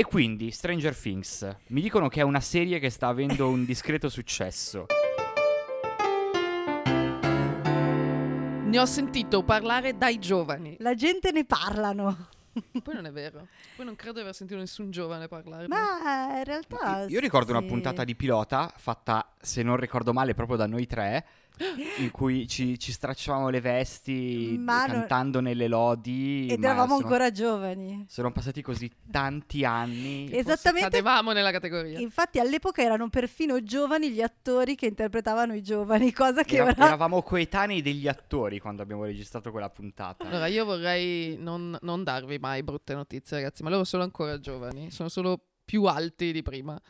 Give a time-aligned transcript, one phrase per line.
[0.00, 4.08] E quindi, Stranger Things, mi dicono che è una serie che sta avendo un discreto
[4.08, 4.86] successo.
[8.64, 10.74] Ne ho sentito parlare dai giovani.
[10.78, 12.28] La gente ne parlano.
[12.82, 13.48] Poi non è vero.
[13.76, 15.68] Poi non credo di aver sentito nessun giovane parlare.
[15.68, 17.04] Ma in realtà.
[17.06, 17.66] Io ricordo una sì.
[17.66, 21.26] puntata di pilota fatta, se non ricordo male, proprio da noi tre,
[21.98, 26.46] in cui ci, ci stracciavamo le vesti Ma non- cantando nelle lodi.
[26.50, 28.04] Ed eravamo sono- ancora giovani.
[28.08, 30.28] Sono passati così tanti anni.
[30.32, 30.88] Esattamente.
[30.88, 31.98] Cadevamo nella categoria.
[31.98, 36.86] Infatti all'epoca erano perfino giovani gli attori che interpretavano i giovani, cosa che Era- ora...
[36.86, 40.26] eravamo coetanei degli attori quando abbiamo registrato quella puntata.
[40.26, 44.90] Allora, io vorrei non, non darvi mai brutte notizie, ragazzi, ma loro sono ancora giovani,
[44.90, 46.80] sono solo più alti di prima,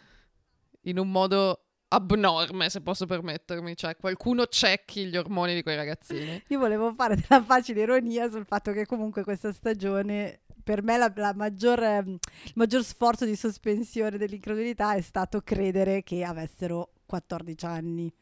[0.84, 3.76] in un modo abnorme, se posso permettermi.
[3.76, 6.42] Cioè, qualcuno cecchi gli ormoni di quei ragazzini.
[6.48, 11.12] Io volevo fare della facile ironia sul fatto che comunque questa stagione, per me la,
[11.14, 12.08] la maggior, ehm,
[12.44, 18.12] il maggior sforzo di sospensione dell'incredulità è stato credere che avessero 14 anni.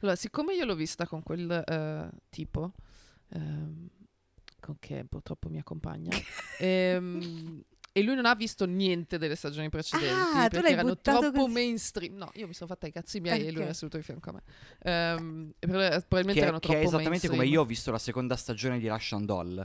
[0.00, 2.72] Allora, siccome io l'ho vista con quel eh, tipo,
[3.30, 3.88] ehm,
[4.60, 6.10] con che purtroppo mi accompagna,
[6.58, 7.62] ehm,
[7.96, 11.30] e lui non ha visto niente delle stagioni precedenti Ah, tu perché l'hai erano troppo
[11.30, 11.52] così.
[11.52, 12.14] mainstream.
[12.16, 14.32] No, io mi sono fatta i cazzi miei e lui era seduto di fianco a
[14.32, 14.42] me.
[14.80, 17.52] Per- probabilmente Che, erano che troppo è esattamente come mainstream.
[17.52, 19.64] io ho visto la seconda stagione di Russian Doll.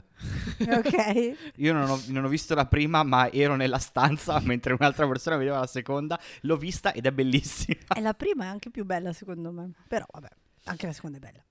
[0.70, 1.52] Ok?
[1.56, 5.36] Io non ho, non ho visto la prima, ma ero nella stanza mentre un'altra persona
[5.36, 6.18] vedeva la seconda.
[6.42, 7.80] L'ho vista ed è bellissima.
[7.96, 9.72] E la prima è anche più bella secondo me.
[9.88, 10.28] Però vabbè,
[10.64, 11.42] anche la seconda è bella.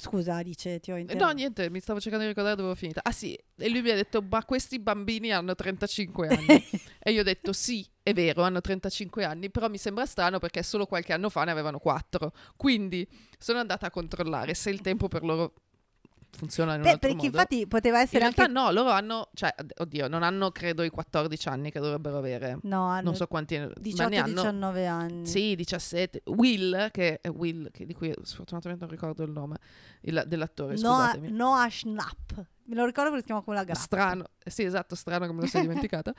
[0.00, 1.26] Scusa, dice, ti ho Eh, interrotto.
[1.26, 3.00] No, niente, mi stavo cercando di ricordare dove ho finita.
[3.02, 6.46] Ah sì, e lui mi ha detto, ma questi bambini hanno 35 anni.
[7.00, 10.62] e io ho detto, sì, è vero, hanno 35 anni, però mi sembra strano perché
[10.62, 12.32] solo qualche anno fa ne avevano 4.
[12.56, 13.06] Quindi
[13.38, 15.54] sono andata a controllare se il tempo per loro
[16.30, 17.36] funziona in un Beh, altro perché modo.
[17.36, 18.52] infatti poteva In essere realtà anche...
[18.52, 22.58] no, loro hanno, cioè, oddio, non hanno credo i 14 anni che dovrebbero avere.
[22.62, 23.66] No, hanno Non so quanti, ma
[24.08, 25.26] ne hanno 18-19 anni.
[25.26, 26.22] Sì, 17.
[26.26, 29.56] Will, che è Will, che- di cui sfortunatamente non ricordo il nome
[30.02, 31.30] il- dell'attore, Noah, scusatemi.
[31.32, 32.30] Noah Schnapp.
[32.64, 33.80] Me lo ricordo perché si chiama come la grappa.
[33.80, 36.12] Strano, sì, esatto, strano che me lo sia dimenticata.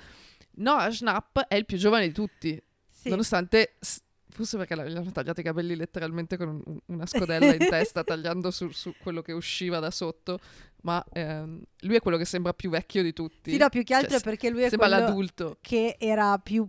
[0.56, 3.09] Noah Schnapp è il più giovane di tutti, Sì.
[3.09, 7.54] nonostante, s- forse perché gli hanno tagliato i capelli letteralmente con un- un- una scodella
[7.54, 10.40] in testa, tagliando su, su quello che usciva da sotto,
[10.84, 13.52] ma ehm, lui è quello che sembra più vecchio di tutti.
[13.52, 15.58] Sì, no, più che altro Cioè, è perché lui è sembra quello l'adulto.
[15.62, 16.66] che era più,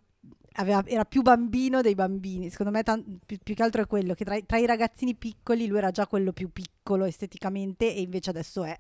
[0.54, 2.50] aveva- era più bambino dei bambini.
[2.50, 5.14] Secondo me tan- più, più che altro è quello che tra, i- tra i ragazzini
[5.14, 8.76] piccoli lui era già quello più piccolo esteticamente e invece adesso è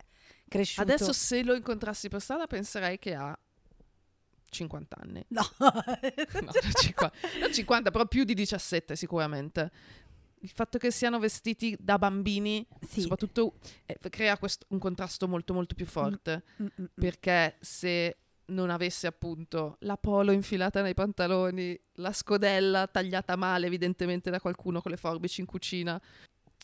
[0.48, 0.82] cresciuto.
[0.82, 3.38] Adesso se lo incontrassi per strada penserei che ha
[4.50, 5.24] 50 anni.
[5.28, 5.42] No.
[6.40, 9.70] No, 50, non 50, però più di 17 sicuramente.
[10.42, 13.02] Il fatto che siano vestiti da bambini, sì.
[13.02, 16.44] soprattutto, eh, crea questo- un contrasto molto molto più forte.
[16.62, 16.84] Mm, mm, mm.
[16.94, 18.16] Perché se
[18.46, 24.80] non avesse appunto la polo infilata nei pantaloni, la scodella tagliata male evidentemente da qualcuno
[24.80, 26.00] con le forbici in cucina,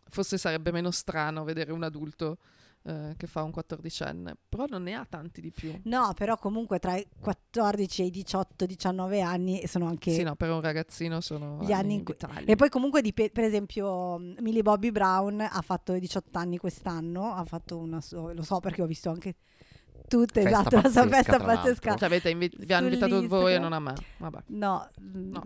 [0.09, 2.39] forse sarebbe meno strano vedere un adulto
[2.87, 4.37] eh, che fa un quattordicenne.
[4.49, 5.79] Però non ne ha tanti di più.
[5.85, 10.51] No, però comunque tra i 14 e i 18-19 anni sono anche Sì, no, per
[10.51, 12.17] un ragazzino sono gli anni in cui-.
[12.45, 16.59] E poi comunque, dip- per esempio, mm, Millie Bobby Brown ha fatto i 18 anni
[16.59, 19.35] quest'anno, ha fatto una so- lo so perché ho visto anche
[20.07, 21.97] tutte, Festa esatto, la sua festa pazzesca.
[21.97, 23.95] Cioè, avete invi- vi hanno invitato voi e non a me.
[24.19, 25.43] Vabbè, No, mm, no,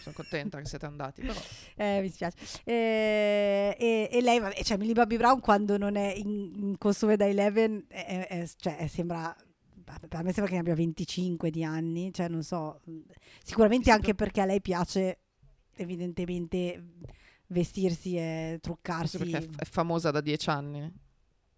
[0.00, 1.22] sono contenta che siete andati.
[1.22, 1.40] Però.
[1.76, 2.36] eh, mi spiace.
[2.64, 7.16] Eh, e, e lei, vabbè, cioè Millie Bobby Brown quando non è in, in costume
[7.16, 9.34] da Eleven, è- è- cioè, sembra...
[10.10, 12.80] A me sembra che ne abbia 25 di anni, cioè non so,
[13.42, 15.20] sicuramente Sì, anche perché a lei piace
[15.76, 16.84] evidentemente
[17.46, 19.16] vestirsi e truccarsi.
[19.16, 20.92] Forse perché è, famosa da dieci anni.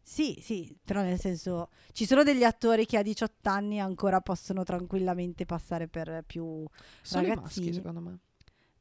[0.03, 4.63] Sì, sì, però nel senso ci sono degli attori che a 18 anni ancora possono
[4.65, 6.65] tranquillamente passare per più
[7.03, 7.67] Sono Ragazzini.
[7.67, 8.19] maschi, secondo me.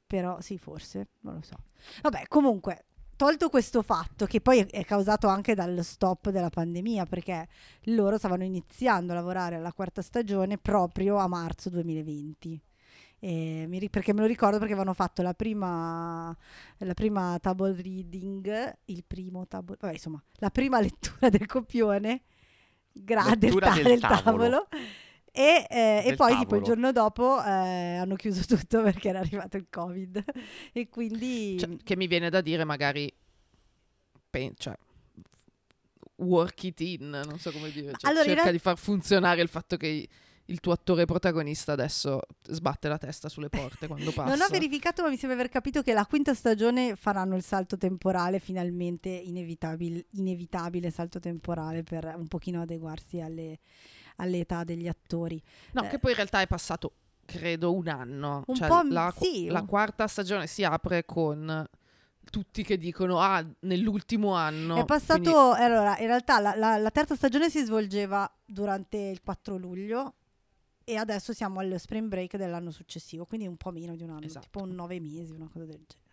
[0.09, 1.56] Però sì, forse, non lo so.
[2.02, 7.47] Vabbè, comunque, tolto questo fatto che poi è- causato anche dal stop della pandemia, perché
[7.84, 12.59] loro stavano iniziando a lavorare alla quarta stagione proprio a marzo 2020.
[13.19, 16.36] E mi perché me lo ricordo perché avevano fatto la prima,
[16.78, 22.24] la prima table reading, il primo table, vabbè, insomma, la prima lettura del copione
[22.92, 24.24] gra- del, Lettura ta- del del tavolo.
[24.24, 24.68] tavolo.
[25.39, 26.62] E, eh, e poi tipo il tavolo.
[26.63, 30.21] giorno dopo eh, hanno chiuso tutto perché era arrivato il covid
[30.74, 33.09] e quindi Cioè, che mi viene da dire, magari.
[34.30, 34.75] pe- cioè,
[36.18, 37.94] work it in, non so come dire.
[37.97, 40.07] Cioè, Allora, cerca real- di far funzionare il fatto che
[40.45, 44.30] il tuo attore protagonista adesso sbatte la testa sulle porte quando passa.
[44.36, 47.77] non ho verificato ma mi sembra aver capito che la quinta stagione faranno il salto
[47.77, 53.59] temporale finalmente inevitabile, inevitabile salto temporale per un pochino adeguarsi alle,
[54.19, 55.42] all'età degli attori
[55.74, 55.88] No, eh.
[55.89, 56.94] che poi in realtà è passato
[57.25, 58.44] credo un anno.
[58.48, 61.68] Un Cioè, po' la, sì, la quarta stagione si apre con
[62.31, 66.92] tutti che dicono ah nell'ultimo anno è passato, quindi- allora, in realtà la, la- la
[66.92, 70.13] terza stagione si svolgeva durante il 4 luglio
[70.83, 74.25] e adesso siamo allo spring break dell'anno successivo, quindi un po' meno di un anno,
[74.25, 74.45] Esatto.
[74.45, 76.07] tipo un nove mesi, una cosa del genere.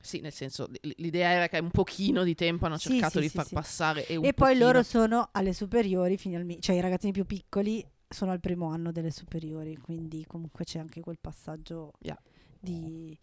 [0.00, 3.28] Sì nel senso l'idea era che un pochino di tempo hanno Sì, cercato sì, di
[3.28, 7.12] sì, far passare e, un E poi loro sono alle superiori finalmente, cioè i ragazzini
[7.12, 12.18] più piccoli sono al primo anno delle superiori, quindi comunque c'è anche quel passaggio Yeah.
[12.60, 13.16] di,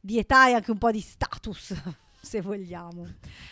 [0.00, 1.74] di età e anche un po' di status,
[2.24, 3.06] se vogliamo.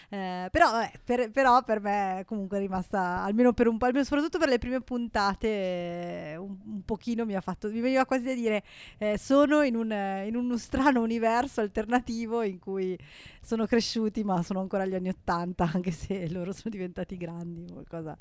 [0.09, 4.05] Eh, però, vabbè, per, però per me comunque è rimasta, almeno per un po', almeno
[4.05, 8.35] soprattutto per le prime puntate, un, un pochino mi ha fatto, mi veniva quasi da
[8.35, 8.63] dire,
[8.99, 9.91] eh, sono in, un,
[10.27, 12.99] in uno strano universo alternativo in cui
[13.41, 18.17] sono cresciuti ma sono ancora agli anni Ottanta, anche se loro sono diventati grandi, qualcosa,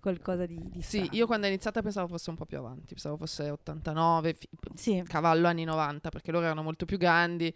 [0.00, 1.16] qualcosa di, di sì strano.
[1.16, 5.02] io quando è iniziata pensavo fosse un po' più avanti pensavo fosse 89 fi- Sì,
[5.06, 7.54] cavallo anni 90 perché loro erano molto più grandi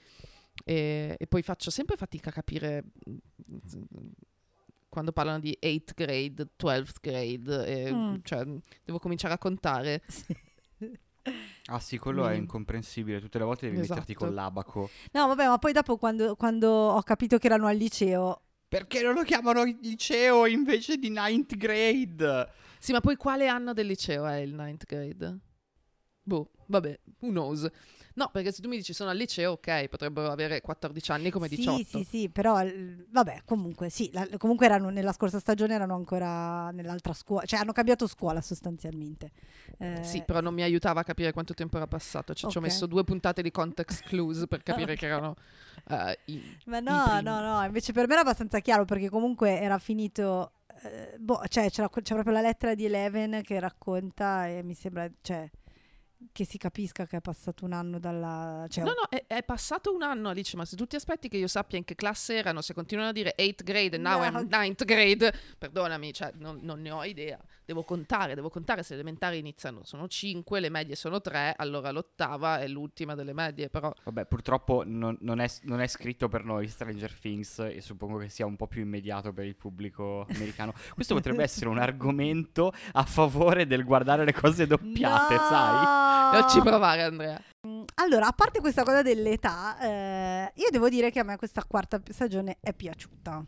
[0.64, 4.08] e, e poi faccio sempre fatica a capire mm,
[4.88, 8.14] quando parlano di 8th grade, 12th grade, e, Mm.
[8.22, 8.44] cioè
[8.84, 10.02] devo cominciare a contare.
[10.08, 10.36] sì.
[11.66, 12.40] Ah sì, quello è Mm.
[12.40, 13.20] incomprensibile.
[13.20, 14.26] Tutte le volte devi metterti Esatto.
[14.26, 14.90] con l'abaco.
[15.12, 19.12] No, vabbè, ma poi dopo quando, quando ho capito che erano al liceo, Perché non
[19.14, 22.48] lo chiamano liceo invece di ninth grade?
[22.78, 25.38] Sì, ma poi quale anno del liceo è il 9th grade?
[26.22, 27.68] Boh, vabbè, who knows.
[28.14, 31.48] No, perché se tu mi dici sono al liceo, ok, potrebbero avere 14 anni come
[31.48, 31.78] 18.
[31.84, 32.54] Sì, sì, sì, però
[33.10, 37.72] vabbè, comunque sì, la- comunque erano nella scorsa stagione erano ancora nell'altra scuola, cioè hanno
[37.72, 39.30] cambiato scuola sostanzialmente.
[39.78, 42.34] Eh, Sì, però non mi aiutava a capire quanto tempo era passato.
[42.34, 44.98] Cioè, ci ho messo due puntate di context clues per capire Ok.
[44.98, 45.36] che erano
[45.88, 47.22] eh, i- Ma i no, primi.
[47.22, 50.52] no, no, invece per me era abbastanza chiaro perché comunque era finito,
[50.84, 55.48] eh, boh, cioè c'è proprio la lettera di Eleven che racconta e mi sembra, cioè,
[56.30, 58.66] che si capisca che è passato un anno dalla...
[58.68, 61.36] Cioè, No, no, è, è passato un anno, Alice, ma se tu ti aspetti che
[61.36, 64.38] io sappia in che classe erano, se continuano a dire 8th grade e now No.
[64.38, 67.38] I'm 9th grade, perdonami, cioè, non, non ne ho idea.
[67.64, 71.90] Devo contare, devo contare se le elementari iniziano, sono 5, le medie sono 3, allora
[71.92, 76.44] l'ottava è l'ultima delle medie, però Vabbè, purtroppo non, non è, non è scritto per
[76.44, 80.72] noi Stranger Things e suppongo che sia un po' più immediato per il pubblico americano.
[80.94, 85.40] Questo potrebbe essere un argomento a favore del guardare le cose doppiate, No!
[85.48, 86.40] sai?
[86.40, 87.40] non ci provare Andrea.
[87.66, 91.62] Mm, Allora, a parte questa cosa dell'età, eh, io devo dire che a me questa
[91.64, 93.44] quarta stagione è piaciuta.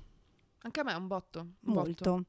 [0.62, 1.40] Anche a me è un botto.
[1.40, 2.24] un botto.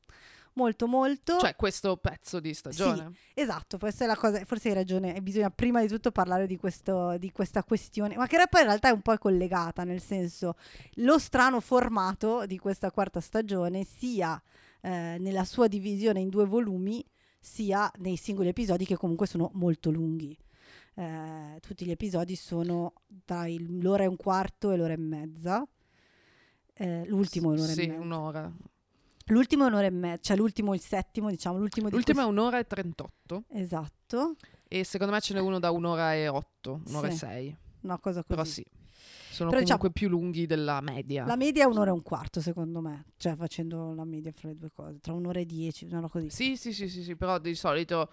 [0.55, 0.87] Molto.
[0.87, 1.37] Molto.
[1.37, 3.13] Cioè, questo pezzo di stagione.
[3.33, 7.17] Esatto, questa è la cosa, forse hai ragione, bisogna prima di tutto parlare di, questo,
[7.17, 10.55] di questa questione, ma che poi in realtà è un po' collegata, nel senso
[10.95, 14.41] lo strano formato di questa quarta stagione sia
[14.81, 17.05] eh, nella sua divisione in due volumi,
[17.39, 20.37] sia nei singoli episodi che comunque sono molto lunghi.
[20.97, 22.93] Eh, tutti gli episodi sono
[23.25, 25.67] tra l'ora e un quarto e l'ora e mezza.
[26.73, 27.99] Eh, l'ultimo è un'ora Sì, e mezza.
[28.01, 28.53] un'ora.
[29.29, 32.59] L'ultimo è un'ora e mezza, cioè l'ultimo, il settimo, diciamo, l'ultimo di L'ultima è un'ora
[32.59, 34.35] e 38 Esatto,
[34.67, 37.15] e secondo me ce n'è uno da un'ora e 8, un'ora Sì.
[37.15, 37.57] e 6.
[37.81, 38.27] una cosa così.
[38.27, 38.63] Però sì,
[39.31, 41.25] sono Però, comunque più lunghi della media.
[41.25, 43.05] La media è un'ora e un quarto, secondo me.
[43.17, 46.29] Cioè, facendo la media fra le due cose, tra un'ora e dieci, una roba così.
[46.29, 48.11] Sì, sì, sì, sì, sì, però di solito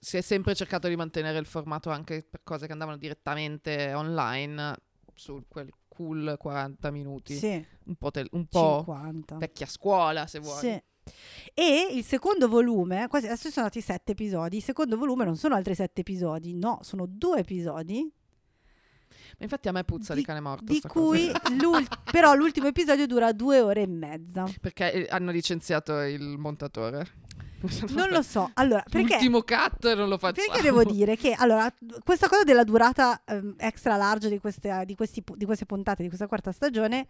[0.00, 4.76] si è sempre cercato di mantenere il formato anche per cose che andavano direttamente online
[5.14, 7.34] su quel cool 40 minuti.
[7.36, 9.36] Sì, Un po', tel- un po' 50.
[9.36, 10.58] vecchia scuola, se vuoi.
[10.58, 10.82] Sì.
[11.54, 14.56] E il secondo volume, quasi adesso sono stati sette episodi.
[14.58, 18.10] Il secondo volume non sono altri sette episodi, no, sono due episodi.
[19.38, 20.64] Ma infatti a me puzza di, Di- cane morto.
[20.72, 21.54] Di cui cosa.
[21.54, 24.46] l'ul- però l'ultimo episodio dura due ore e mezza.
[24.60, 27.06] Perché eh, hanno licenziato il montatore.
[27.90, 28.50] Non lo so.
[28.54, 29.14] Allora, perché?
[29.14, 30.46] L'ultimo cut non lo facciamo.
[30.46, 31.72] Perché devo dire che allora,
[32.04, 36.08] questa cosa della durata ehm, extra large di queste, di, questi di queste puntate di
[36.08, 37.06] questa quarta stagione,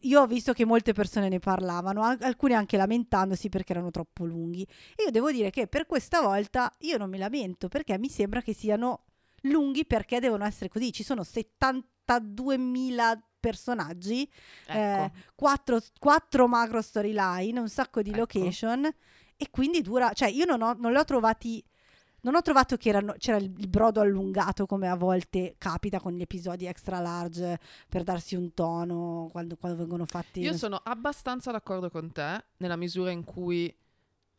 [0.00, 4.24] io ho visto che molte persone ne parlavano, al- alcune anche lamentandosi perché erano troppo
[4.24, 4.62] lunghi.
[4.96, 8.42] E io devo dire che per questa volta io non mi lamento perché mi sembra
[8.42, 9.04] che siano
[9.42, 10.92] lunghi perché devono essere così.
[10.92, 14.30] Ci sono 72.000 personaggi,
[14.66, 14.78] Ecco.
[14.78, 18.18] eh, quattro, quattro macro storyline, un sacco di Ecco.
[18.18, 18.86] location
[19.42, 21.64] e quindi dura, cioè io non, ho, non le ho trovati
[22.22, 26.20] non ho trovato che erano- c'era il, brodo allungato come a volte capita con gli
[26.20, 31.88] episodi extra large per darsi un tono quando, quando vengono fatti Io sono abbastanza d'accordo
[31.88, 33.74] con te nella misura in cui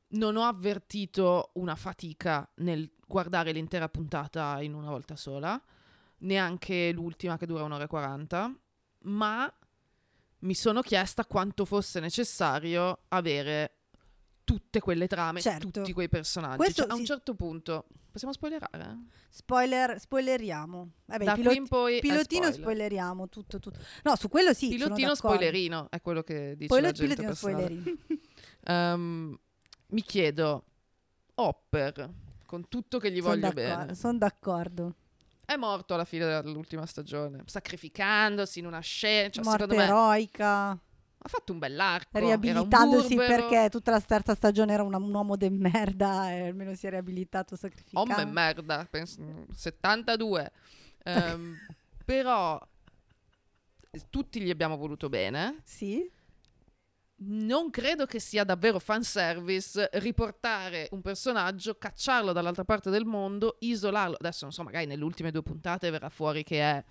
[0.09, 5.59] non ho avvertito una fatica nel guardare l'intera puntata in una volta sola,
[6.19, 8.55] neanche l'ultima che dura un'ora e 40,
[9.05, 9.51] ma
[10.39, 13.80] mi sono chiesta quanto fosse necessario avere
[14.43, 15.69] tutte quelle trame, Certo.
[15.69, 16.57] tutti quei personaggi.
[16.57, 18.97] Questo Cioè, a un certo punto, possiamo spoilerare?
[19.29, 20.89] Spoiler, spoileriamo.
[21.05, 22.53] Vabbè, da il pilot- qui in poi pilotino spoiler.
[22.59, 23.79] spoileriamo tutto, tutto.
[24.03, 24.69] No, su quello sì.
[24.69, 27.83] Pilotino spoilerino è quello che dice Poi la gente pilotino spoilerino.
[28.63, 29.37] Ehm,
[29.87, 30.65] mi chiedo,
[31.35, 32.09] Hopper,
[32.45, 34.95] con tutto che gli Sono voglio bene, Sono d'accordo.
[35.45, 39.29] è morto alla fine dell'ultima stagione, sacrificandosi in una scena.
[39.29, 40.79] Cioè, Morte secondo me eroica,
[41.23, 42.17] ha fatto un bell'arco.
[42.17, 43.47] un riabilitandosi burbero.
[43.47, 46.89] perché tutta la terza stagione era una- un uomo de merda e almeno si è
[46.89, 48.11] riabilitato sacrificando.
[48.13, 49.21] Homme merda, penso,
[49.53, 50.51] 72.
[51.03, 51.55] Ehm,
[52.05, 52.59] però
[54.09, 55.59] tutti gli abbiamo voluto bene.
[55.63, 56.09] Sì,
[57.23, 64.15] Non credo che sia davvero fanservice riportare un personaggio, cacciarlo dall'altra parte del mondo, isolarlo.
[64.19, 66.83] Adesso non so, magari nelle ultime due puntate verrà fuori che è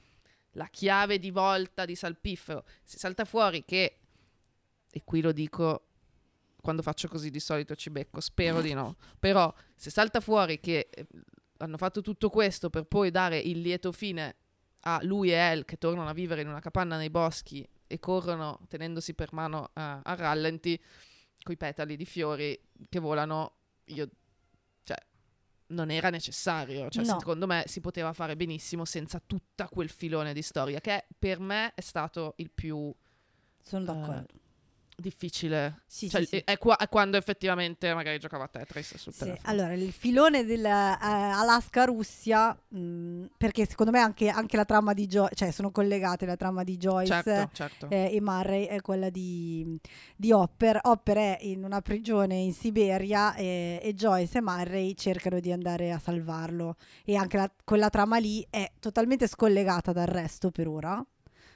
[0.53, 2.65] la chiave di volta di Salpiffero.
[2.85, 3.99] Si salta fuori che,
[4.91, 5.85] e qui lo dico
[6.61, 8.97] quando faccio così di solito ci becco, spero di no.
[9.19, 11.07] Però se salta fuori che eh,
[11.59, 14.37] hanno fatto tutto questo per poi dare il lieto fine
[14.81, 18.61] a lui e El che tornano a vivere in una capanna nei boschi e corrono
[18.69, 20.79] tenendosi per mano a, a rallenti
[21.43, 23.55] coi petali di fiori che volano,
[23.87, 24.09] io
[24.85, 24.97] cioè
[25.69, 27.19] non era necessario, cioè No.
[27.19, 31.73] secondo me si poteva fare benissimo senza tutta quel filone di storia che per me
[31.75, 32.93] è stato il più
[33.63, 34.35] sono Eh, d'accordo.
[35.01, 35.83] Difficile.
[35.87, 36.43] Sì, Cioè, sì.
[36.45, 39.49] È, qua- è quando effettivamente magari giocava a Tetris sul Sì, telefono.
[39.51, 42.57] allora il filone dell'Alaska-Russia,
[43.37, 46.77] perché secondo me anche, anche la trama di Joyce, cioè sono collegate la trama di
[46.77, 47.91] Joyce certo, certo.
[47.91, 49.79] eh, e Murray è quella di,
[50.17, 50.79] di Hopper.
[50.83, 55.93] Hopper è in una prigione in Siberia e, e Joyce e Murray cercano di andare
[55.93, 61.05] a salvarlo e anche la- quella trama lì è totalmente scollegata dal resto per ora.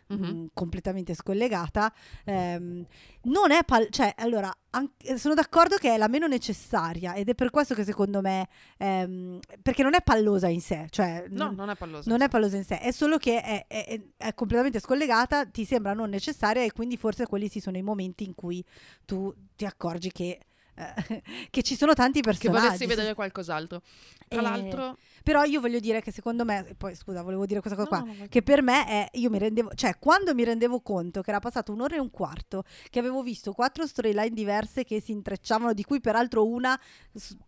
[0.09, 0.25] Mhm.
[0.27, 1.93] mm, completamente scollegata.
[2.25, 2.85] Ehm,
[3.23, 7.35] non è pal- cioè, allora, anche- sono d'accordo che è la meno necessaria ed è
[7.35, 11.55] per questo che secondo me, ehm, perché non è pallosa in sé, cioè, No, non,
[11.55, 12.09] non è palloso.
[12.11, 15.93] non è pallosa in sé, è solo che è, è- è- completamente scollegata, ti sembra
[15.95, 18.65] non necessaria e quindi forse quelli sì sono i momenti in cui
[19.05, 20.39] tu ti accorgi che,
[21.51, 22.63] che ci sono tanti che personaggi.
[22.65, 23.83] vorresti vedere qualcos'altro.
[24.27, 27.79] Tra Eh, l'altro, Però io voglio dire che secondo me, poi scusa, volevo dire questa
[27.79, 28.29] cosa No, qua, no, vai.
[28.29, 31.73] che per me è, io mi rendevo, cioè quando mi rendevo conto che era passato
[31.73, 36.01] un'ora e un quarto, che avevo visto quattro storyline diverse che si intrecciavano, di cui
[36.01, 36.79] peraltro una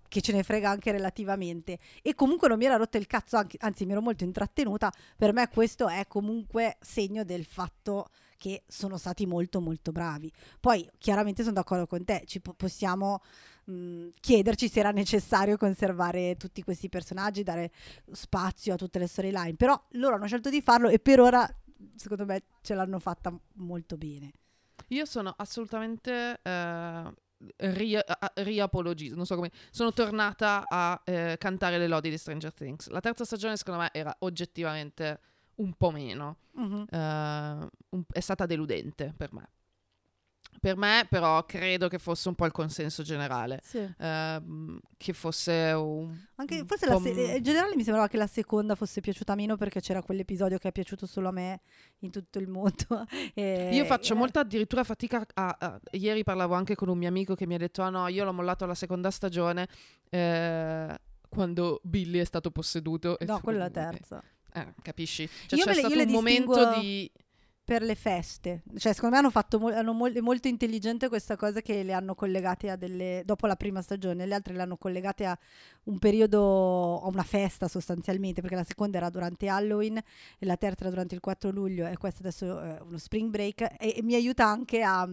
[0.09, 3.59] che ce ne frega anche relativamente, e comunque non mi era rotto il cazzo, anche-
[3.61, 8.97] anzi mi ero molto intrattenuta, per me questo è comunque segno del fatto che sono
[8.97, 10.31] stati molto molto bravi.
[10.61, 13.21] Poi chiaramente sono d'accordo con te, ci po- possiamo
[13.65, 17.73] mh, chiederci se era necessario conservare tutti questi personaggi, dare
[18.13, 21.49] spazio a tutte le storyline, però loro hanno scelto di farlo e per ora
[21.95, 24.33] secondo me ce l'hanno fatta molto bene.
[24.89, 27.15] io sono assolutamente eh,
[27.57, 28.33] ri- a-
[29.15, 29.51] non so come...
[29.71, 32.89] Sono tornata a eh, cantare le lodi di Stranger Things.
[32.89, 35.21] La terza stagione secondo me era oggettivamente
[35.57, 36.37] un po' meno.
[36.57, 36.87] Mhm.
[36.91, 39.49] eh, un- è stata deludente per me.
[40.59, 43.61] Per me, però, credo che fosse un po' il consenso generale.
[43.63, 43.87] Sì.
[43.99, 46.17] ehm, che fosse un.
[46.37, 49.35] Anche, un forse la se- m- in generale mi sembrava che la seconda fosse piaciuta
[49.35, 51.61] meno perché c'era quell'episodio che è piaciuto solo a me
[51.99, 52.73] in tutto il mondo.
[53.35, 57.09] E- Io faccio eh, molta addirittura fatica a, a- Ieri parlavo anche con un mio
[57.09, 59.69] amico che mi ha detto: Ah no, io l'ho mollato alla seconda stagione.
[60.09, 60.99] eh,
[61.29, 63.19] quando Billy è stato posseduto.
[63.19, 64.21] E No, quella è la terza.
[64.23, 64.36] Eh,
[64.83, 65.29] capisci?
[65.47, 67.11] Cioè, Io c'è le- stato un momento distinguo- di.
[67.67, 68.63] Per le feste.
[68.77, 72.15] Cioè, secondo me hanno fatto mol- hanno è molto intelligente questa cosa che le hanno
[72.15, 75.37] collegate a delle dopo la prima stagione, le altre le hanno collegate a
[75.87, 80.83] un periodo a una festa sostanzialmente, perché la seconda era durante Halloween e la terza
[80.83, 84.15] era durante il 4 luglio e questo adesso è uno spring break e, e mi
[84.15, 85.05] aiuta anche a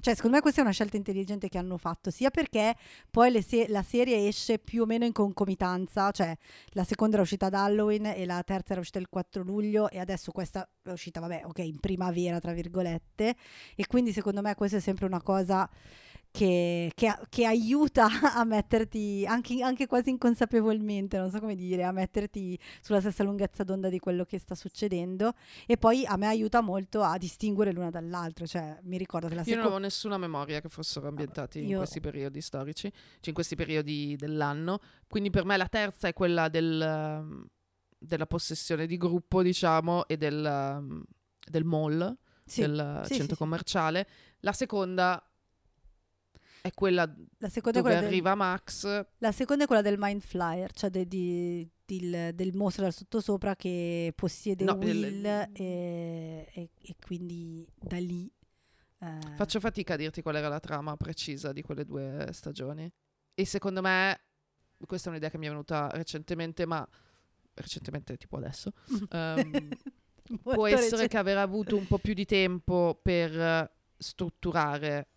[0.00, 2.74] cioè, secondo me questa è una scelta intelligente che hanno fatto, sia perché
[3.10, 6.34] poi se- la serie esce più o meno in concomitanza, cioè
[6.70, 9.98] la seconda era uscita ad Halloween e la terza era uscita il 4 luglio e
[9.98, 13.34] adesso questa è uscita, vabbè, ok, in primavera, tra virgolette,
[13.74, 15.68] e quindi secondo me questa è sempre una cosa
[16.30, 21.90] che, che- che aiuta a metterti, anche, anche quasi inconsapevolmente, non so come dire, a
[21.90, 25.32] metterti sulla stessa lunghezza d'onda di quello che sta succedendo
[25.66, 29.42] e poi a me aiuta molto a distinguere l'una dall'altra, cioè mi ricordo che la
[29.46, 33.34] Io non avevo nessuna memoria che fossero ambientati in Io- questi periodi storici, cioè in
[33.34, 34.80] questi periodi dell'anno.
[35.08, 37.46] Quindi per me la terza è quella del,
[37.98, 40.44] della possessione di gruppo, diciamo, e del,
[40.78, 41.02] um,
[41.48, 44.06] del mall, Sì, del sì, centro sì, commerciale.
[44.40, 45.22] La seconda
[46.60, 47.02] è quella
[47.38, 49.06] La seconda, è dove quella del, arriva Max.
[49.18, 53.56] la seconda è quella del Mind Flyer, cioè de- di- del, del mostro dal sottosopra
[53.56, 58.30] che possiede No, Will il- e, e- e quindi da lì
[59.00, 62.90] Eh, Faccio fatica a dirti qual era la trama precisa di quelle due stagioni.
[63.32, 64.20] E secondo me,
[64.86, 66.84] questa è un'idea che mi è venuta recentemente, ma
[67.60, 68.72] recentemente tipo adesso.
[69.10, 69.68] ehm,
[70.42, 75.08] può essere che aver avuto un po' più di tempo per eh, strutturare.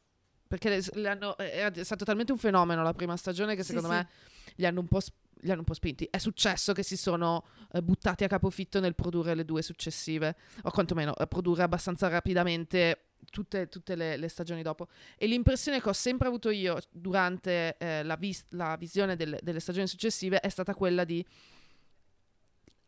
[0.48, 3.96] Perché hanno- è stato talmente un fenomeno la prima stagione che Sì, secondo sì.
[3.96, 4.08] me
[4.56, 5.00] li hanno un po'.
[5.00, 6.08] sp- li hanno un po' spinti.
[6.12, 10.70] È successo che si sono eh, buttati a capofitto nel produrre le due successive, o
[10.70, 14.88] quantomeno a produrre abbastanza rapidamente tutte, tutte le, le stagioni dopo.
[15.18, 19.60] E l'impressione che ho sempre avuto io durante eh, la, vis- la visione delle, delle
[19.60, 21.26] stagioni successive è stata quella di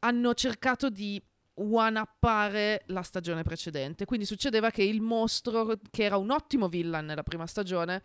[0.04, 1.22] hanno cercato di
[1.56, 4.06] one-uppare la stagione precedente.
[4.06, 8.04] Quindi succedeva che il mostro, che era un ottimo villain nella prima stagione,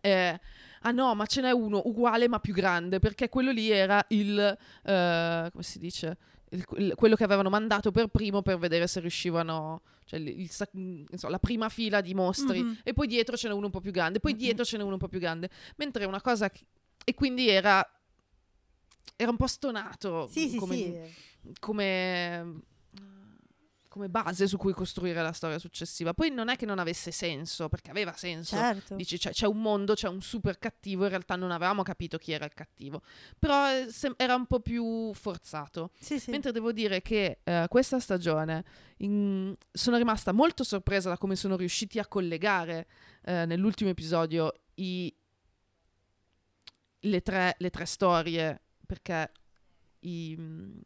[0.00, 0.40] eh,
[0.82, 4.38] ah no, ma ce n'è uno uguale ma più grande, perché quello lì era il,
[4.84, 6.16] eh, come si dice,
[6.50, 10.48] Il- il- quello che avevano mandato per primo per vedere se riuscivano, cioè il-
[11.10, 12.78] insomma, la prima fila di mostri, Mhm.
[12.84, 14.38] e poi dietro ce n'è uno un po' più grande, poi Mhm.
[14.38, 16.64] dietro ce n'è uno un po' più grande, mentre una cosa, che-
[17.04, 17.86] e quindi era,
[19.16, 21.52] era un po' stonato Sì, sì, come, sì.
[21.60, 22.60] come
[23.88, 26.12] come base su cui costruire la storia successiva.
[26.14, 28.54] Poi non è che non avesse senso, perché aveva senso.
[28.54, 28.94] Certo.
[28.94, 32.30] Dici, cioè, c'è un mondo, c'è un super cattivo, in realtà non avevamo capito chi
[32.32, 33.02] era il cattivo,
[33.38, 35.90] però eh, sem- era un po' più forzato.
[35.98, 36.30] Sì, sì.
[36.30, 38.62] Mentre devo dire che eh, questa stagione
[38.98, 42.86] in- sono rimasta molto sorpresa da come sono riusciti a collegare
[43.24, 45.12] eh, nell'ultimo episodio i-
[47.00, 49.30] le, tre, le tre storie, perché
[50.00, 50.78] i- mm,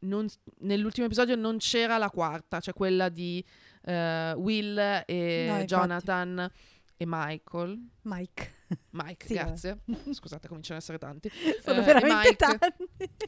[0.00, 0.26] non-
[0.58, 3.42] nell'ultimo episodio non c'era la quarta, cioè quella di
[3.88, 4.76] eh, Will
[5.06, 5.64] e No.
[5.64, 6.50] Jonathan
[6.96, 7.88] e Michael.
[8.02, 8.54] Mike.
[8.90, 9.78] Mike, Sì, grazie.
[10.12, 11.30] Scusate, cominciano ad essere tanti.
[11.64, 12.74] Sono Eh, e veramente Mike, tanti.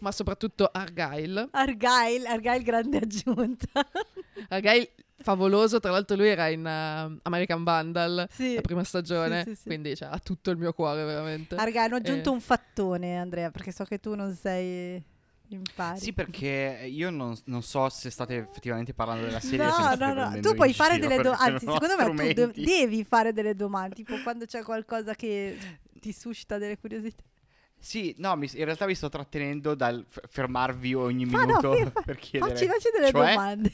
[0.00, 1.48] ma soprattutto Argyle.
[1.52, 3.86] Argyle, Argyle grande aggiunta.
[4.48, 8.54] Argyle favoloso, tra l'altro lui era in eh, American Vandal sì.
[8.54, 11.56] la prima stagione, Sì, sì, quindi cioè, ha tutto il mio cuore veramente.
[11.56, 12.32] Argyle, hanno aggiunto Eh.
[12.34, 15.02] un fattone, Andrea, perché so che tu non sei
[15.48, 15.98] in pari.
[15.98, 19.66] Sì, perché io non, non so se state effettivamente parlando della serie.
[19.66, 23.32] No, no, no, tu puoi fare delle domande, anzi, secondo me tu de- devi fare
[23.32, 25.56] delle domande, tipo quando c'è qualcosa che
[26.00, 27.22] ti suscita delle curiosità.
[27.80, 32.02] Sì, no, mi- in realtà vi sto trattenendo dal f- fermarvi ogni no, minuto fa-
[32.04, 32.52] per chiedere.
[32.54, 33.28] Facci, facci delle Cioè?
[33.34, 33.72] domande.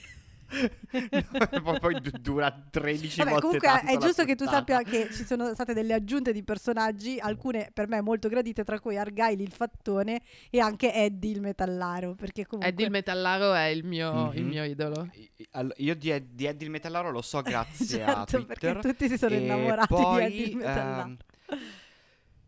[1.64, 5.08] No, poi du- dura 13 Vabbè, volte comunque tanto è giusto che tu sappia che
[5.12, 9.42] ci sono state delle aggiunte di personaggi, alcune per me molto gradite, tra cui Argyle
[9.42, 14.32] il fattone e anche Eddie il metallaro, perché comunque Eddie il metallaro è il mio,
[14.34, 14.48] il Mhm.
[14.48, 15.08] mio idolo.
[15.52, 18.72] All- Io di, Ed- di Eddie il Metallaro lo so grazie a certo, Twitter.
[18.74, 21.02] perché tutti si sono innamorati poi, di Eddie il metallaro.
[21.02, 21.16] ehm,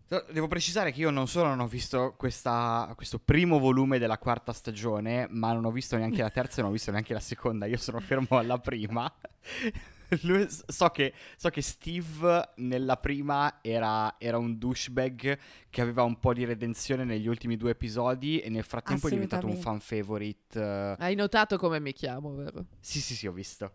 [0.08, 4.52] Devo precisare che io non solo non ho visto questa- questo primo volume della quarta
[4.52, 7.66] stagione, ma non ho visto neanche la terza e non ho visto neanche la seconda.
[7.66, 9.12] Io sono fermo alla prima.
[10.22, 15.38] Lui- so, che, so che Steve nella prima era, era un douchebag
[15.68, 19.46] che aveva un po' di redenzione negli ultimi due episodi e nel frattempo è diventato
[19.46, 20.60] un fan favorite.
[20.60, 22.66] eh, Hai notato come mi chiamo, vero?
[22.78, 23.72] sì, sì, sì, ho visto.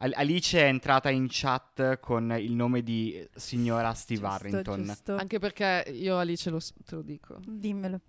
[0.00, 4.84] Al- Alice è entrata in chat con il nome di signora Steve Giusto, Harrington.
[4.84, 5.16] giusto.
[5.16, 7.40] Anche perché io Alice lo, te lo dico.
[7.44, 8.00] Dimmelo.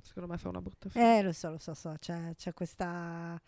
[0.00, 1.18] Secondo me fa una brutta fine.
[1.18, 3.40] Eh, lo so, lo so, so, c'è, c'è questa...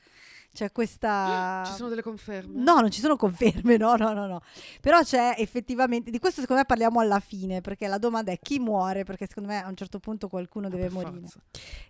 [0.56, 1.64] C'è questa...
[1.68, 2.62] Ci sono delle conferme?
[2.62, 4.40] No, non ci sono conferme, no, no, no, no.
[4.80, 8.58] Però c'è effettivamente, di questo secondo me parliamo alla fine, perché la domanda è chi
[8.58, 11.26] muore, perché secondo me a un certo punto qualcuno Ah, deve morire.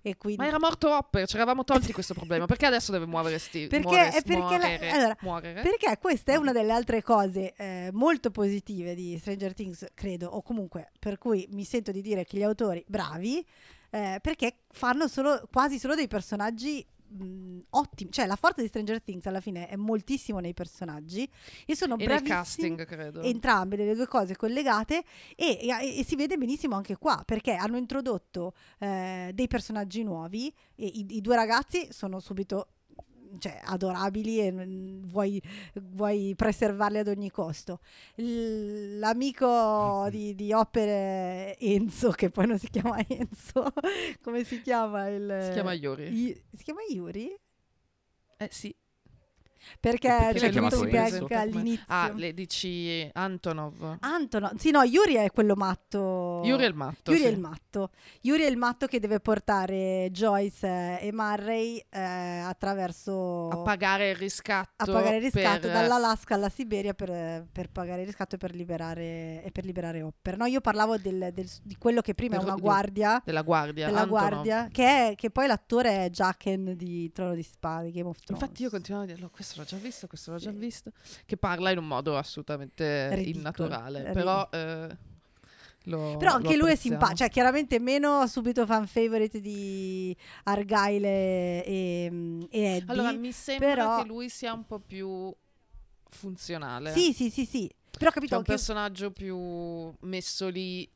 [0.02, 0.40] E quindi...
[0.42, 2.46] Ma era morto Hopper, ci eravamo tolti questo problema.
[2.46, 3.68] Perché adesso deve muovere Steve?
[3.68, 5.62] Perché- muore- è perché la- muorere- allora, muorere?
[5.62, 10.42] Perché questa è una delle altre cose eh, molto positive di Stranger Things, credo, o
[10.42, 13.46] comunque per cui mi sento di dire che gli autori bravi,
[13.90, 18.10] eh, perché fanno solo, quasi solo dei personaggi mh, ottimi.
[18.10, 21.28] Cioè, la forza di Stranger Things alla fine è moltissimo nei personaggi
[21.64, 23.22] e sono e nel casting, credo.
[23.22, 27.76] Entrambe le due cose collegate e, e- e si vede benissimo anche qua perché hanno
[27.76, 32.68] introdotto eh, dei personaggi nuovi e i, i due ragazzi sono subito
[33.38, 34.52] cioè, adorabili e
[35.04, 35.40] vuoi,
[35.74, 37.80] vuoi preservarli ad ogni costo.
[38.16, 43.72] L'amico di, di opere Enzo, che poi non si chiama Enzo,
[44.22, 45.08] come si chiama?
[45.08, 46.06] Il, Si chiama Yuri.
[46.28, 47.34] I- si chiama Yuri?
[48.38, 48.74] Eh sì.
[49.81, 50.85] Perché Perché un Enzo?
[50.85, 51.85] gag all'inizio.
[51.88, 53.98] Ah, le dici Antonov.
[54.00, 56.42] Antonov, sì no, Yuri è quello matto.
[56.44, 57.11] Yuri è il matto.
[57.11, 57.29] Yuri sì.
[57.29, 57.90] è il matto.
[58.22, 62.00] Yuri è il matto che deve portare Joyce eh, e Murray eh,
[62.70, 64.83] attraverso a pagare il riscatto.
[64.83, 68.55] a pagare il riscatto per- dall'Alaska alla Siberia per, per pagare il riscatto e per
[68.55, 70.37] liberare, e per liberare Hopper.
[70.37, 73.22] No, io parlavo del- del- di quello che prima è Del- una guardia.
[73.24, 73.87] della guardia.
[73.87, 74.29] Della Antonov.
[74.31, 78.42] guardia, che, è, che poi l'attore è Jacken di Trono di Spade, Game of Thrones.
[78.42, 80.92] Infatti io continuavo a dirlo, questo questo l'ho già visto, questo l'ho già visto,
[81.24, 84.96] che parla in un modo assolutamente Ridicolo, innaturale, però eh,
[85.84, 92.46] lo- Però anche lui è simpatico, cioè chiaramente meno subito fan favorite di Argyle e,
[92.50, 92.84] e Eddie.
[92.92, 95.32] Allora, mi sembra però- che lui sia un po' più
[96.10, 96.92] funzionale.
[96.92, 97.70] Sì, sì, sì, sì.
[97.96, 100.88] Però capito C'è un personaggio più messo lì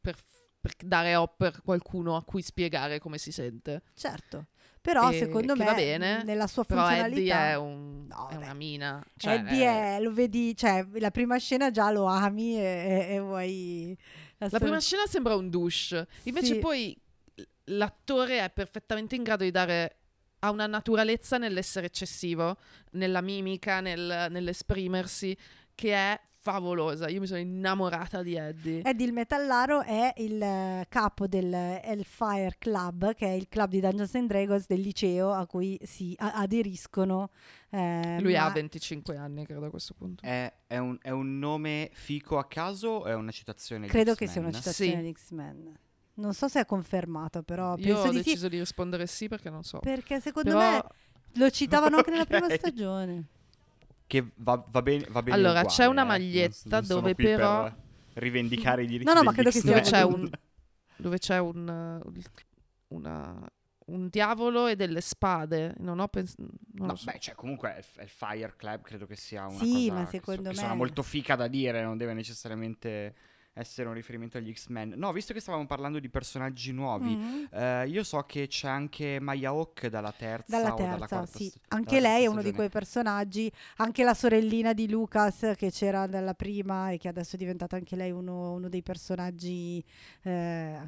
[0.00, 0.16] per,
[0.60, 3.82] per dare Hopper per qualcuno a cui spiegare come si sente.
[3.94, 4.46] certo.
[4.84, 8.52] Però E- secondo me bene, nella sua Però Eddie funzionalità è, un- No, è una
[8.52, 9.02] mina.
[9.16, 13.14] Cioè, Eddie è- è, lo vedi, cioè la prima scena già lo ami e, e-
[13.14, 13.96] e vuoi
[14.36, 16.58] La prima scena sembra un douche, invece Sì.
[16.58, 16.94] poi
[17.68, 19.96] l'attore è perfettamente in grado di dare
[20.40, 22.58] ha una naturalezza nell'essere eccessivo,
[22.90, 25.34] nella mimica, nel- nell'esprimersi,
[25.74, 27.08] che è favolosa.
[27.08, 28.82] Io mi sono innamorata di Eddie.
[28.84, 33.80] Eddie il metallaro è il eh, capo del Hellfire Club, che è il club di
[33.80, 37.30] Dungeons and Dragons del liceo a cui si a- aderiscono.
[37.70, 40.22] eh, Lui ma- ha 25 anni, credo, a questo punto.
[40.22, 44.14] È, è un, è un nome fico a caso o è una citazione di Credo
[44.14, 44.62] che sia una X-Men?
[44.62, 45.02] citazione Sì.
[45.02, 45.78] di X-Men.
[46.16, 48.22] Non so se è confermato, però Io ho di sì.
[48.22, 49.78] deciso di rispondere sì perché non so.
[49.80, 50.84] Perché secondo Però, me
[51.36, 53.24] lo citavano anche nella prima stagione.
[54.06, 56.06] Che va, va bene, va bene Allora, uguale, c'è una eh.
[56.06, 57.62] maglietta Non- non sono dove però-
[58.12, 60.30] per rivendicare i diritti No, no, ma credo che sia dove c'è un,
[60.96, 62.00] dove c'è un,
[62.88, 63.50] una-
[63.86, 65.74] un diavolo e delle spade.
[65.78, 66.42] Non ho pensato.
[66.42, 67.10] Non No, lo so.
[67.10, 70.42] beh, cioè, comunque il- il Fire Club credo che sia una Sì, cosa ma secondo
[70.42, 73.14] che me- suona molto fica da dire, non deve necessariamente
[73.54, 74.94] essere un riferimento agli X-Men.
[74.96, 77.48] No, visto che stavamo parlando di personaggi nuovi, Mhm.
[77.52, 81.38] eh, io so che c'è anche Maya Hawk dalla terza Dalla o dalla terza, quarta
[81.38, 81.44] sì.
[81.48, 82.56] st- Anche dalla lei è terza uno di stagione.
[82.56, 87.38] quei personaggi, anche la sorellina di Lucas che c'era nella prima e che adesso è
[87.38, 89.82] diventata anche lei uno, uno dei personaggi
[90.22, 90.78] eh,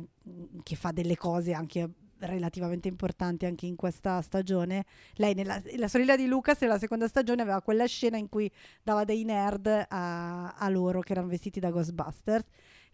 [0.62, 1.88] che fa delle cose anche
[2.20, 4.84] relativamente importanti anche in questa stagione.
[5.14, 8.50] Lei, nella, la sorella di Lucas nella seconda stagione aveva quella scena in cui
[8.82, 12.44] dava dei nerd a, a loro che erano vestiti da Ghostbusters.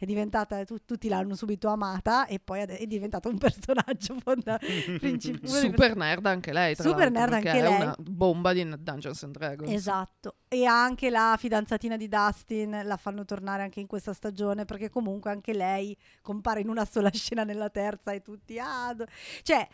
[0.02, 5.20] È diventata, tu- tutti l'hanno subito amata e poi è diventata un personaggio fondamentale.
[5.46, 6.74] Super nerd anche lei.
[6.74, 7.80] Tra Super nerd perché anche è lei.
[7.82, 9.70] una bomba di Dungeons and Dragons.
[9.70, 14.90] Esatto, e anche la fidanzatina di Dustin la fanno tornare anche in questa stagione perché
[14.90, 19.06] comunque anche lei compare in una sola scena nella terza e tutti ah, do-".
[19.42, 19.68] cioè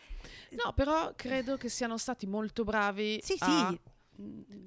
[0.63, 3.79] No, però credo che siano stati molto bravi sì a sì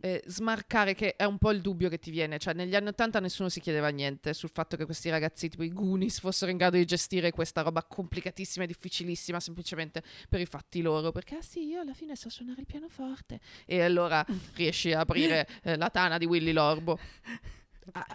[0.00, 2.38] eh, smarcare che è un po' il dubbio che ti viene.
[2.38, 5.72] Cioè, negli anni Ottanta nessuno si chiedeva niente sul fatto che questi ragazzi, tipo i
[5.72, 10.80] Goonies, fossero in grado di gestire questa roba complicatissima e difficilissima semplicemente per i fatti
[10.82, 11.12] loro.
[11.12, 13.40] Perché, ah sì, io alla fine so suonare il pianoforte.
[13.66, 16.98] E allora riesci a aprire eh, la tana di Willy Lorbo.
[17.94, 18.06] Ah,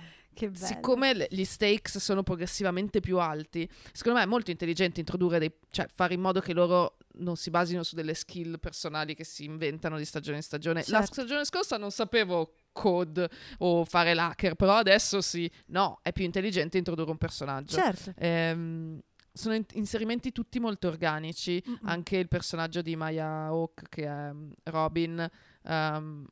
[0.67, 5.87] Siccome gli stakes sono progressivamente più alti, secondo me è molto intelligente introdurre dei, cioè
[5.93, 9.97] fare in modo che loro non si basino su delle skill personali che si inventano
[9.97, 10.83] di stagione in stagione.
[10.87, 11.13] La Certo.
[11.13, 13.27] stagione scorsa non sapevo code
[13.59, 15.49] o fare l'hacker, però adesso sì.
[15.67, 17.75] No, è più intelligente introdurre un personaggio.
[17.75, 19.01] certo Ehm,
[19.33, 21.77] sono in- inserimenti tutti molto organici, Mm-mm.
[21.83, 25.29] anche il personaggio di Maya Hawk che è mm, Robin
[25.63, 26.25] ehm,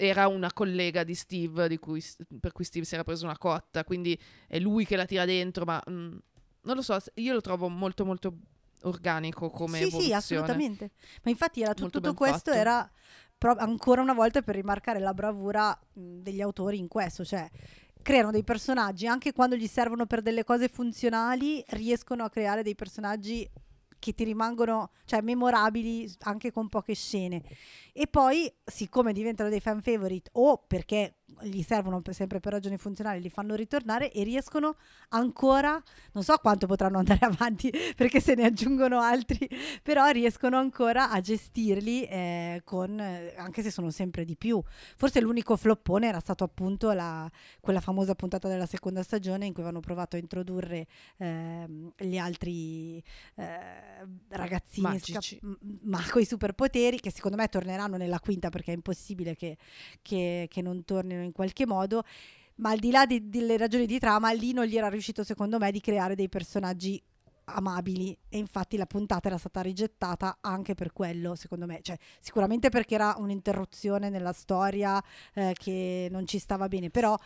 [0.00, 2.02] era una collega di Steve di cui,
[2.40, 5.64] per cui Steve si era preso una cotta, quindi è lui che la tira dentro,
[5.64, 6.16] ma mm,
[6.62, 8.34] non lo so, io lo trovo molto molto
[8.82, 10.14] organico come sì sì evoluzione.
[10.14, 10.90] assolutamente
[11.24, 12.52] ma infatti era tutto ben questo fatto.
[12.52, 12.88] era
[13.36, 17.50] pro- ancora una volta per rimarcare la bravura mh, degli autori in questo cioè
[18.02, 22.76] creano dei personaggi anche quando gli servono per delle cose funzionali riescono a creare dei
[22.76, 23.50] personaggi
[23.98, 27.42] che ti rimangono cioè memorabili anche con poche scene.
[27.92, 32.76] E poi siccome diventano dei fan favorite o perché gli servono per- sempre per ragioni
[32.78, 34.76] funzionali li fanno ritornare e riescono
[35.10, 35.80] ancora
[36.12, 39.48] non so quanto potranno andare avanti perché se ne aggiungono altri
[39.82, 44.62] però riescono ancora a gestirli eh, con eh, anche se sono sempre di più.
[44.96, 49.62] Forse l'unico floppone era stato appunto la, quella famosa puntata della seconda stagione in cui
[49.62, 50.86] avevano provato a introdurre
[51.18, 53.02] ehm, gli altri
[53.36, 54.82] eh, ragazzini
[55.42, 59.56] m- ma con i superpoteri che secondo me torneranno nella quinta perché è impossibile che,
[60.02, 62.02] che- che non tornino in qualche modo
[62.56, 65.70] ma al di là delle ragioni di trama lì non gli era riuscito secondo me
[65.70, 67.00] di creare dei personaggi
[67.44, 68.16] amabili.
[68.28, 71.80] E infatti la puntata era stata rigettata anche per quello secondo me.
[71.82, 75.02] Cioè sicuramente perché era un'interruzione nella storia
[75.34, 77.16] eh, che non ci stava bene però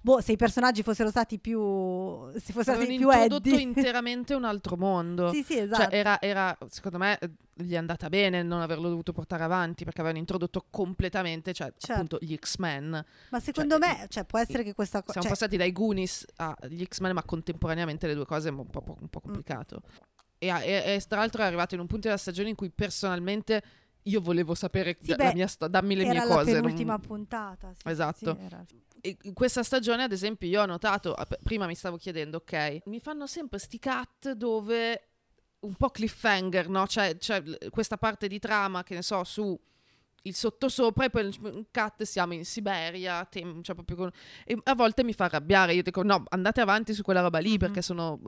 [0.00, 4.34] boh se i personaggi fossero stati più se fossero Avevano stati più introdotto Eddie interamente
[4.34, 5.32] un altro mondo.
[5.32, 8.88] sì sì Cioè, esatto era, era, secondo me, eh, gli è andata bene non averlo
[8.88, 11.92] dovuto portare avanti perché avevano introdotto completamente, cioè, Certo.
[11.92, 13.04] appunto, gli X-Men.
[13.30, 16.84] ma secondo cioè, me cioè, può essere che questa cosa Siamo passati dai Goonies agli
[16.84, 19.82] X-Men, ma contemporaneamente le due cose è un po', un po' complicato.
[20.38, 23.60] E, e- e tra l'altro è arrivato in un punto della stagione in cui personalmente
[24.04, 26.52] io volevo sapere Sì, la beh, mia sto- dammi le Era mie la cose.
[26.52, 27.72] non- penultima puntata.
[27.76, 28.36] sì, Esatto.
[28.38, 28.64] sì, era-
[29.02, 33.00] in questa stagione, ad esempio, io ho notato, ah, prima mi stavo chiedendo, ok, mi
[33.00, 35.02] fanno sempre sti cut dove
[35.60, 36.86] un po' cliffhanger, no?
[36.86, 39.58] Cioè, c'è l- questa parte di trama, che ne so, su
[40.22, 44.10] il sottosopra e poi un cut siamo in Siberia, tem- cioè proprio con-
[44.44, 47.52] e a volte mi fa arrabbiare, io dico no, andate avanti su quella roba lì
[47.52, 47.58] Mhm.
[47.58, 48.20] perché sono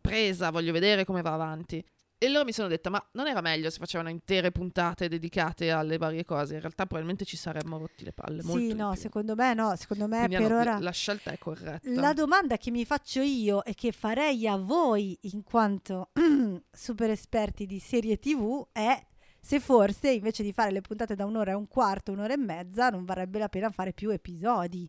[0.00, 1.84] presa, voglio vedere come va avanti.
[2.22, 5.98] E loro mi sono detta, ma non era meglio se facevano intere puntate dedicate alle
[5.98, 6.54] varie cose?
[6.54, 10.18] In realtà probabilmente ci saremmo rotti le palle Sì, no, secondo me no, secondo me
[10.28, 10.78] Quindi per hanno- ora...
[10.78, 11.90] la scelta è corretta.
[11.90, 16.10] La domanda che mi faccio io e che farei a voi in quanto
[16.70, 19.04] super esperti di serie TV è
[19.40, 22.88] se forse invece di fare le puntate da un'ora e un quarto, un'ora e mezza,
[22.90, 24.88] non varrebbe la pena fare più episodi.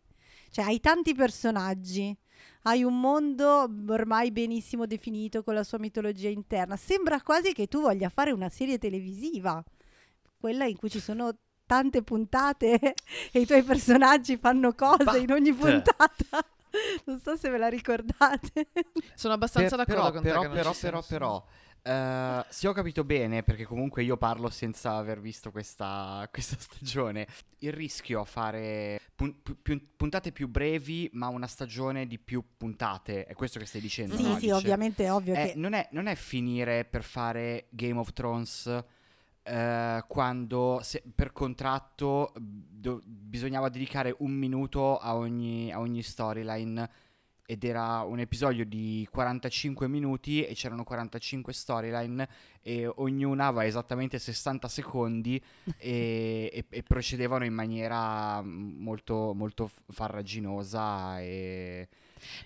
[0.50, 2.16] Cioè, hai tanti personaggi,
[2.62, 6.76] hai un mondo ormai benissimo definito con la sua mitologia interna.
[6.76, 9.62] Sembra quasi che tu voglia fare una serie televisiva,
[10.38, 12.78] quella in cui ci sono tante puntate
[13.32, 16.46] e i tuoi personaggi fanno cose But- in ogni puntata.
[17.04, 18.68] Non so se ve la ricordate.
[19.14, 21.06] Sono abbastanza Per- d'accordo però, con te però, che non però, però, senso.
[21.08, 21.44] però,
[21.84, 27.26] eh, se ho capito bene, perché comunque io parlo senza aver visto questa, questa stagione,
[27.58, 32.42] il rischio a fare pun- pu- più- puntate più brevi, ma una stagione di più
[32.56, 34.16] puntate, è questo che stai dicendo?
[34.16, 34.54] sì, no, sì, Alice?
[34.54, 38.84] ovviamente è ovvio Eh, che non, è, non è finire per fare Game of Thrones
[39.46, 46.90] eh, quando se- per contratto do- bisognava dedicare un minuto a ogni, a ogni storyline
[47.46, 52.28] ed era un episodio di 45 minuti e c'erano 45 storyline
[52.62, 55.40] e ognuna aveva esattamente 60 secondi
[55.76, 61.88] e, e- e procedevano in maniera molto, molto farraginosa e...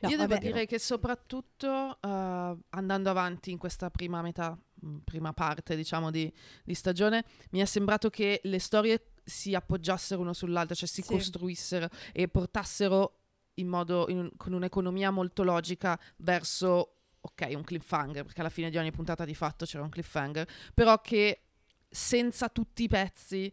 [0.00, 4.96] No, Io devo vabbè, dire che soprattutto eh, andando avanti in questa prima metà, mh,
[5.04, 6.32] prima parte diciamo di,
[6.64, 11.12] di stagione, mi è sembrato che le storie si appoggiassero uno sull'altra, cioè si Sì.
[11.12, 13.17] costruissero e portassero
[13.58, 18.78] in modo, in con un'economia molto logica verso, ok, un cliffhanger, perché alla fine di
[18.78, 21.42] ogni puntata di fatto c'era un cliffhanger, però che
[21.88, 23.52] senza tutti i pezzi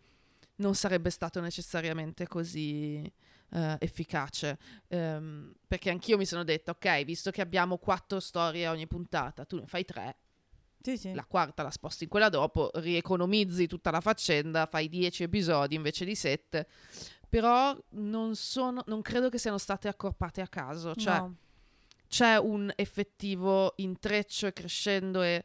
[0.58, 3.12] non sarebbe stato necessariamente così
[3.52, 4.58] eh, efficace.
[4.88, 9.46] Ehm, perché anch'io mi sono detta, ok, visto che abbiamo quattro storie a ogni puntata,
[9.46, 10.18] tu ne fai tre,
[10.82, 11.14] sì, sì.
[11.14, 16.06] la quarta la sposti in quella dopo, rieconomizzi tutta la faccenda, fai dieci episodi invece
[16.06, 16.68] di sette.
[17.40, 20.96] Però non, sono, non credo che siano state accorpate a caso.
[20.96, 21.36] Cioè, No.
[22.08, 25.44] c'è un effettivo intreccio e crescendo e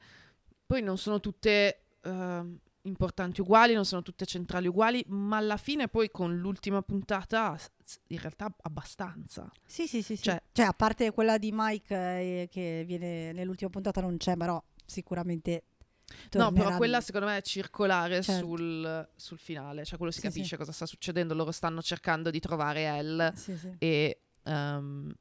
[0.65, 5.89] poi non sono tutte ehm, importanti uguali, non sono tutte centrali uguali, ma alla fine
[5.89, 7.59] poi con l'ultima puntata
[8.07, 9.51] in realtà abbastanza.
[9.67, 10.23] Sì, sì, sì, sì.
[10.23, 14.63] Cioè- Cioè, a parte quella di Mike eh, che viene nell'ultima puntata non c'è, però
[14.85, 15.65] sicuramente
[16.11, 18.47] No, però tornerà- quella secondo me è circolare Certo.
[18.47, 20.57] sul, sul finale, cioè quello si Sì, capisce sì.
[20.57, 25.13] cosa sta succedendo, loro stanno cercando di trovare Elle Sì, e ehm,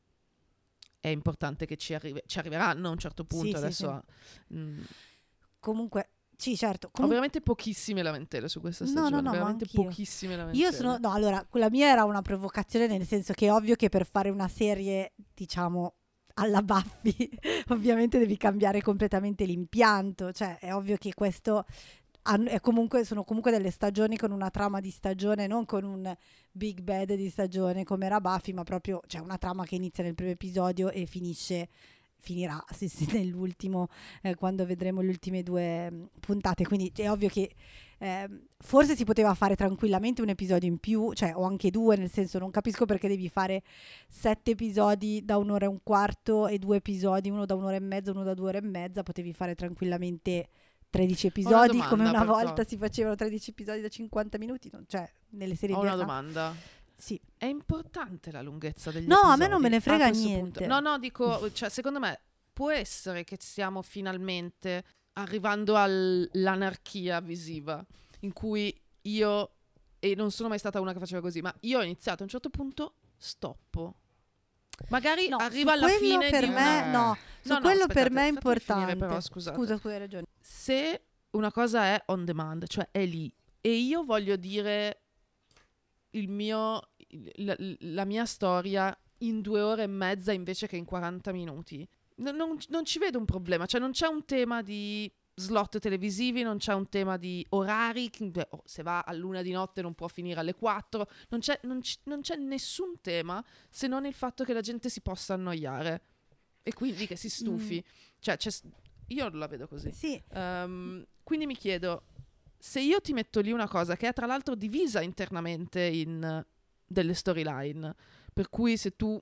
[0.99, 3.57] è importante che ci, arrivi- ci arriveranno a un certo punto.
[3.57, 4.03] Adesso
[4.53, 4.81] mm,
[5.59, 6.87] Comunque, sì, certo.
[6.87, 10.63] ho Comunque, veramente pochissime lamentele su questa No, stagione, no, no, ma veramente pochissime lamentele.
[10.65, 10.97] io sono...
[10.97, 14.29] No, allora, quella mia era una provocazione nel senso che è ovvio che per fare
[14.29, 15.95] una serie, diciamo,
[16.39, 17.29] alla Buffy,
[17.69, 20.31] ovviamente devi cambiare completamente l'impianto.
[20.31, 21.65] Cioè, è ovvio che questo...
[22.61, 26.15] comunque, sono comunque delle stagioni con una trama di stagione, non con un
[26.51, 30.15] big bad di stagione come era Buffy, ma proprio c'è una trama che inizia nel
[30.15, 31.67] primo episodio e finisce
[32.19, 33.87] finirà sì, sì, nell'ultimo
[34.21, 36.65] eh, quando vedremo le ultime due mh, puntate.
[36.65, 37.51] Quindi è ovvio che
[37.99, 42.09] ehm, forse si poteva fare tranquillamente un episodio in più cioè o anche due nel
[42.09, 43.61] senso non capisco perché devi fare
[44.07, 48.11] sette episodi da un'ora e un quarto e due episodi uno da un'ora e mezza
[48.11, 50.47] uno da due ore e mezza potevi fare tranquillamente
[50.89, 55.09] 13 episodi domanda, come una volta si facevano 13 episodi da 50 minuti non- cioè
[55.31, 56.55] nelle serie Ho di una domanda.
[56.99, 59.49] Sì È importante la lunghezza degli No, a me episodi?
[59.51, 60.59] non me ne frega niente.
[60.59, 60.65] punto?
[60.67, 62.19] No, no, dico, cioè, secondo me
[62.53, 64.83] può essere che stiamo finalmente
[65.13, 67.83] arrivando all'anarchia visiva,
[68.21, 69.51] in cui io,
[69.99, 72.29] e non sono mai stata una che faceva così, ma io ho iniziato a un
[72.29, 73.95] certo punto, stoppo.
[74.89, 76.91] Magari No, arriva alla fine per di me una...
[76.91, 79.57] no su No, no, quello aspettate, per me è finire importante però, scusate.
[79.57, 83.31] scusa scusa hai ragione se una cosa è on demand, cioè è lì,
[83.61, 85.01] e io voglio dire
[86.27, 86.89] mio,
[87.35, 92.35] la, la mia storia in due ore e mezza invece che in 40 minuti, non,
[92.35, 96.57] non- non ci vedo un problema, cioè non c'è un tema di slot televisivi, non
[96.57, 100.07] c'è un tema di orari, beh, oh, se va a luna di notte non può
[100.09, 104.43] finire alle 4, non c'è, non ci- non c'è nessun tema se non il fatto
[104.43, 106.01] che la gente si possa annoiare
[106.63, 107.83] e quindi che si stufi.
[108.19, 108.51] Cioè, c'è-
[109.07, 109.91] io la vedo così.
[109.91, 112.03] sì Ehm, quindi mi chiedo,
[112.59, 116.45] se io ti metto lì una cosa che è tra l'altro divisa internamente in eh,
[116.85, 117.95] delle storyline,
[118.33, 119.21] per cui se tu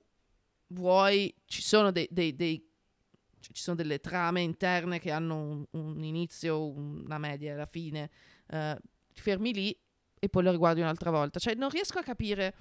[0.68, 2.66] vuoi, ci sono dei, dei- dei-
[3.40, 8.10] ci sono delle trame interne che hanno un, un inizio, una media e la fine,
[9.12, 9.76] ti fermi lì
[10.18, 11.38] e poi lo riguardi un'altra volta.
[11.38, 12.54] Cioè, non riesco a capire.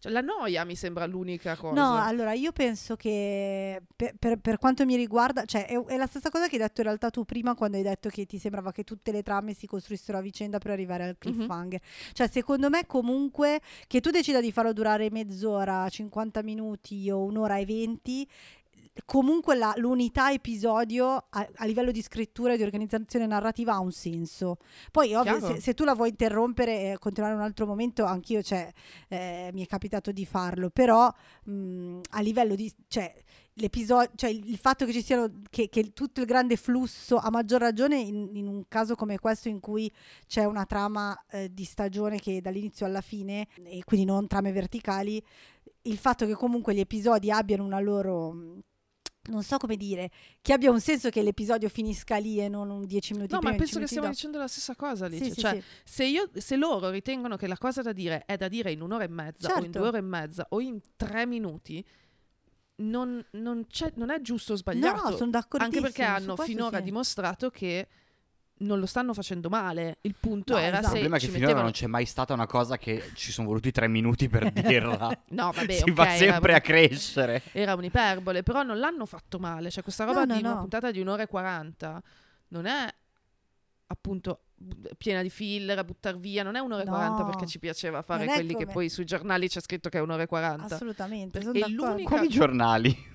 [0.00, 1.78] Cioè, la noia mi sembra l'unica cosa.
[1.78, 6.06] No, allora io penso che per, per- per quanto mi riguarda, cioè è, è la
[6.06, 8.72] stessa cosa che hai detto in realtà tu prima quando hai detto che ti sembrava
[8.72, 11.80] che tutte le trame si costruissero a vicenda per arrivare al cliffhanger.
[12.14, 17.58] Cioè secondo me comunque che tu decida di farlo durare mezz'ora, 50 minuti o un'ora
[17.58, 18.26] e 20
[19.04, 23.92] comunque la- l'unità episodio a, a livello di scrittura e di organizzazione narrativa ha un
[23.92, 24.56] senso.
[24.90, 28.70] Poi ovvio se, se tu la vuoi interrompere e continuare un altro momento, anch'io cioè,
[29.08, 31.12] eh, mi è capitato di farlo, però
[31.44, 32.72] mh, a livello di...
[32.88, 33.14] Cioè,
[33.54, 37.60] l'episodio, cioè il fatto che ci siano che, che tutto il grande flusso, a maggior
[37.60, 39.90] ragione in, in un caso come questo in cui
[40.26, 45.22] c'è una trama eh, di stagione che dall'inizio alla fine, e quindi non trame verticali,
[45.82, 48.34] il fatto che comunque gli episodi abbiano una loro
[49.30, 50.10] non so come dire,
[50.42, 53.52] che abbia un senso che l'episodio finisca lì e non 10 minuti No, prima.
[53.52, 54.14] ma 10 penso che stiamo dopo.
[54.16, 55.24] dicendo la stessa cosa, Alice.
[55.24, 55.62] Sì, sì, cioè, sì.
[55.84, 59.04] Se, io, se loro ritengono che la cosa da dire è da dire in un'ora
[59.04, 59.78] e mezza, o in Certo.
[59.78, 61.84] due ore e mezza, o in tre minuti,
[62.76, 65.10] non, non c'è- non è giusto o sbagliato.
[65.10, 65.64] No, sono d'accordissimo.
[65.64, 67.88] Anche perché hanno finora dimostrato che
[68.60, 69.98] non lo stanno facendo male.
[70.02, 70.78] Il punto No, era esatto.
[70.78, 71.64] Il se problema è che finora mettevano...
[71.64, 75.22] non c'è mai stata una cosa che ci sono voluti tre minuti per dirla.
[75.28, 77.42] No, vabbè, si ok, va sempre era, a crescere.
[77.52, 79.70] era un'iperbole, però non l'hanno fatto male.
[79.70, 82.02] Cioè, questa roba No, no, di una puntata di un'ora e 40
[82.48, 82.94] non è
[83.86, 84.40] appunto
[84.98, 86.86] piena di filler a buttar via, non è un'ora e.
[86.86, 90.00] 40 perché ci piaceva fare quelli che come- poi sui giornali c'è scritto che è
[90.02, 90.74] un'ora e 40.
[90.74, 91.86] Assolutamente, sono d'accordo.
[91.86, 93.08] l'unica- Come i giornali.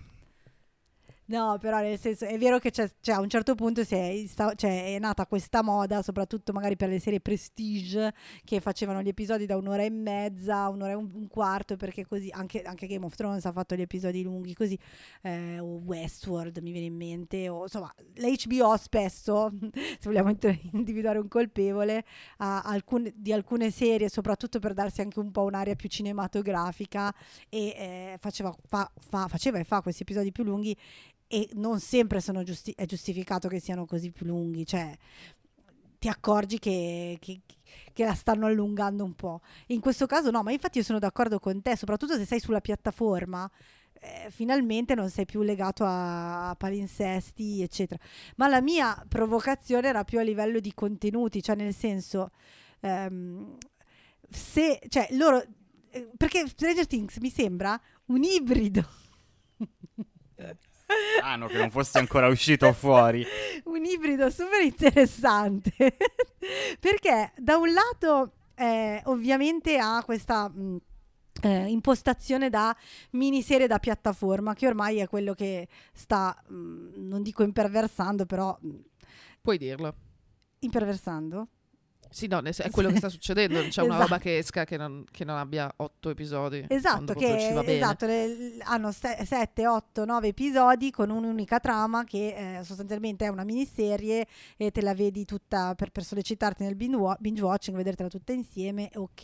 [1.27, 4.53] No, però nel senso è vero che c'è, cioè, a un certo punto è, sta-
[4.53, 9.47] cioè, è nata questa moda, soprattutto magari per le serie Prestige, che facevano gli episodi
[9.47, 13.15] da un'ora e mezza, un'ora e un, un quarto, perché così anche, anche Game of
[13.15, 14.77] Thrones ha fatto gli episodi lunghi così,
[15.23, 20.29] eh, o Westworld mi viene in mente, o insomma l'HBO spesso, se vogliamo
[20.73, 22.05] individuare un colpevole,
[22.37, 27.11] ha alcune- di alcune serie, soprattutto per darsi anche un po' un'area più cinematografica,
[27.49, 30.77] e eh, faceva, fa- fa- faceva e fa questi episodi più lunghi
[31.27, 34.95] e non sempre giusti- è giustificato che siano così più lunghi, cioè
[35.99, 37.41] ti accorgi che, che-
[37.93, 39.41] che la stanno allungando un po'.
[39.67, 42.61] In questo caso no, ma infatti io sono d'accordo con te, soprattutto se sei sulla
[42.61, 43.49] piattaforma.
[44.01, 47.99] eh, finalmente non sei più legato a, a palinsesti, eccetera.
[48.35, 52.29] Ma la mia provocazione era più a livello di contenuti, cioè nel senso,
[52.81, 53.57] ehm,
[54.29, 55.43] se, cioè loro,
[55.89, 58.85] eh, perché Stranger Things mi sembra un ibrido.
[61.17, 63.25] Strano che non fosse ancora uscito fuori.
[63.65, 65.73] un ibrido super interessante
[66.79, 70.77] perché da un lato eh, ovviamente ha questa mh,
[71.41, 72.75] eh, impostazione da
[73.11, 76.53] miniserie da piattaforma che ormai è quello che sta mh,
[76.97, 78.69] non dico imperversando però mh,
[79.41, 79.93] Puoi dirlo.
[80.59, 81.47] imperversando
[82.09, 83.59] Sì, no, è quello che sta succedendo.
[83.59, 84.09] Non c'è una Esatto.
[84.09, 86.65] roba che esca che non, che non abbia otto episodi.
[86.67, 87.75] Esatto, che ci va bene.
[87.77, 93.43] esatto, le- hanno 7, 8, 9 episodi con un'unica trama che eh, sostanzialmente è una
[93.43, 94.25] miniserie
[94.57, 98.31] e te la vedi tutta per, per sollecitarti nel binge wa- binge watching, vedertela tutta
[98.33, 99.23] insieme, ok.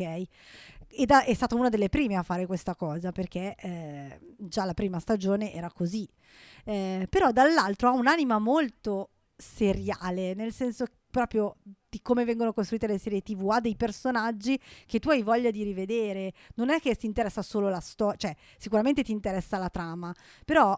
[0.94, 5.00] Ed è, stata una delle prime a fare questa cosa perché eh, già la prima
[5.00, 6.08] stagione era così.
[6.66, 11.58] Eh, però dall'altro ha un'anima molto seriale, nel senso proprio
[11.92, 15.62] di come vengono costruite le serie tv, ha dei personaggi che tu hai voglia di
[15.62, 16.34] rivedere.
[16.56, 20.76] Non è che ti interessa solo la storia, cioè sicuramente ti interessa la trama, però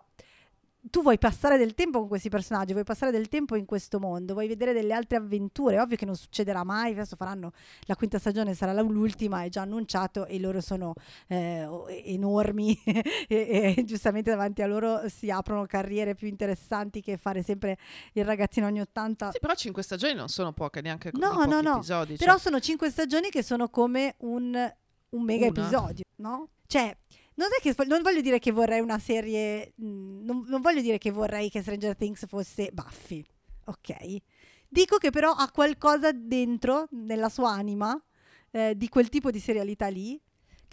[0.89, 4.33] tu vuoi passare del tempo con questi personaggi, vuoi passare del tempo in questo mondo,
[4.33, 5.79] vuoi vedere delle altre avventure.
[5.79, 7.51] Ovvio che non succederà mai, adesso faranno
[7.85, 10.93] la quinta stagione, sarà l'ultima, è già annunciato e loro sono
[11.27, 11.67] eh,
[12.05, 17.77] enormi e, e giustamente davanti a loro si aprono carriere più interessanti che fare sempre
[18.13, 21.61] il ragazzino anni 80 Sì, però cinque stagioni non sono poche, neanche con No, no,
[21.61, 21.75] no.
[21.75, 22.17] episodi.
[22.17, 24.53] Però cioè- sono cinque stagioni che sono come un,
[25.09, 25.61] un mega Una.
[25.61, 26.47] episodio, no?
[26.65, 26.95] Cioè,
[27.35, 29.73] non che non voglio dire che vorrei una serie.
[29.75, 33.23] mh, Non, non voglio dire che vorrei che Stranger Things fosse Buffy,
[33.65, 34.17] ok?
[34.67, 37.99] Dico che però ha qualcosa dentro, nella sua anima,
[38.51, 40.19] eh, di quel tipo di serialità lì.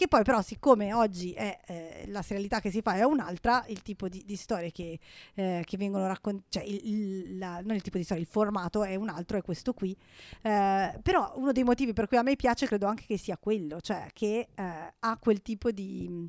[0.01, 3.83] Che poi, però, siccome oggi è eh, la serialità che si fa è un'altra, il
[3.83, 4.99] tipo di, di storie che,
[5.35, 8.95] eh, che vengono raccontate, cioè il, la- non il tipo di storia, il formato è
[8.95, 9.95] un altro, è questo qui.
[10.41, 13.79] Eh, però uno dei motivi per cui a me piace credo anche che sia quello,
[13.83, 16.27] cioè che eh, ha quel tipo di,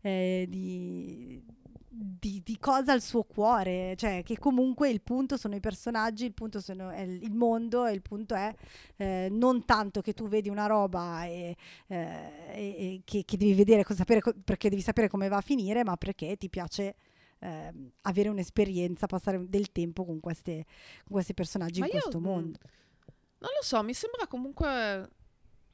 [0.00, 1.38] eh, di,
[1.94, 6.32] di, di cosa al suo cuore, cioè che comunque il punto sono i personaggi, il
[6.32, 8.54] punto sono, è il il mondo e il punto è
[8.96, 11.54] eh, non tanto che tu vedi una roba e,
[11.88, 15.96] eh, e- che, che devi vedere, sapere perché devi sapere come va a finire, ma
[15.96, 16.94] perché ti piace
[17.40, 20.64] ehm, avere un'esperienza, passare del tempo con, queste,
[21.04, 22.58] con questi personaggi Ma in io, questo mondo.
[23.38, 24.68] Non lo so, mi sembra comunque.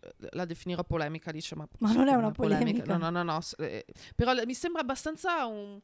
[0.00, 2.84] eh, La definirò polemica, dice, ma, Ma non è una polemica.
[2.84, 3.40] No, no, no, no.
[3.40, 3.84] s- eh,
[4.16, 5.80] però mi sembra abbastanza un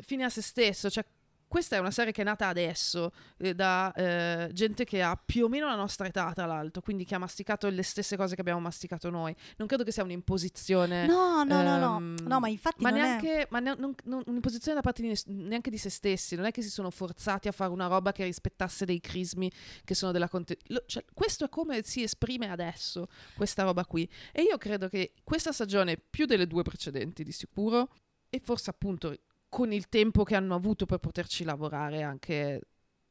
[0.00, 0.90] fine a se stesso.
[0.90, 1.04] Cioè,
[1.46, 5.44] questa è una serie che è nata adesso eh, da eh, gente che ha più
[5.44, 8.40] o meno la nostra età, tra l'altro, quindi che ha masticato le stesse cose che
[8.40, 9.32] abbiamo masticato noi.
[9.58, 11.06] Non credo che sia un'imposizione.
[11.06, 13.02] No, no, no, no, ehm, no, ma infatti Ma non è...
[13.02, 16.50] neanche ma ne- non- non- un'imposizione da parte di neanche di se stessi, non è
[16.50, 19.48] che si sono forzati a fare una roba che rispettasse dei crismi
[19.84, 24.08] che sono della conte- lo- cioè, questo è come si esprime adesso questa roba qui.
[24.32, 27.90] E io credo che questa stagione, più delle due precedenti di sicuro,
[28.28, 29.16] e forse appunto
[29.54, 32.60] con il tempo che hanno avuto per poterci lavorare anche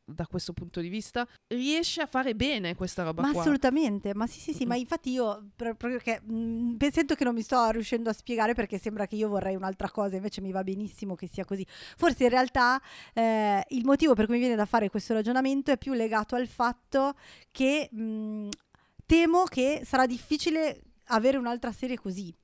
[0.03, 3.39] da questo punto di vista, riesce a fare bene questa roba Ma qua.
[3.39, 4.67] assolutamente, ma sì, sì, sì, Mm.
[4.67, 8.53] ma infatti io per- proprio che mh, sento che non mi sto riuscendo a spiegare
[8.53, 11.65] perché sembra che io vorrei un'altra cosa, invece mi va benissimo che sia così.
[11.95, 12.81] Forse in realtà
[13.13, 16.47] eh, il motivo per cui mi viene da fare questo ragionamento è più legato al
[16.47, 17.13] fatto
[17.51, 18.49] che mh,
[19.05, 22.35] temo che sarà difficile avere un'altra serie così.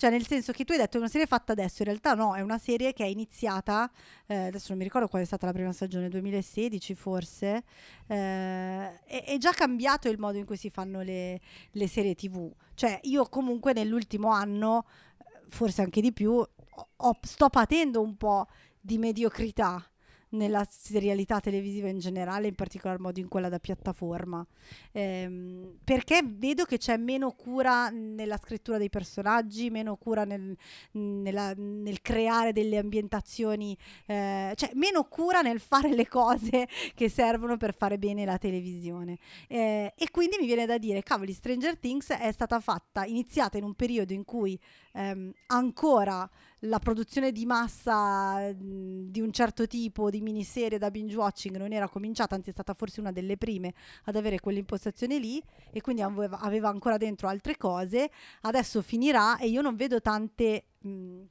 [0.00, 2.34] Cioè, nel senso che tu hai detto è una serie fatta adesso, in realtà no,
[2.34, 3.90] è una serie che è iniziata,
[4.24, 7.64] eh, adesso non mi ricordo qual è stata la prima stagione, 2016 forse,
[8.06, 11.38] eh, è, è già cambiato il modo in cui si fanno le,
[11.72, 12.50] le serie tv.
[12.72, 14.86] Cioè, io comunque nell'ultimo anno,
[15.18, 18.46] eh, forse anche di più, ho- sto patendo un po'
[18.80, 19.86] di mediocrità
[20.30, 24.46] nella serialità televisiva in generale, in particolar modo in quella da piattaforma.
[24.92, 30.56] Ehm, perché vedo che c'è meno cura nella scrittura dei personaggi, meno cura nel,
[30.92, 33.76] nella- nel creare delle ambientazioni,
[34.06, 39.18] eh, cioè meno cura nel fare le cose che servono per fare bene la televisione.
[39.48, 43.64] Eh, e quindi mi viene da dire, cavoli, Stranger Things è stata fatta, iniziata in
[43.64, 44.58] un periodo in cui
[44.92, 46.28] ehm, ancora
[46.64, 51.88] la produzione di massa di un certo tipo di miniserie da binge watching non era
[51.88, 53.72] cominciata, anzi è stata forse una delle prime
[54.04, 58.10] ad avere quell'impostazione lì e quindi aveva, aveva ancora dentro altre cose.
[58.42, 61.22] Adesso finirà e io non vedo tante mh,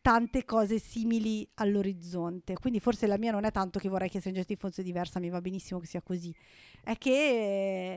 [0.00, 2.54] tante cose simili all'orizzonte.
[2.54, 5.28] Quindi forse la mia non è tanto che vorrei che Stranger Things fosse diversa, mi
[5.28, 6.34] va benissimo che sia così.
[6.82, 7.10] È che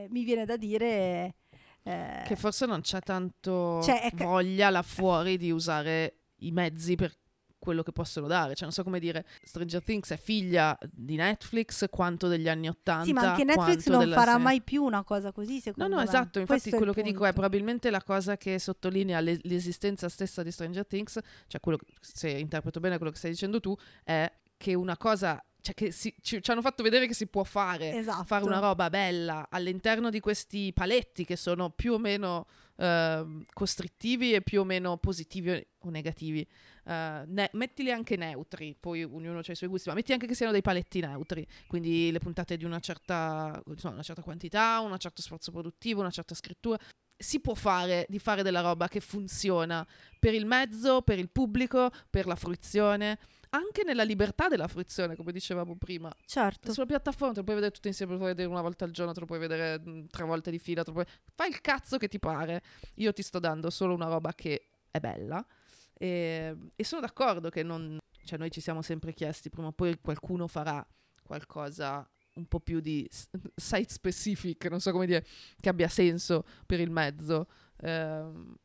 [0.04, 1.36] eh, mi viene da dire
[1.84, 6.96] eh, Che forse non c'è tanto Cioè, che- voglia là fuori di usare i mezzi
[6.96, 7.14] per
[7.58, 8.56] quello che possono dare.
[8.56, 13.06] Cioè, non so come dire, Stranger Things è figlia di Netflix quanto degli anni Ottanta.
[13.06, 14.38] Sì, ma anche Netflix non farà serie.
[14.44, 16.04] mai più una cosa così, No, secondo no, me.
[16.08, 16.40] esatto.
[16.40, 17.34] Infatti, Questo quello che dico è punto.
[17.42, 22.80] probabilmente la cosa che sottolinea le- l'esistenza stessa di Stranger Things, cioè quello, se interpreto
[22.80, 26.52] bene quello che stai dicendo tu, è che una cosa, cioè che si- ci, ci
[26.52, 28.24] hanno fatto vedere che si può fare, Esatto.
[28.26, 32.48] fare una roba bella all'interno di questi paletti che sono più o meno
[32.78, 36.42] ehm, costrittivi e più o meno positivi o negativi.
[36.86, 40.34] Eh, ne- mettili anche neutri, poi ognuno ha i suoi gusti, ma metti anche che
[40.34, 44.98] siano dei paletti neutri, quindi le puntate di una certa, insomma, una certa quantità, un
[44.98, 46.78] certo sforzo produttivo, una certa scrittura.
[47.16, 49.86] Si può fare di fare della roba che funziona
[50.18, 53.20] per il mezzo, per il pubblico, per la fruizione,
[53.52, 56.12] anche nella libertà della fruizione, come dicevamo prima.
[56.26, 56.74] Certo.
[56.74, 58.92] Sulla piattaforma te lo puoi vedere tutto insieme, te lo puoi vedere una volta al
[58.92, 61.06] giorno, te lo puoi vedere mh, tre volte di fila, puoi...
[61.36, 62.62] fai il cazzo che ti pare.
[62.96, 65.46] Io ti sto dando solo una roba che è bella
[65.94, 67.98] e, e sono d'accordo che non...
[68.24, 70.86] Cioè noi ci siamo sempre chiesti, prima o poi qualcuno farà
[71.24, 73.10] qualcosa un po' più di
[73.56, 75.26] site specific, non so come dire,
[75.60, 77.48] che abbia senso per il mezzo.
[77.82, 78.56] Ehm,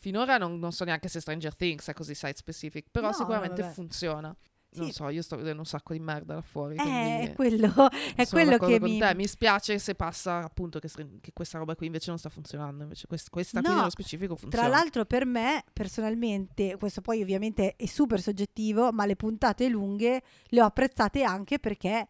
[0.00, 3.60] finora non, non so neanche se Stranger Things è così site specific, però No, sicuramente
[3.62, 3.74] vabbè.
[3.74, 4.34] funziona.
[4.72, 4.92] Non Sì.
[4.92, 6.76] so, io sto vedendo un sacco di merda là fuori.
[6.76, 7.72] Eh, è quello,
[8.14, 8.98] è quello che mi...
[9.00, 9.14] te.
[9.16, 10.88] Mi spiace se passa appunto che,
[11.20, 12.84] che questa roba qui invece non sta funzionando.
[12.84, 14.68] Invece quest- questa qui No, nello specifico funziona.
[14.68, 20.22] Tra l'altro per me personalmente, questo poi ovviamente è super soggettivo, ma le puntate lunghe
[20.44, 22.06] le ho apprezzate anche perché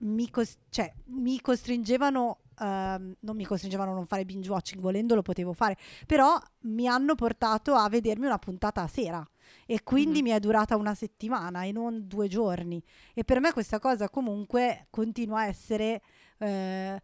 [0.00, 5.14] mi, cos- cioè, mi costringevano, ehm, non mi costringevano a non fare binge watching, volendo
[5.14, 9.28] lo potevo fare, però mi hanno portato a vedermi una puntata a sera
[9.66, 10.24] e quindi Mhm.
[10.24, 12.82] mi è durata una settimana e non due giorni.
[13.14, 16.02] E per me questa cosa comunque continua a essere...
[16.38, 17.00] eh,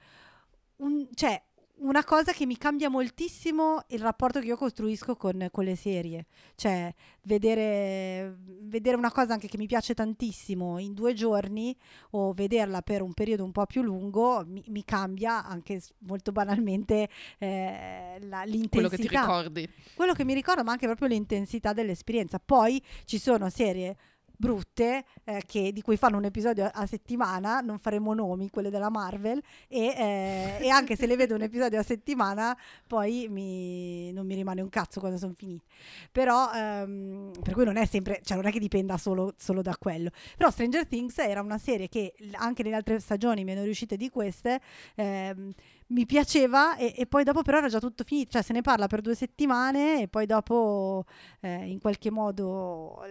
[0.77, 1.43] un- cioè,
[1.77, 6.27] una cosa che mi cambia moltissimo il rapporto che io costruisco con, con le serie.
[6.55, 11.77] Cioè, vedere, vedere una cosa anche che mi piace tantissimo in due giorni
[12.11, 17.09] o vederla per un periodo un po' più lungo mi, mi cambia anche molto banalmente
[17.39, 18.69] eh, la- l'intensità.
[18.71, 19.69] Quello che ti ricordi.
[19.95, 22.39] Quello che mi ricordo, ma anche proprio l'intensità dell'esperienza.
[22.39, 23.97] Poi ci sono serie
[24.45, 28.91] brutte eh, che- di cui fanno un episodio a, settimana, non faremo nomi, quelle della
[28.91, 34.27] Marvel, e, eh, e anche se le vedo un episodio a settimana poi mi- non
[34.27, 35.65] mi rimane un cazzo quando sono finite.
[36.13, 39.75] Però, ehm, per cui non è sempre, cioè non è che dipenda solo, solo da
[39.79, 40.11] quello.
[40.37, 44.11] Però Stranger Things era una serie che anche nelle altre stagioni mi erano riuscite di
[44.11, 44.61] queste,
[44.97, 45.53] ehm,
[45.89, 48.87] mi piaceva e, e poi dopo però era già tutto finito, cioè se ne parla
[48.87, 51.05] per due settimane e poi dopo
[51.41, 53.03] eh, in qualche modo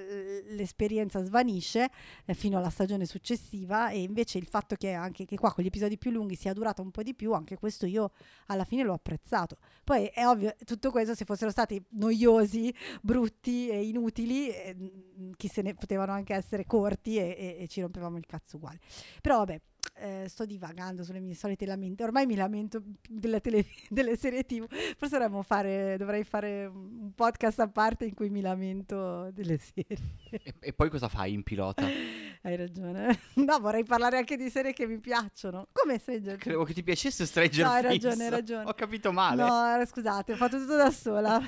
[0.55, 1.89] l'esperienza svanisce
[2.25, 5.67] eh, fino alla stagione successiva e invece il fatto che anche che qua con gli
[5.67, 8.11] episodi più lunghi sia durata un po' di più, anche questo io
[8.47, 9.57] alla fine l'ho apprezzato.
[9.83, 14.75] Poi è ovvio, tutto questo se fossero stati noiosi, brutti e inutili, eh,
[15.37, 18.79] chi se ne potevano anche essere corti e, e- e ci rompevamo il cazzo uguale.
[19.21, 19.61] Però vabbè,
[20.03, 22.03] eh, sto divagando sulle mie solite lamenti.
[22.03, 24.65] Ormai mi lamento delle, tele- delle serie TV.
[24.97, 29.97] Forse dovremmo fare, dovrei fare un podcast a parte in cui mi lamento delle serie.
[30.29, 31.85] E, e poi cosa fai in pilota?
[32.45, 33.17] Hai ragione.
[33.43, 35.67] No, vorrei parlare anche di serie che mi piacciono.
[35.71, 36.41] Come Stranger Things.
[36.43, 38.03] Credevo che ti piacesse Stranger No, hai Things.
[38.03, 38.63] ragione, hai ragione.
[38.65, 39.43] Ho capito male.
[39.43, 41.39] No, scusate, ho fatto tutto da sola.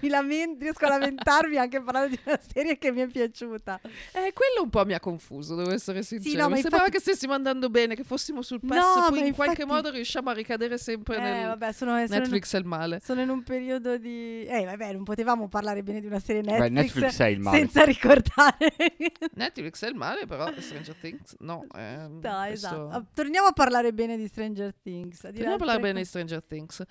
[0.00, 3.80] mi lamento, riesco a lamentarmi anche parlando di una serie che mi è piaciuta.
[3.82, 6.42] Eh, quello un po' mi ha confuso, devo essere sincero.
[6.42, 9.20] no, ma mi sembrava infatti- che stessimo andando bene, che fossimo sul No, pezzo, poi
[9.20, 12.54] ma in qualche infatti- modo riusciamo a ricadere sempre Eh, nel vabbè, sono, sono Netflix
[12.54, 13.00] è il male.
[13.02, 14.44] Sono in un periodo di...
[14.44, 17.58] Eh, vabbè, non potevamo parlare bene di una serie Beh, Netflix, Netflix è il male.
[17.58, 18.74] senza ricordare.
[19.34, 21.66] Netflix è il male, però Stranger Things no.
[21.74, 23.06] ehm, No, questo- esatto.
[23.14, 25.24] Torniamo a parlare bene di Stranger Things.
[25.24, 26.04] a Torniamo a parlare bene di.
[26.06, 26.82] Stranger Things.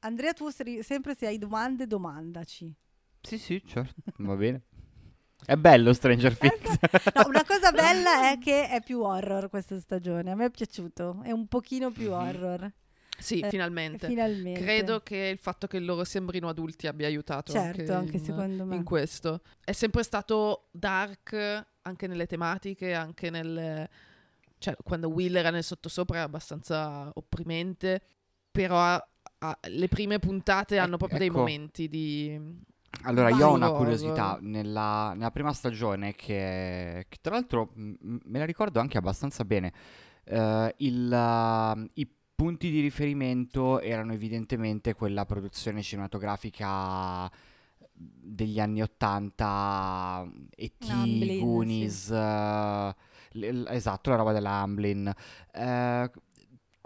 [0.00, 2.72] Andrea, tu sempre se hai domande, domandaci.
[3.20, 3.94] Sì, sì, certo.
[4.18, 4.62] Va bene.
[5.44, 6.78] È bello Stranger Eh, Things.
[7.14, 10.30] No, una cosa bella è che è più horror questa stagione.
[10.30, 11.20] A me è piaciuto.
[11.22, 12.12] È un pochino più Mhm.
[12.12, 12.72] horror.
[13.18, 14.06] Sì, Eh, finalmente.
[14.06, 14.60] Finalmente.
[14.60, 18.64] Credo che il fatto che loro sembrino adulti abbia aiutato Certo, anche, anche in, secondo
[18.64, 18.76] me.
[18.76, 19.40] in questo.
[19.64, 23.88] È sempre stato dark anche nelle tematiche, anche nel...
[24.58, 28.02] Cioè, quando Will era nel sottosopra era abbastanza opprimente,
[28.50, 29.08] però ha-
[29.38, 31.38] ha- le prime puntate Ec- hanno proprio dei ecco.
[31.38, 32.40] momenti di...
[33.02, 34.38] Allora, io ho una curiosità.
[34.40, 39.72] Nella, nella prima stagione, che, che tra l'altro m- me la ricordo anche abbastanza bene,
[40.24, 47.30] eh, il, uh, i punti di riferimento erano evidentemente quella produzione cinematografica
[47.92, 52.94] degli anni 80, E.T., Amblin, Goonies, eh,
[53.32, 55.12] l- l- esatto, la roba della Amblin.
[55.52, 56.10] Eh,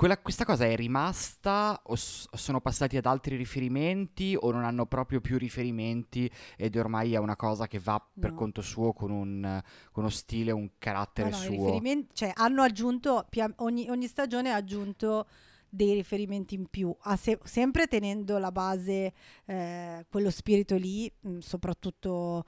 [0.02, 4.84] quella- questa cosa è rimasta o s- sono passati ad altri riferimenti o non hanno
[4.84, 8.36] proprio più riferimenti ed ormai è una cosa che va per No.
[8.36, 11.52] conto suo con, un, con uno stile, un carattere No, no, suo?
[11.54, 13.28] riferimenti- cioè, hanno aggiunto,
[13.58, 15.26] ogni, ogni stagione ha aggiunto
[15.74, 19.14] dei riferimenti in più, se- sempre tenendo la base,
[19.46, 22.44] eh, quello spirito lì, mh, soprattutto,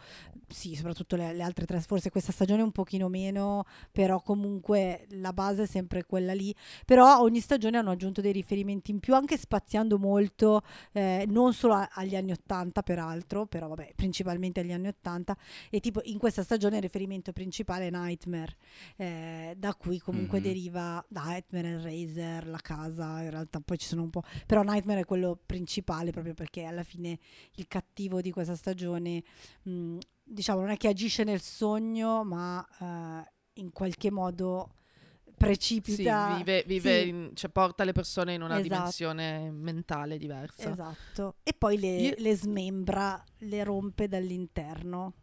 [0.46, 5.32] sì, soprattutto le, le altre tre, forse questa stagione un pochino meno, però comunque la
[5.32, 6.54] base è sempre quella lì,
[6.84, 10.60] però ogni stagione hanno aggiunto dei riferimenti in più, anche spaziando molto,
[10.92, 15.34] eh, non solo a- agli anni 80 peraltro, però vabbè, principalmente agli anni 80,
[15.70, 18.54] e tipo in questa stagione il riferimento principale è Nightmare,
[18.96, 20.44] eh, da cui comunque Mhm.
[20.44, 25.04] deriva Nightmare, Hellraiser, la casa, in realtà poi ci sono un po', però Nightmare è
[25.04, 27.18] quello principale proprio perché alla fine
[27.54, 29.22] il cattivo di questa stagione,
[29.62, 34.74] mh, diciamo, non è che agisce nel sogno, ma eh, in qualche modo
[35.24, 36.36] Sì, precipita.
[36.36, 37.08] vive, vive sì.
[37.08, 38.74] in- cioè porta le persone in una Esatto.
[38.74, 40.70] dimensione mentale diversa.
[40.70, 41.36] Esatto.
[41.42, 45.14] E poi le, Io- le smembra, le rompe dall'interno.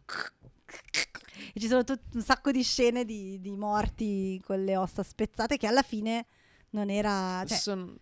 [1.54, 5.56] E ci sono tut- un sacco di scene di, di morti con le ossa spezzate
[5.56, 6.26] che alla fine
[6.72, 7.42] non era...
[7.46, 7.96] Cioè, Son-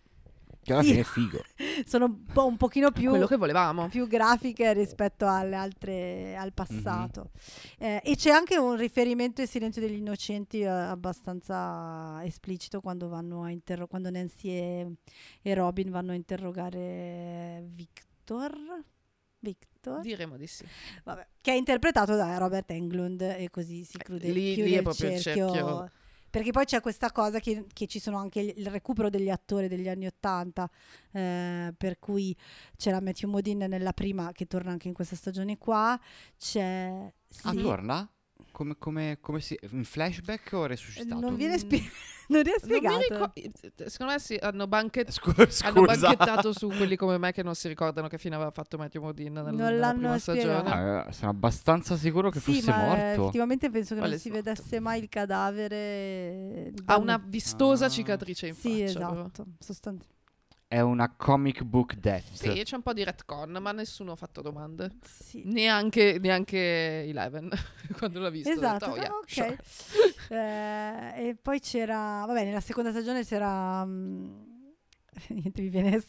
[0.63, 1.41] Che alla fine è figo.
[1.87, 3.87] sono un, po', un pochino più, quello che volevamo.
[3.87, 7.31] più grafiche rispetto alle altre al passato.
[7.79, 13.41] Eh, e c'è anche un riferimento ai Silenzio degli Innocenti eh, abbastanza esplicito quando vanno
[13.43, 14.91] a interro- quando Nancy e,
[15.41, 18.53] e Robin vanno a interrogare Victor.
[19.39, 20.01] Victor?
[20.01, 20.63] Diremo di sì.
[21.03, 24.77] Vabbè, che è interpretato da Robert Englund e così si chiude, Lì- chiude lì è
[24.77, 25.51] il proprio il cerchio.
[25.51, 25.91] cerchio.
[26.31, 29.89] Perché poi c'è questa cosa che, che ci sono anche il, recupero degli attori degli
[29.89, 30.69] anni Ottanta,
[31.11, 32.35] eh, per cui
[32.77, 35.99] c'è la Matthew Modine nella prima, che torna anche in questa stagione qua,
[36.37, 37.13] c'è...
[37.41, 38.09] Ah, sì, torna?
[38.51, 39.57] Come, come, come si...
[39.71, 41.19] In flashback o resuscitato?
[41.19, 41.57] non viene Mm.
[41.57, 41.89] spie-
[42.31, 42.97] non è Non mi spiegato.
[42.99, 45.83] ricor- secondo me sì, hanno, banchet- Scu- hanno scusa.
[46.07, 49.41] banchettato su quelli come me che non si ricordano che fine aveva fatto Matthew Modine
[49.41, 50.59] nel, Non nella prima spiegato.
[50.67, 51.01] stagione.
[51.05, 53.21] Ah, sono abbastanza sicuro che sì, fosse ma eh, morto.
[53.23, 54.43] effettivamente penso che Quale non si morto?
[54.43, 56.73] vedesse mai il cadavere.
[56.85, 57.89] Ha una vistosa Ah.
[57.89, 58.99] cicatrice in Sì, faccia.
[59.07, 59.11] però.
[59.21, 59.45] esatto.
[59.59, 59.99] sostan-
[60.71, 62.31] È una comic book death.
[62.31, 64.91] Sì, c'è un po' di retcon, ma nessuno ha fatto domande.
[65.03, 65.41] Sì.
[65.43, 67.49] Neanche, neanche Eleven
[67.99, 68.51] quando l'ha visto.
[68.51, 69.27] ha detto, Esatto, "Oh, yeah, ah, ok.
[69.27, 74.43] sure." Eh, e poi c'era, vabbè, nella seconda stagione c'era, mm,
[75.27, 76.01] niente, mi viene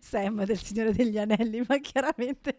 [0.00, 2.56] Sam del Signore degli Anelli, ma chiaramente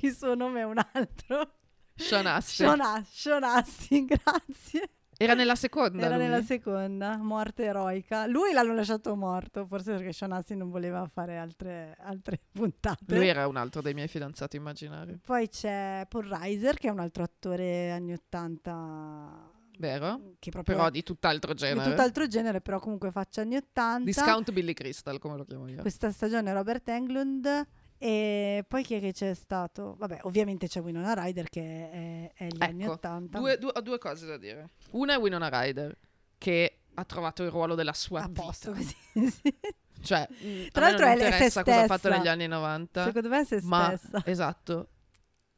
[0.00, 1.52] il suo nome è un altro.
[1.96, 2.64] Sean Astin.
[2.66, 4.88] Sean, As- Sean Astin, grazie.
[5.20, 6.04] Era nella seconda.
[6.04, 6.24] Era lui.
[6.24, 8.26] nella seconda, morte eroica.
[8.26, 13.16] Lui l'hanno lasciato morto, forse perché Sean Astin non voleva fare altre, altre puntate.
[13.16, 15.18] Lui era un altro dei miei fidanzati immaginari.
[15.24, 20.34] Poi c'è Paul Reiser, che è un altro attore anni 80 Vero?
[20.38, 21.90] che Però è di tutt'altro di genere.
[21.90, 24.04] tutt'altro genere, però comunque faccia anni 80.
[24.04, 25.80] Discount Billy Crystal, come lo chiamo io.
[25.80, 27.66] Questa stagione Robert Englund
[27.98, 29.94] e poi chi è che c'è stato?
[29.98, 33.38] Vabbè, ovviamente c'è Winona Ryder che è, è gli anni Ecco, 80.
[33.38, 34.70] Due, due- ho due cose da dire.
[34.92, 35.96] Una è Winona Ryder,
[36.38, 38.94] che ha trovato il ruolo della sua a posto vita.
[39.14, 39.30] così.
[39.42, 39.54] sì.
[40.00, 40.28] Cioè,
[40.70, 42.16] Tra l'altro non è lei- se interessa cosa ha fatto stessa.
[42.16, 43.04] negli anni 90.
[43.04, 44.22] Secondo me è se ma stessa.
[44.26, 44.88] esatto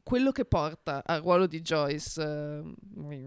[0.03, 2.73] quello che porta al ruolo di Joyce eh, non
[3.07, 3.17] mi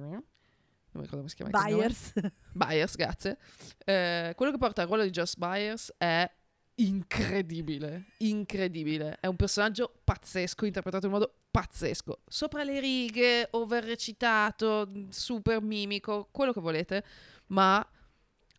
[0.92, 1.50] ricordo come si chiama.
[1.64, 2.12] Byers.
[2.52, 3.38] Byers grazie
[3.84, 6.28] Eh, quello che porta al ruolo di Joyce Byers è
[6.77, 14.91] incredibile incredibile è un personaggio pazzesco interpretato in modo pazzesco sopra le righe over recitato
[15.11, 17.05] super mimico quello che volete
[17.49, 17.87] ma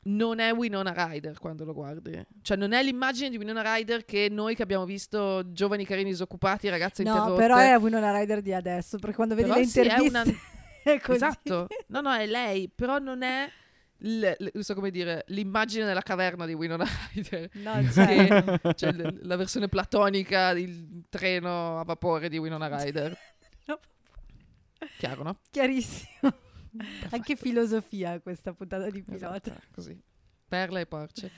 [0.07, 2.23] non è Winona Ryder quando lo guardi.
[2.43, 6.69] Cioè, non è l'immagine di Winona Ryder che noi che abbiamo visto giovani carini disoccupati,
[6.69, 7.41] ragazze No, interrotte.
[7.41, 10.19] però è Winona Ryder di adesso, perché quando vedi Però le sì, interviste
[10.85, 11.03] una-.
[11.15, 11.67] Esatto.
[11.87, 13.49] No, no, è lei, però non è
[13.99, 17.49] l- l- non so come dire, l'immagine della caverna di Winona Ryder.
[17.53, 23.17] No, cioè, Che- cioè l- la versione platonica del treno a vapore di Winona Ryder.
[23.67, 23.79] No.
[24.97, 25.39] Chiaro, no?
[25.49, 26.33] chiarissimo.
[27.11, 29.61] Anche filosofia questa puntata di Esatto, pilota.
[29.73, 29.99] così.
[30.47, 31.31] Perle e porce.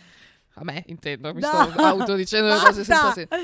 [0.59, 1.47] A me, intendo, mi No!
[1.47, 3.35] sto autodicendo le cose senza senso.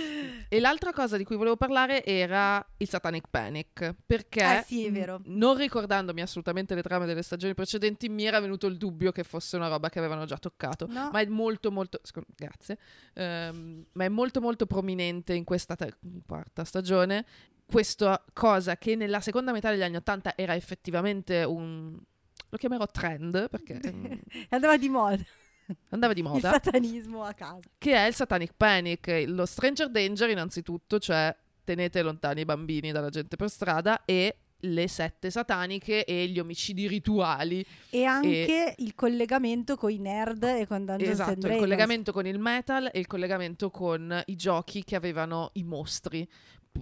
[0.49, 5.21] E l'altra cosa di cui volevo parlare era il Satanic Panic, perché Eh sì, vero.
[5.25, 9.55] non ricordandomi assolutamente le trame delle stagioni precedenti, mi era venuto il dubbio che fosse
[9.55, 10.87] una roba che avevano già toccato.
[10.89, 11.09] No.
[11.11, 12.77] Ma è molto molto scu- grazie.
[13.13, 17.25] Ehm, ma è molto molto prominente in questa ter- quarta stagione
[17.65, 21.97] questa cosa che nella seconda metà degli anni Ottanta era effettivamente un
[22.49, 24.05] lo chiamerò trend perché mm,
[24.49, 25.17] Andava di moda.
[25.89, 27.67] Andava di Il moda satanismo a casa.
[27.77, 33.09] che è il Satanic Panic, lo Stranger Danger innanzitutto, cioè tenete lontani i bambini dalla
[33.09, 37.65] gente per strada e le sette sataniche e gli omicidi rituali.
[37.89, 41.59] E anche il collegamento con i nerd e con Dungeons and esatto, il Dragons.
[41.59, 46.27] collegamento con il metal e il collegamento con i giochi che avevano i mostri.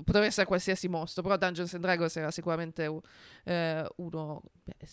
[0.06, 2.90] Poteva essere qualsiasi mostro, però Dungeons and Dragons era sicuramente
[3.44, 4.88] eh, uno, beh,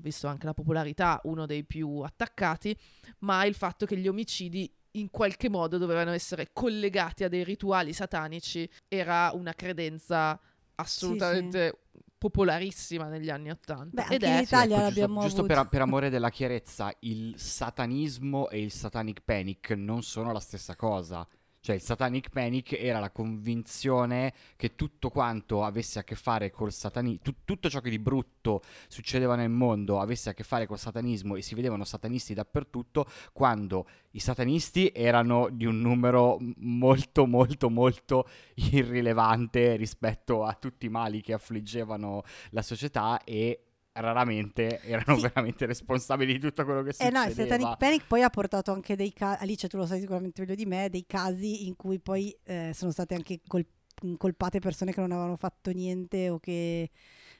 [0.00, 2.76] visto anche la popolarità, uno dei più attaccati,
[3.20, 7.92] ma il fatto che gli omicidi in qualche modo dovevano essere collegati a dei rituali
[7.92, 10.38] satanici era una credenza
[10.76, 11.80] assolutamente
[12.18, 14.06] popolarissima negli anni Ottanta.
[14.06, 16.90] Beh, Ed anche in è Italia ecco, l'abbiamo giusto, giusto per, per amore della chiarezza,
[17.00, 21.26] il satanismo e il satanic panic non sono la stessa cosa.
[21.64, 26.70] Cioè, il satanic panic era la convinzione che tutto quanto avesse a che fare col
[26.70, 31.36] satanismo, tutto ciò che di brutto succedeva nel mondo avesse a che fare col satanismo
[31.36, 38.28] e si vedevano satanisti dappertutto, quando i satanisti erano di un numero molto, molto, molto
[38.56, 43.63] irrilevante rispetto a tutti i mali che affliggevano la società e
[43.94, 45.22] raramente erano Sì.
[45.22, 47.22] veramente responsabili di tutto quello che Eh succedeva.
[47.24, 50.40] no, il Satanic Panic poi ha portato anche dei casi, Alice tu lo sai sicuramente
[50.42, 53.64] meglio di me, dei casi in cui poi eh, sono state anche col-
[54.02, 56.90] incolpate persone che non avevano fatto niente o che...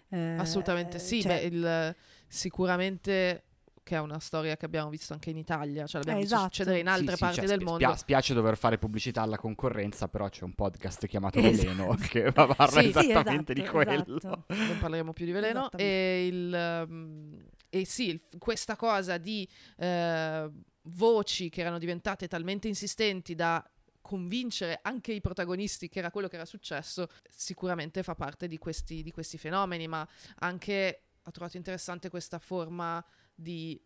[0.08, 1.96] eh, Assolutamente sì, cioè- beh, il-
[2.28, 3.42] sicuramente
[3.84, 6.52] che è una storia che abbiamo visto anche in Italia, cioè l'abbiamo Eh, visto esatto.
[6.52, 7.84] succedere in Sì, altre sì, parti cioè, del spi- mondo.
[7.84, 11.56] spia- spiace dover fare pubblicità alla concorrenza, però c'è un podcast chiamato Esatto.
[11.56, 14.16] Veleno che parla Sì, sì, esattamente di esatto, quello.
[14.16, 14.44] esatto.
[14.48, 20.50] non parleremo più di veleno e, il, um, e sì, il- questa cosa di eh,
[20.86, 23.62] voci che erano diventate talmente insistenti da
[24.00, 29.02] convincere anche i protagonisti che era quello che era successo, sicuramente fa parte di questi,
[29.02, 30.06] di questi fenomeni, ma
[30.40, 33.02] anche ho trovato interessante questa forma
[33.34, 33.80] di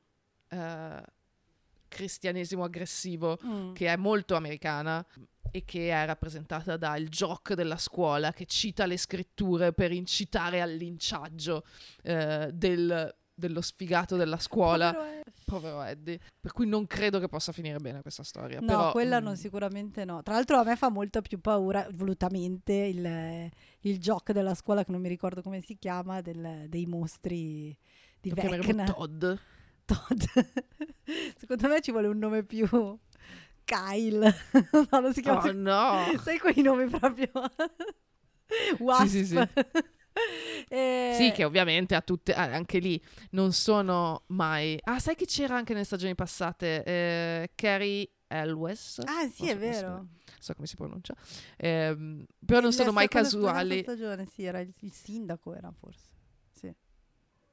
[0.51, 1.03] eh,
[1.89, 3.73] cristianesimo aggressivo Mm.
[3.73, 5.05] che è molto americana
[5.51, 10.73] e che è rappresentata dal jock della scuola che cita le scritture per incitare al
[10.75, 11.65] linciaggio
[12.03, 16.19] eh, del- dello sfigato della scuola, Povero povero Eddie.
[16.41, 18.59] Per cui non credo che possa finire bene questa storia.
[18.59, 20.23] No, però, quella mm, non sicuramente no.
[20.25, 23.49] Tra l'altro a me fa molto più paura, volutamente, il,
[23.83, 27.75] il gioco della scuola, che non mi ricordo come si chiama, del- dei mostri
[28.21, 28.85] di Vecna.
[28.85, 29.25] Todd.
[29.85, 30.23] Todd.
[31.39, 32.67] Secondo me ci vuole un nome più,
[33.65, 34.35] Kyle.
[34.91, 36.19] no, non si chiama Oh no!
[36.23, 37.31] Sai quei nomi proprio
[38.79, 39.07] Wasp.
[39.07, 39.37] sì, sì.
[40.69, 43.01] Eh, Sì, che ovviamente a tutte, anche lì
[43.31, 44.77] non sono mai.
[44.83, 46.83] Ah, sai che c'era anche nelle stagioni passate?
[46.83, 48.99] Eh, Carrie Elwes.
[49.05, 49.89] Ah, sì, è so si- vero.
[49.91, 50.09] non
[50.41, 51.15] so come si pronuncia.
[51.57, 53.83] Ehm, però non sono mai casuali.
[53.83, 56.08] stagione, sì, era il, il sindaco, era forse.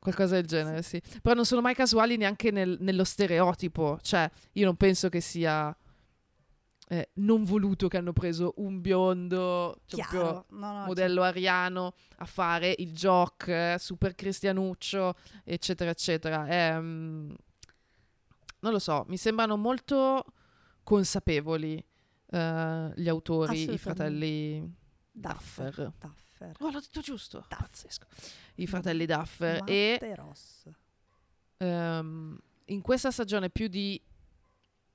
[0.06, 1.01] Qualcosa del genere, sì.
[1.22, 3.97] Però non sono mai casuali neanche nel- nello stereotipo.
[4.01, 5.76] Cioè, io non penso che sia
[6.88, 10.45] eh, non voluto che hanno preso un biondo, cioè Chiaro.
[10.49, 16.80] No, no, modello ariano a fare il jock, eh, super cristianuccio, eccetera, eccetera.
[16.80, 17.32] Mm,
[18.60, 20.26] non lo so, mi sembrano molto
[20.84, 21.84] consapevoli
[22.30, 24.60] eh, gli autori, i fratelli
[25.12, 25.74] Duffer.
[25.74, 25.91] Duffer.
[25.99, 26.51] Duffer.
[26.60, 27.39] Oh, l'ho detto giusto.
[27.39, 27.58] Duffer.
[27.58, 28.06] Pazzesco.
[28.56, 29.64] I fratelli Duffer.
[29.66, 30.70] E Matte Ross.
[31.58, 34.01] ehm, in questa stagione più di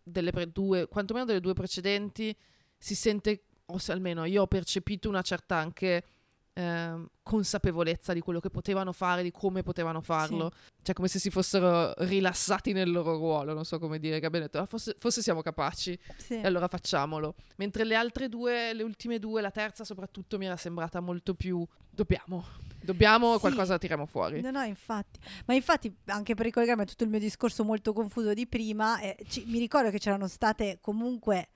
[0.03, 2.35] delle pre- due, quantomeno delle due precedenti,
[2.77, 6.05] si sente, o se almeno io ho percepito una certa anche
[6.53, 10.51] ehm, consapevolezza di quello che potevano fare, di come potevano farlo.
[10.83, 14.47] Cioè, come se si fossero rilassati nel loro ruolo, non so come dire, che abbiano
[14.47, 16.35] detto, "Ah, forse, forse siamo capaci, Sì.
[16.35, 17.35] e allora facciamolo.
[17.57, 21.65] Mentre le altre due, le ultime due, la terza soprattutto, mi era sembrata molto più,
[21.91, 22.45] dobbiamo,
[22.83, 23.41] dobbiamo, Sì.
[23.41, 24.41] qualcosa la tiriamo fuori.
[24.41, 25.21] No, no, infatti.
[25.47, 29.17] Ma infatti, anche per ricollegarmi a tutto il mio discorso molto confuso di prima, eh,
[29.29, 31.51] ci- mi ricordo che c'erano state comunque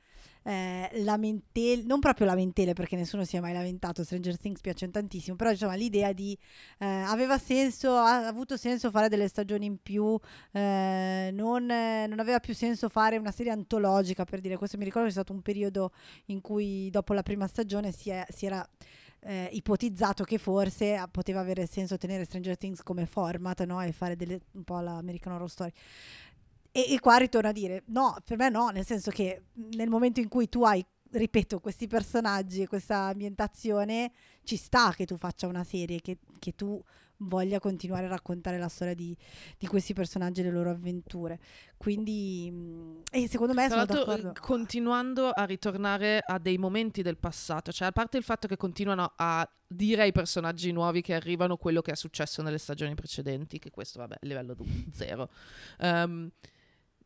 [0.45, 5.36] eh, lamentele, non proprio lamentele perché nessuno si è mai lamentato, Stranger Things piace tantissimo,
[5.36, 6.36] però diciamo l'idea di
[6.78, 10.18] eh, aveva senso, ha avuto senso fare delle stagioni in più,
[10.53, 15.09] eh, non, non aveva più senso fare una serie antologica per dire questo, mi ricordo
[15.09, 15.92] che c'è stato un periodo
[16.26, 18.66] in cui dopo la prima stagione si, è- si era
[19.24, 23.80] eh, ipotizzato che forse ah, poteva avere senso tenere Stranger Things come format no?
[23.80, 25.72] e fare delle, un po' l'American Horror Story.
[26.76, 29.44] E, e qua ritorno a dire no, per me no, nel senso che
[29.76, 34.10] nel momento in cui tu hai, ripeto, questi personaggi e questa ambientazione,
[34.42, 36.82] ci sta che tu faccia una serie, che, che tu
[37.18, 39.16] voglia continuare a raccontare la storia di,
[39.56, 41.38] di questi personaggi e le loro avventure.
[41.76, 44.30] Quindi, mm, e secondo me Tra sono d'accordo.
[44.30, 48.56] eh, continuando a ritornare a dei momenti del passato, cioè a parte il fatto che
[48.56, 53.60] continuano a dire ai personaggi nuovi che arrivano quello che è successo nelle stagioni precedenti,
[53.60, 55.30] che questo, vabbè, livello du- zero.
[55.78, 56.30] Ehm,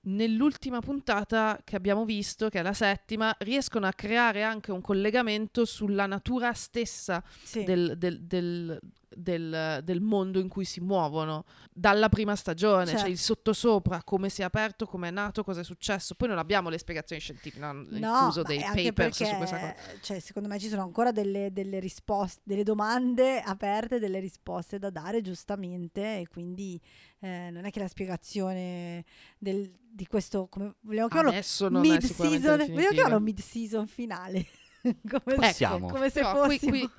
[0.08, 5.64] nell'ultima puntata che abbiamo visto, che è la settima, riescono a creare anche un collegamento
[5.64, 7.64] sulla natura stessa Sì.
[7.64, 8.80] del, del- del-
[9.14, 13.00] del- del mondo in cui si muovono dalla prima stagione, Certo.
[13.00, 16.14] cioè il sottosopra, come si è aperto, come è nato, cosa è successo.
[16.14, 19.74] Poi non abbiamo le spiegazioni scientifiche, non No, ma dei papers perché, su questa cosa.
[20.00, 24.90] Cioè, secondo me ci sono ancora delle, delle risposte, delle domande aperte, delle risposte da
[24.90, 26.80] dare giustamente e quindi
[27.20, 29.04] eh, non è che la spiegazione
[29.38, 34.46] del- di questo, come vogliamo chiamarlo, Adesso non mid season, vogliamo chiamarlo mid season finale.
[35.08, 35.88] come, Possiamo.
[35.88, 36.90] come se Però qui- qui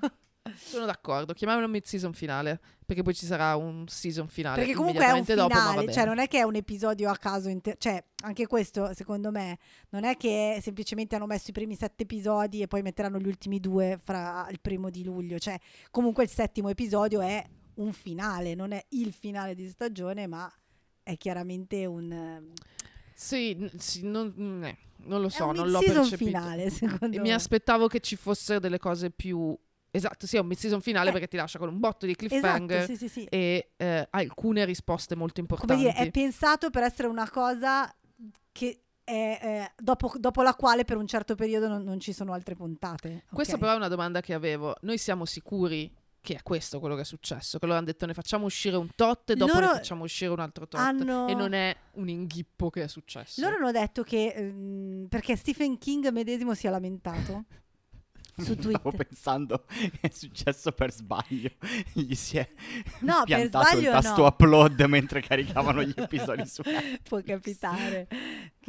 [0.58, 4.58] sono d'accordo, chiamiamolo mid-season finale, perché poi ci sarà un season finale.
[4.60, 7.16] Perché comunque è un immediatamente dopo, finale, cioè non è che è un episodio a
[7.18, 9.58] caso, inter- cioè anche questo secondo me
[9.89, 13.60] non è che semplicemente hanno messo i primi sette episodi e poi metteranno gli ultimi
[13.60, 15.58] due fra il primo di luglio, cioè
[15.91, 17.43] comunque il settimo episodio è
[17.76, 20.52] un finale, non è il finale di stagione ma
[21.04, 22.52] è chiaramente un,
[23.14, 26.18] Sì, sì, non, mm, eh, non lo so, non l'ho percepito.
[26.18, 27.22] finale secondo E me.
[27.22, 29.58] mi aspettavo che ci fossero delle cose più...
[29.92, 31.12] Esatto, sì, è un mid-season finale Eh.
[31.12, 33.24] perché ti lascia con un botto di cliffhanger Esatto, sì, sì, sì.
[33.26, 35.84] e eh, alcune risposte molto Come importanti.
[35.84, 37.94] dire, è pensato per essere una cosa
[38.52, 42.34] che è, eh, dopo, dopo la quale per un certo periodo non, non ci sono
[42.34, 43.24] altre puntate.
[43.32, 43.60] Questa ok?
[43.60, 44.76] però è una domanda che avevo.
[44.82, 47.58] Noi siamo sicuri che è questo quello che è successo?
[47.58, 50.30] Che loro hanno detto ne facciamo uscire un tot e dopo Loro ne facciamo uscire
[50.32, 50.80] un altro tot.
[50.80, 53.42] hanno- E non è un inghippo che è successo.
[53.42, 57.46] Loro hanno detto che ehm, perché Stephen King medesimo si è lamentato
[58.40, 58.96] su Stavo Twitter.
[59.08, 61.50] pensando che è successo per sbaglio.
[61.94, 62.50] Gli si è
[63.00, 64.28] No, piantato il tasto no.
[64.28, 66.62] upload mentre caricavano gli episodi su
[67.04, 68.08] Può capitare.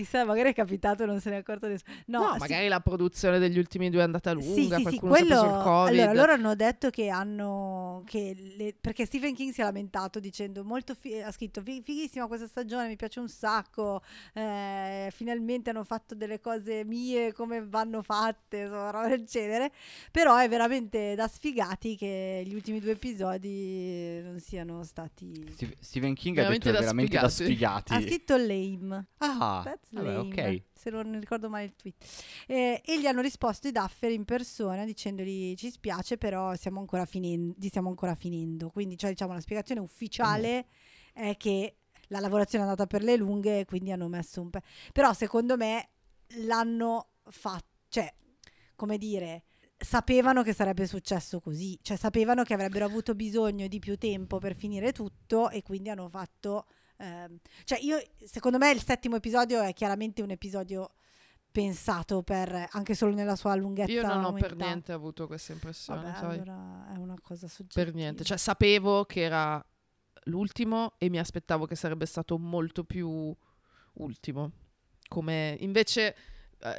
[0.01, 1.95] Chissà, magari è capitato e non se ne è accorto nessuno.
[2.07, 4.83] No, No, sì- magari la produzione degli ultimi due è andata lunga, Sì, sì, sì,
[4.83, 5.41] qualcuno si è quello.
[5.41, 5.99] preso il covid.
[6.01, 8.03] Allora, loro hanno detto che hanno.
[8.07, 12.27] Che le- perché Stephen King si è lamentato dicendo: molto fi- ha scritto "Fi- fighissima
[12.27, 14.01] questa stagione, mi piace un sacco.
[14.33, 19.71] eh, finalmente hanno fatto delle cose mie come vanno fatte, insomma, roba del genere.
[20.11, 25.53] Però è veramente da sfigati che gli ultimi due episodi non siano stati.
[25.81, 27.93] Stephen King ha Veramente detto da veramente da sfigati.
[27.93, 27.93] sfigati.
[27.95, 29.07] Ha scritto lame.
[29.19, 30.63] Ah, That's vabbè, ok.
[30.73, 31.97] se non ricordo male il tweet.
[32.47, 37.05] Eh, e gli hanno risposto i Duffer in persona dicendogli ci spiace però stiamo ancora
[37.05, 38.71] finendo, stiamo ancora finendo.
[38.71, 40.67] Quindi cioè, diciamo la spiegazione ufficiale
[41.13, 41.77] è che
[42.09, 44.63] la lavorazione è andata per le lunghe e quindi hanno messo un pe-
[44.93, 45.91] Però secondo me
[46.45, 48.13] l'hanno fatto, cioè,
[48.75, 49.45] come dire,
[49.77, 54.55] sapevano che sarebbe successo così, cioè sapevano che avrebbero avuto bisogno di più tempo per
[54.55, 56.67] finire tutto e quindi hanno fatto...
[57.01, 60.93] ehm, cioè io, secondo me il settimo episodio è chiaramente un episodio
[61.51, 63.91] pensato per, anche solo nella sua lunghezza.
[63.91, 67.85] Io non ho per niente avuto questa impressione, Vabbè, allora è una cosa soggettiva.
[67.85, 68.25] Per niente.
[68.25, 69.65] Cioè, sapevo che era
[70.25, 73.35] l'ultimo e mi aspettavo che sarebbe stato molto più
[73.95, 74.53] ultimo.
[75.09, 76.15] Come invece,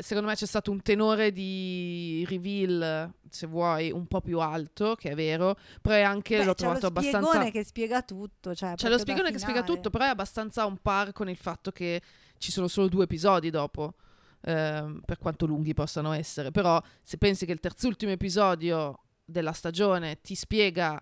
[0.01, 5.09] secondo me c'è stato un tenore di reveal, se vuoi, un po' più alto, che
[5.11, 7.27] è vero, però è anche Beh, l'ho c'è lo trovato abbastanza.
[7.27, 8.53] spiegone che spiega tutto.
[8.55, 11.71] Cioè C'è lo spiegone che spiega tutto, però è abbastanza on par con il fatto
[11.71, 12.01] che
[12.37, 13.95] ci sono solo due episodi dopo.
[14.43, 20.19] ehm, per quanto lunghi possano essere, però se pensi che il terzultimo episodio della stagione
[20.21, 20.99] ti spiega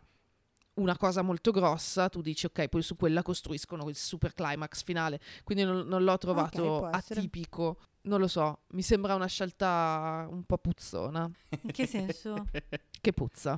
[0.75, 5.19] una cosa molto grossa, tu dici ok, poi su quella costruiscono il super climax finale.
[5.43, 7.19] Quindi non, non l'ho trovato essere.
[7.21, 7.77] atipico.
[8.01, 11.29] Non lo so, mi sembra una scelta un po' puzzona.
[11.61, 12.45] In che senso?
[13.01, 13.57] Che puzza.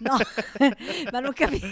[0.00, 0.16] No,
[1.10, 1.66] ma non capisco.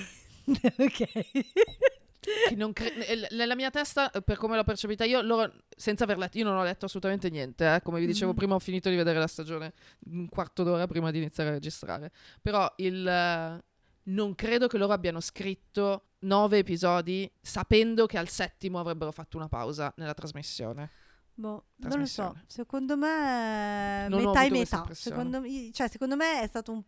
[0.78, 2.72] ok.
[2.72, 6.44] Cre- nella mia testa, eh, per come l'ho percepita io, loro, senza aver letto, io
[6.44, 7.74] non ho letto assolutamente niente.
[7.74, 7.82] eh.
[7.82, 8.36] Come vi dicevo Mhm.
[8.36, 9.72] prima, ho finito di vedere la stagione
[10.06, 12.12] un quarto d'ora prima di iniziare a registrare.
[12.40, 13.62] Però il, eh,
[14.04, 19.48] non credo che loro abbiano scritto nove episodi sapendo che al settimo avrebbero fatto una
[19.48, 20.88] pausa nella trasmissione.
[21.34, 24.86] Boh, non lo so, secondo me Non ho metà e metà.
[24.92, 26.82] Secondo, me- cioè, secondo me è stato un...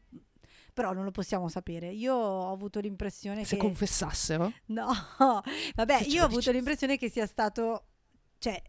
[0.75, 1.89] Però non lo possiamo sapere.
[1.91, 3.63] Io ho avuto l'impressione Se che...
[3.63, 4.53] confessassero.
[4.67, 4.87] No,
[5.75, 6.53] vabbè, io ho avuto dicessi.
[6.53, 7.87] l'impressione che sia stato,
[8.39, 8.61] cioè,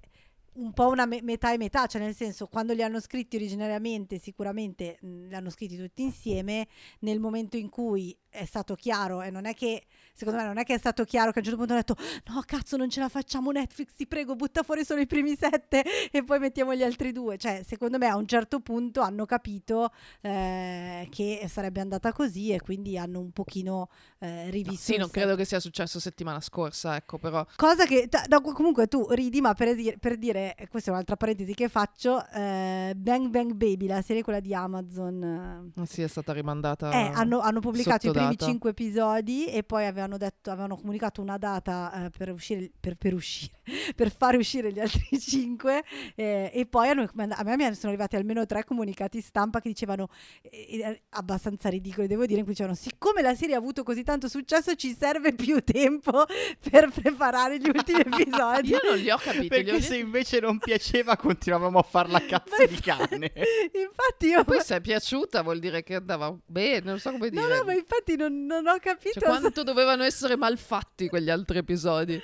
[0.53, 4.19] un po' una me- metà e metà, cioè nel senso, quando li hanno scritti originariamente,
[4.19, 6.67] sicuramente mh, li hanno scritti tutti insieme,
[6.99, 9.83] nel momento in cui è stato chiaro, e non è che,
[10.13, 12.31] secondo me, non è che è stato chiaro che a un certo punto hanno detto,
[12.33, 15.83] no, cazzo, non ce la facciamo Netflix, ti prego, butta fuori solo i primi sette
[16.11, 17.37] e poi mettiamo gli altri due.
[17.37, 22.59] Cioè, secondo me, a un certo punto hanno capito eh, che sarebbe andata così e
[22.61, 24.81] quindi hanno un pochino eh, No, rivisto.
[24.85, 28.41] sì, il non credo che sia successo settimana scorsa, ecco, però Cosa che ta- no,
[28.41, 32.93] comunque tu ridi, ma per dire, per dire questa è un'altra parentesi che faccio, eh,
[32.95, 36.91] Bang Bang Baby, la serie quella di Amazon, eh, sì, è stata rimandata.
[36.91, 38.45] eh, hanno, hanno pubblicato i primi sottodata.
[38.45, 43.13] cinque episodi e poi avevano detto, avevano comunicato una data eh, per uscire, per, per
[43.13, 43.59] uscire,
[43.95, 45.83] per fare uscire gli altri cinque
[46.15, 50.07] eh, e poi hanno, a me mi sono arrivati almeno tre comunicati stampa che dicevano,
[50.41, 54.03] eh, eh, abbastanza ridicoli devo dire, in cui dicevano siccome la serie ha avuto così
[54.03, 56.25] tanto successo ci serve più tempo
[56.69, 58.69] per preparare gli ultimi episodi.
[58.69, 59.45] Io non li ho capiti.
[59.45, 63.31] ho Perché li- se invece non piaceva continuavamo a farla a cazzo di cane.
[63.35, 64.43] Infatti io...
[64.43, 67.57] Poi se è piaciuta vuol dire che andava bene, non so come No, dire.
[67.57, 69.19] no, ma infatti non, non ho capito.
[69.19, 72.21] Cioè, quanto dovevano essere malfatti quegli altri episodi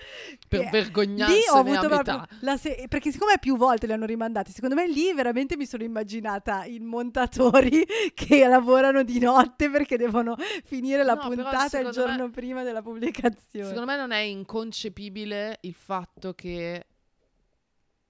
[0.47, 2.03] per Che- vergognarsene ho a avuto metà.
[2.15, 5.65] proprio la se- perché siccome più volte li hanno rimandati, secondo me lì veramente mi
[5.65, 10.35] sono immaginata i montatori che lavorano di notte perché devono
[10.65, 13.67] finire la No, puntata il secondo me- giorno prima della pubblicazione.
[13.67, 16.85] Secondo me non è inconcepibile il fatto che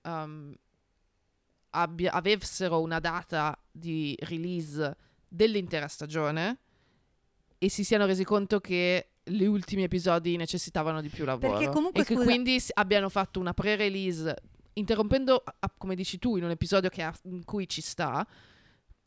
[0.03, 0.53] um,
[1.71, 4.95] abbia- avessero una data di release
[5.27, 6.59] dell'intera stagione
[7.63, 12.01] e si siano resi conto che gli ultimi episodi necessitavano di più lavoro Perché comunque,
[12.01, 14.35] e che scusa- quindi abbiano fatto una pre-release
[14.73, 15.43] interrompendo,
[15.77, 18.25] come dici tu, in un episodio che ha- in cui ci sta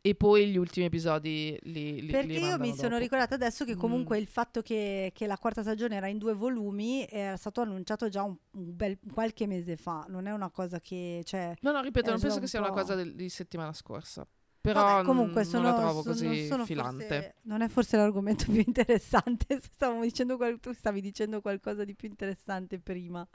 [0.01, 3.01] e poi gli ultimi episodi li, li Perché li io mi mandano sono dopo.
[3.01, 4.21] ricordata adesso che comunque Mm.
[4.21, 8.23] il fatto che, che la quarta stagione era in due volumi era stato annunciato già
[8.23, 10.05] un, un bel qualche mese fa.
[10.09, 12.95] Non è una cosa che cioè, No, no, ripeto, non penso che sia una cosa
[12.95, 14.25] del- di settimana scorsa.
[14.65, 17.07] Però Vabbè, comunque sono, non la trovo sono- così sono filante.
[17.07, 19.61] forse- non è forse l'argomento più interessante.
[19.61, 23.29] Stavamo dicendo qual- tu stavi dicendo qualcosa di più interessante prima.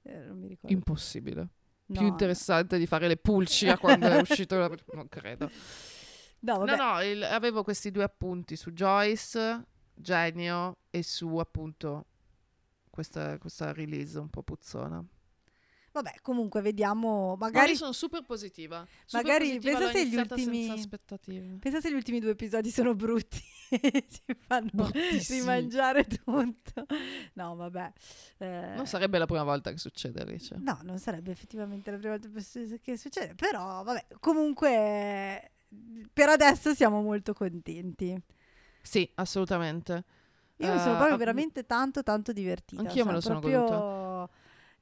[0.00, 0.74] Eh, non mi ricordo.
[0.74, 1.48] Impossibile.
[1.86, 4.70] No, Più interessante di fare le pulci a quando è uscito la...
[4.94, 5.50] Non credo.
[6.40, 6.64] No.
[6.64, 12.06] No, no, il- avevo questi due appunti su Joyce, Genio e su appunto
[12.88, 15.04] questa, questa release un po' puzzona.
[15.92, 17.36] Vabbè, comunque vediamo.
[17.38, 18.84] Magari Magari, sono super positiva.
[19.04, 21.56] Super magari positiva, pensa l'ho se gli ultimi- senza aspettative.
[21.60, 23.40] pensa se gli ultimi due episodi sono brutti.
[23.72, 25.38] Ci fanno Bruttissimi.
[25.40, 26.86] rimangiare tutto.
[27.34, 27.92] No, vabbè.
[28.38, 30.56] Eh, Non sarebbe la prima volta che succede, Alice.
[30.58, 32.28] No, non sarebbe effettivamente la prima volta
[32.82, 35.52] che succede, però vabbè, comunque
[36.12, 38.14] per adesso siamo molto contenti.
[38.82, 40.04] Sì, assolutamente.
[40.58, 42.82] Io mi sono Eh, proprio ah, veramente tanto tanto divertita.
[42.82, 43.66] Anch'io me cioè, lo sono proprio...
[43.66, 43.70] E,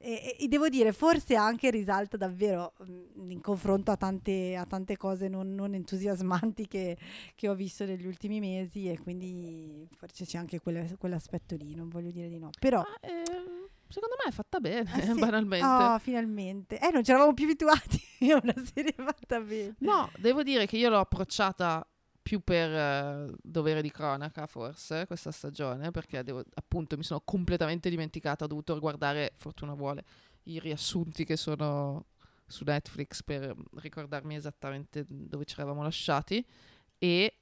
[0.03, 4.97] e- e devo dire, forse anche risalta davvero mh, in confronto a tante, a tante
[4.97, 6.97] cose non, non entusiasmanti che,
[7.35, 11.89] che ho visto negli ultimi mesi e quindi forse c'è anche quelle- quell'aspetto lì, non
[11.89, 12.51] voglio dire di no.
[12.59, 13.59] Però Ah, ehm,
[13.91, 15.19] Secondo me è fatta bene, Ah, sì.
[15.19, 15.67] banalmente.
[15.67, 16.79] Oh, finalmente.
[16.79, 18.01] Eh, non ci eravamo più abituati
[18.33, 19.75] a una serie fatta bene.
[19.81, 21.85] No, devo dire che io l'ho approcciata
[22.23, 27.89] più per eh, dovere di cronaca, forse, questa stagione, perché devo- appunto mi sono completamente
[27.91, 30.05] dimenticata, ho dovuto guardare, fortuna vuole,
[30.45, 32.07] i riassunti che sono
[32.47, 36.45] su Netflix per ricordarmi esattamente dove ci eravamo lasciati
[36.99, 37.37] e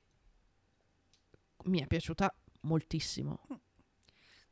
[1.65, 3.41] mi è piaciuta moltissimo.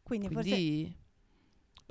[0.03, 0.97] Quindi, forse Quindi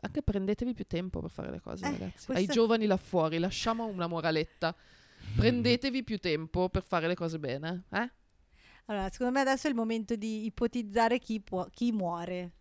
[0.02, 2.26] anche prendetevi più tempo per fare le cose, Eh, ragazzi.
[2.26, 4.76] questo- Ai giovani là fuori, lasciamo una moraletta.
[5.36, 8.12] Prendetevi più tempo per fare le cose bene, eh?
[8.86, 12.52] Allora, secondo me adesso è il momento di ipotizzare chi, può- chi muore.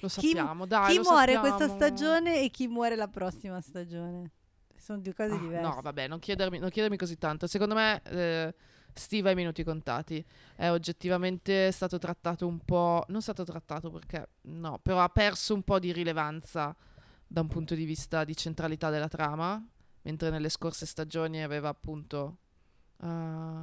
[0.00, 1.56] Lo Chi- sappiamo, dai, chi muore sappiamo.
[1.56, 4.30] questa stagione e chi muore la prossima stagione.
[4.76, 5.60] Sono due cose Ah, diverse.
[5.74, 7.46] no, vabbè, non chiedermi, non chiedermi così tanto.
[7.46, 8.54] Secondo me eh,
[8.94, 10.24] Steve ha i minuti contati.
[10.56, 13.04] È oggettivamente stato trattato un po'...
[13.08, 14.26] Non stato trattato perché...
[14.42, 16.74] No, però ha perso un po' di rilevanza
[17.26, 19.62] da un punto di vista di centralità della trama,
[20.02, 22.38] mentre nelle scorse stagioni aveva appunto
[23.02, 23.62] eh,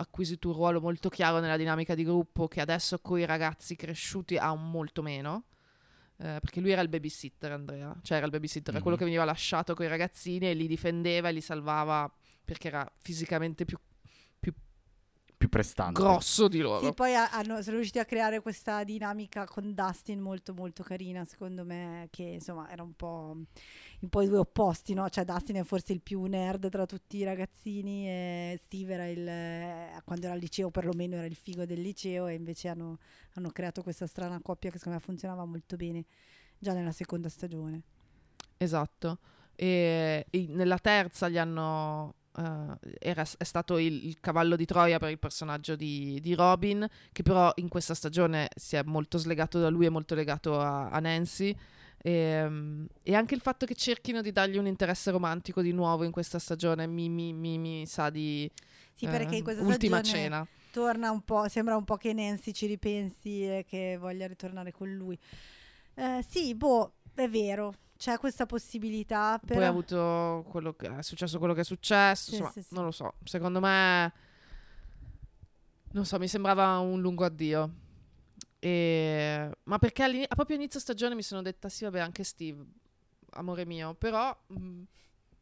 [0.00, 4.36] acquisito un ruolo molto chiaro nella dinamica di gruppo che adesso con i ragazzi cresciuti
[4.36, 5.44] ha molto meno.
[6.20, 7.96] Eh, perché lui era il babysitter, Andrea.
[8.02, 11.28] Cioè, era il babysitter, era quello che veniva lasciato con i ragazzini e li difendeva
[11.28, 12.12] e li salvava
[12.44, 13.78] perché era fisicamente più
[15.38, 16.00] Più prestante.
[16.00, 16.84] grosso di loro.
[16.84, 21.24] Sì, poi ha- hanno, sono riusciti a creare questa dinamica con Dustin molto molto carina,
[21.24, 23.36] secondo me, che insomma era un po',
[24.00, 25.08] un po' i due opposti, no?
[25.08, 29.28] Cioè Dustin è forse il più nerd tra tutti i ragazzini e Steve era il,
[29.28, 32.98] eh, quando era al liceo perlomeno era il figo del liceo e invece hanno,
[33.34, 36.04] hanno creato questa strana coppia che secondo me funzionava molto bene
[36.58, 37.82] già nella seconda stagione.
[38.56, 39.18] Esatto.
[39.54, 42.14] E, e nella terza gli hanno.
[42.38, 46.86] Eh, era, è stato il, il cavallo di Troia per il personaggio di, di Robin,
[47.12, 50.88] che però in questa stagione si è molto slegato da lui e molto legato a,
[50.90, 51.54] a Nancy.
[52.00, 56.04] E, mm, e anche il fatto che cerchino di dargli un interesse romantico di nuovo
[56.04, 58.48] in questa stagione mi, mi- mi- mi sa di
[58.94, 60.46] Sì, perché in questa ultima cena.
[60.70, 64.88] torna un po', sembra un po' che Nancy ci ripensi e che voglia ritornare con
[64.94, 65.18] lui.
[65.94, 69.66] Eh, sì, boh, è vero, c'è questa possibilità, Poi però...
[69.66, 72.30] ha avuto quello che è successo quello che è successo.
[72.30, 72.74] Sì, insomma, sì, sì.
[72.74, 73.14] non lo so.
[73.24, 74.12] Secondo me,
[75.92, 77.70] non so, mi sembrava un lungo addio.
[78.60, 82.64] E- Ma perché a proprio inizio stagione mi sono detta: sì, vabbè, anche Steve,
[83.30, 84.82] amore mio, però mh,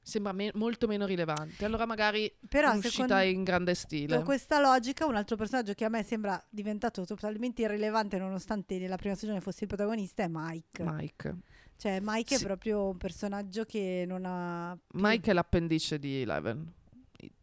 [0.01, 1.65] sembra me- molto meno rilevante.
[1.67, 4.17] Allora magari Però è uscita in grande stile.
[4.17, 8.97] con questa logica un altro personaggio che a me sembra diventato totalmente irrilevante nonostante nella
[8.97, 10.83] prima stagione fosse il protagonista è Mike.
[10.83, 11.37] Mike.
[11.77, 12.43] Cioè Mike Sì.
[12.43, 14.77] è proprio un personaggio che non ha...
[14.87, 16.73] più- Mike è l'appendice di Eleven.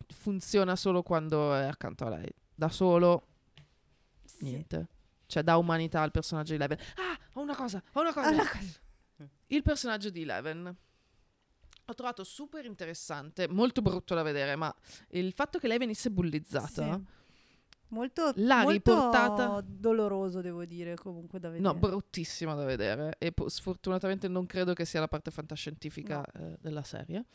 [0.07, 2.29] Funziona solo quando è accanto a lei.
[2.55, 3.27] Da solo
[4.25, 4.43] Sì.
[4.45, 4.87] Niente.
[5.25, 6.77] Cioè, dà umanità al personaggio di Eleven.
[6.95, 8.29] Ah, ho una cosa, ho una cosa.
[8.29, 8.81] Una cosa.
[9.47, 10.75] Il personaggio di Eleven.
[11.85, 14.73] Ho trovato super interessante, molto brutto da vedere, ma
[15.09, 16.93] il fatto che lei venisse bullizzata.
[16.93, 17.03] Sì.
[17.93, 21.63] Molto, L'ha molto riportata- doloroso devo dire comunque da vedere.
[21.71, 23.15] No, bruttissima da vedere.
[23.19, 27.25] E po- sfortunatamente non credo che sia la parte fantascientifica eh, della serie.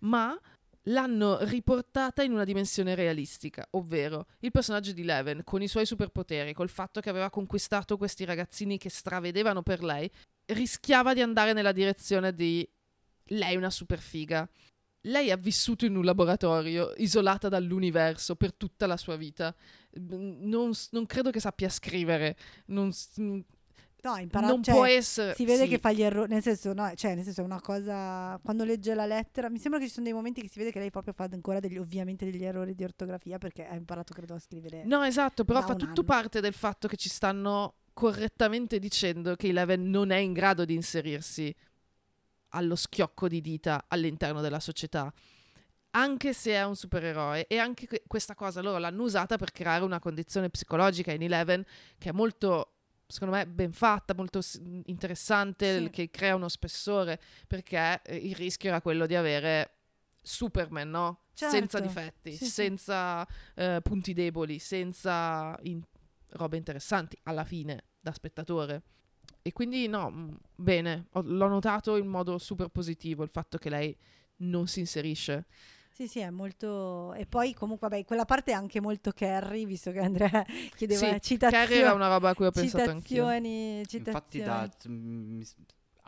[0.00, 0.38] Ma
[0.84, 6.54] l'hanno riportata in una dimensione realistica, ovvero il personaggio di Leven con i suoi superpoteri,
[6.54, 10.10] col fatto che aveva conquistato questi ragazzini che stravedevano per lei,
[10.46, 12.66] rischiava di andare nella direzione di
[13.24, 14.48] lei una superfiga.
[15.02, 19.54] Lei ha vissuto in un laboratorio, isolata dall'universo per tutta la sua vita.
[19.92, 22.36] Non, non credo che sappia scrivere.
[22.66, 22.92] Non,
[24.02, 25.34] No, impara- non cioè, può essere.
[25.34, 25.68] Si vede sì.
[25.68, 28.38] che fa gli errori, nel senso, no, cioè, nel senso è una cosa.
[28.42, 30.78] Quando legge la lettera, mi sembra che ci sono dei momenti che si vede che
[30.78, 34.38] lei proprio fa ancora degli, ovviamente degli errori di ortografia perché ha imparato, credo, a
[34.38, 34.84] scrivere.
[34.84, 36.04] No, esatto, però fa tutto anno.
[36.04, 40.74] parte del fatto che ci stanno correttamente dicendo che Eleven non è in grado di
[40.74, 41.54] inserirsi
[42.50, 45.12] allo schiocco di dita all'interno della società.
[45.92, 49.82] Anche se è un supereroe, e anche que- questa cosa loro l'hanno usata per creare
[49.84, 51.64] una condizione psicologica in Eleven
[51.98, 52.74] che è molto,
[53.08, 54.40] secondo me, ben fatta, molto
[54.84, 55.90] interessante, Sì.
[55.90, 59.78] che crea uno spessore, perché eh, il rischio era quello di avere
[60.22, 61.20] Superman, no?
[61.32, 61.80] Senza Certo.
[61.80, 62.50] difetti, Sì, sì.
[62.50, 65.82] senza eh, punti deboli, senza in-
[66.32, 68.82] robe interessanti alla fine da spettatore.
[69.42, 73.70] E quindi no, mh, bene, ho- l'ho notato in modo super positivo il fatto che
[73.70, 73.96] lei
[74.36, 75.46] non si inserisce.
[75.92, 77.12] Sì, sì, è molto.
[77.14, 81.20] E poi, comunque, vabbè, quella parte è anche molto Carrie, visto che Andrea chiedeva Sì,
[81.20, 81.64] citazioni.
[81.64, 83.24] Carrie era una roba a cui ho pensato anch'io.
[83.24, 85.44] citazioni, Infatti, da, citazioni.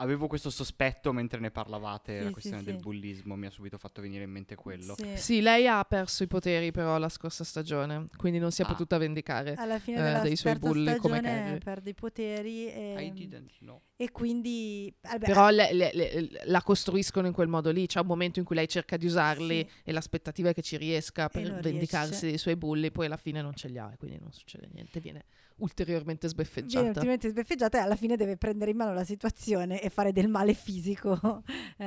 [0.02, 2.64] Avevo questo sospetto mentre ne parlavate, Sì, la sì, questione sì.
[2.64, 4.94] del bullismo mi ha subito fatto venire in mente quello.
[4.98, 5.16] Sì.
[5.16, 8.68] Sì, lei ha perso i poteri però la scorsa stagione, quindi non si è Ah.
[8.68, 9.54] potuta vendicare.
[9.54, 11.58] Alla fine eh, della dei suoi bulli come stagione Carrie.
[11.58, 13.80] perde i poteri e, I didn't know.
[13.96, 17.86] e quindi vabbè, Però le- le- le- la costruiscono in quel modo lì.
[17.86, 19.80] C'è un momento in cui lei cerca di usarli Sì.
[19.84, 22.26] e l'aspettativa è che ci riesca per vendicarsi riesce.
[22.26, 24.98] dei suoi bulli, poi alla fine non ce li ha e quindi non succede niente.
[25.00, 25.24] Viene
[25.62, 26.86] ulteriormente viene sbeffeggiata.
[26.86, 30.54] ultimamente sbeffeggiata e alla fine deve prendere in mano la situazione e fare del male
[30.54, 31.42] fisico.
[31.82, 31.84] Eh,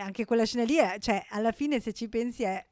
[0.00, 2.62] anche quella scena lì, è, cioè, alla fine se ci pensi è,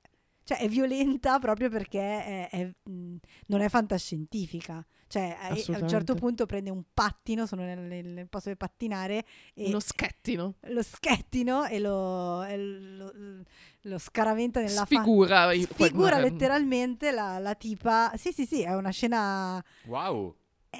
[0.44, 4.84] cioè, è violenta proprio perché è- è, mh, non è fantascientifica.
[5.09, 9.24] Cioè, a- un certo punto prende un pattino, sono nel, nel- nel posto dove pattinare
[9.54, 10.54] e Uno schettino.
[10.61, 13.12] lo schettino e lo, e lo,
[13.82, 14.84] lo scaraventa nella.
[14.84, 15.52] Sfigura.
[15.52, 18.12] i- Sfigura letteralmente la, la tipa.
[18.16, 20.34] Sì, sì, sì, è una scena Wow.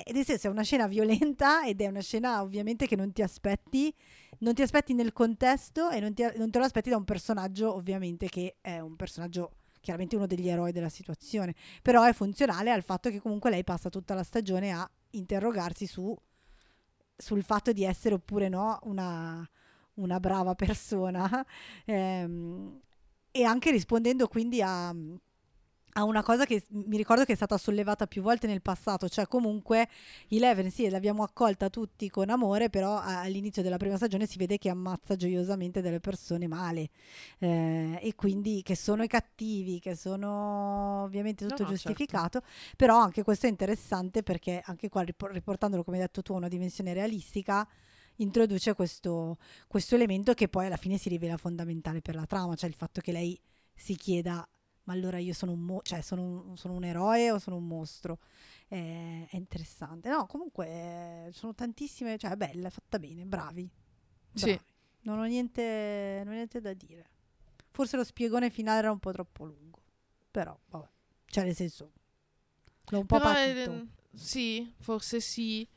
[0.05, 3.23] Eh, nel senso è una scena violenta ed è una scena ovviamente che non ti
[3.23, 3.95] aspetti,
[4.39, 7.75] non ti aspetti nel contesto e non, ti- non te lo aspetti da un personaggio
[7.75, 12.83] ovviamente che è un personaggio chiaramente uno degli eroi della situazione, però è funzionale al
[12.83, 16.15] fatto che comunque lei passa tutta la stagione a interrogarsi su,
[17.17, 19.49] sul fatto di essere oppure no una,
[19.95, 21.47] una brava persona
[21.87, 22.81] ehm,
[23.31, 24.93] e anche rispondendo quindi a
[25.99, 29.27] a una cosa che mi ricordo che è stata sollevata più volte nel passato, cioè
[29.27, 29.89] comunque
[30.29, 34.69] Eleven sì, l'abbiamo accolta tutti con amore, però all'inizio della prima stagione si vede che
[34.69, 36.91] ammazza gioiosamente delle persone male
[37.39, 41.89] eh, e quindi che sono i cattivi, che sono ovviamente No, tutto no, certo.
[41.89, 42.43] giustificato,
[42.77, 46.37] però anche questo è interessante perché anche qua ripor- riportandolo come hai detto tu a
[46.37, 47.67] una dimensione realistica
[48.17, 52.69] introduce questo, questo elemento che poi alla fine si rivela fondamentale per la trama, cioè
[52.69, 53.39] il fatto che lei
[53.75, 54.47] si chieda
[54.87, 57.67] ma allora io sono un, mo- cioè sono un, sono un eroe o sono un
[57.67, 58.19] mostro?
[58.69, 60.09] Eh, è interessante.
[60.09, 60.67] No, comunque
[61.29, 63.71] eh, sono tantissime, cioè è bella, è fatta bene, bravi.
[64.35, 64.45] Sì.
[64.47, 64.65] bravi.
[65.03, 67.09] Non ho, niente, non ho niente da dire.
[67.71, 69.83] Forse lo spiegone finale era un po' troppo lungo,
[70.31, 70.89] però vabbè.
[71.27, 71.93] Cioè nel senso,
[72.91, 73.71] l'ho un po' Però, patito.
[73.73, 75.69] eh, sì, forse sì,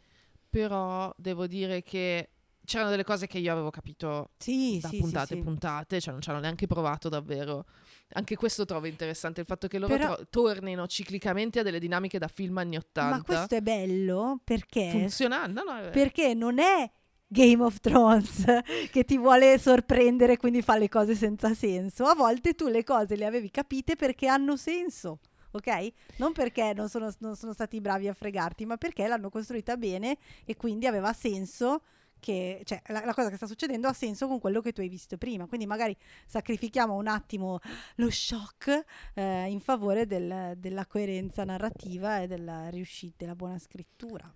[0.50, 2.30] però devo dire che
[2.70, 5.40] c'erano delle cose che io avevo capito sì, da sì, puntate sì.
[5.40, 7.66] e puntate, cioè non ci hanno neanche provato davvero.
[8.14, 12.20] Anche questo trovo interessante, il fatto che loro Però- tro- tornino ciclicamente a delle dinamiche
[12.20, 13.16] da film anni 80.
[13.16, 16.90] Ma questo è bello perché funziona, no, no, perché non è
[17.26, 18.46] Game of Thrones
[18.92, 22.06] che ti vuole sorprendere quindi fa le cose senza senso.
[22.06, 25.20] A volte tu le cose le avevi capite perché hanno senso.
[25.52, 25.92] Ok?
[26.18, 30.18] Non perché non sono, non sono stati bravi a fregarti, ma perché l'hanno costruita bene
[30.46, 31.82] e quindi aveva senso
[32.20, 34.90] che, cioè, la, la cosa che sta succedendo ha senso con quello che tu hai
[34.90, 35.46] visto prima.
[35.48, 35.96] Quindi magari
[36.26, 37.60] sacrifichiamo un attimo
[37.96, 44.32] lo shock eh, in favore del- della coerenza narrativa e della riuscita, della buona scrittura.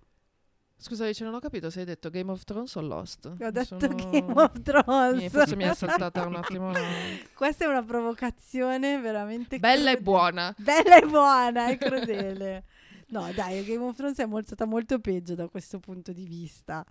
[0.76, 3.24] Scusa, Alice, non ho capito se hai detto Game of Thrones o Lost.
[3.26, 5.22] Ho detto sono- Game of Thrones.
[5.22, 6.72] Mi- forse mi è saltata un attimo.
[7.34, 10.00] Questa è una provocazione veramente Bella e crudele.
[10.02, 10.54] buona.
[10.58, 12.64] Bella e buona, è crudele.
[13.06, 16.84] No, dai, Game of Thrones è molto- stata molto peggio da questo punto di vista,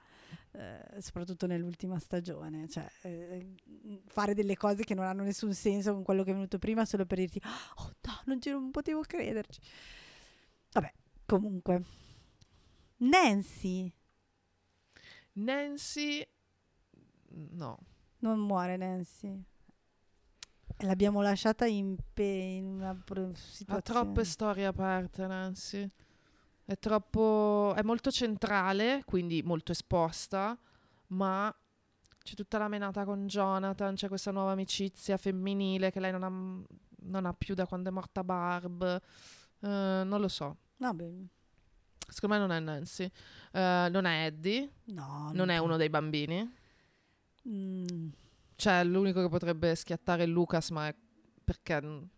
[0.53, 2.67] eh, soprattutto nell'ultima stagione.
[2.67, 3.55] Cioè, eh,
[4.05, 7.05] fare delle cose che non hanno nessun senso con quello che è venuto prima solo
[7.05, 7.41] per dirti,
[7.75, 9.59] oh no, non, ci, non potevo crederci.
[10.71, 10.93] Vabbè,
[11.25, 11.83] comunque.
[12.97, 13.91] Nancy
[15.33, 16.25] Nancy,
[17.51, 17.79] no.
[18.19, 19.41] non muore, Nancy.
[20.79, 23.81] L'abbiamo lasciata in, pe- in una pro- Ha situazione.
[23.81, 25.89] troppe storie aperte, Nancy.
[26.65, 27.73] È troppo.
[27.75, 30.57] È molto centrale, quindi molto esposta,
[31.07, 31.53] ma
[32.23, 36.29] c'è tutta la menata con Jonathan, c'è questa nuova amicizia femminile che lei non ha,
[37.09, 38.81] non ha più da quando è morta Barb.
[38.83, 40.57] Eh, non lo so.
[40.77, 41.09] Vabbè,
[42.07, 43.09] Secondo me non è Nancy.
[43.51, 45.31] Eh, non è Eddie, no.
[45.33, 46.49] non è uno dei bambini.
[47.47, 48.07] Mm,
[48.55, 50.95] Cioè, l'unico che potrebbe schiattare è Lucas, ma è
[51.43, 51.79] perché.
[51.81, 52.09] Non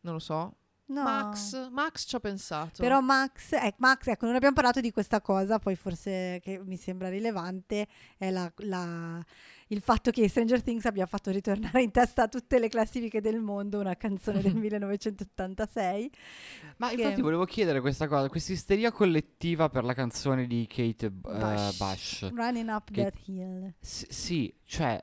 [0.00, 0.56] lo so.
[0.88, 1.02] No.
[1.02, 2.80] Max, Max ci ho pensato.
[2.82, 6.76] Però Max, eh, Max, ecco, non abbiamo parlato di questa cosa, poi forse che mi
[6.76, 7.86] sembra rilevante,
[8.18, 9.24] è la- la-
[9.70, 13.38] il fatto che Stranger Things abbia fatto ritornare in testa a tutte le classifiche del
[13.40, 16.10] mondo una canzone del 1986.
[16.78, 21.06] Ma Che- infatti volevo chiedere questa cosa, questa isteria collettiva per la canzone di Kate
[21.06, 21.76] eh, Bush.
[21.76, 22.30] Bush.
[22.32, 23.74] Running Up Che- That Hill.
[23.78, 25.02] S- sì, cioè,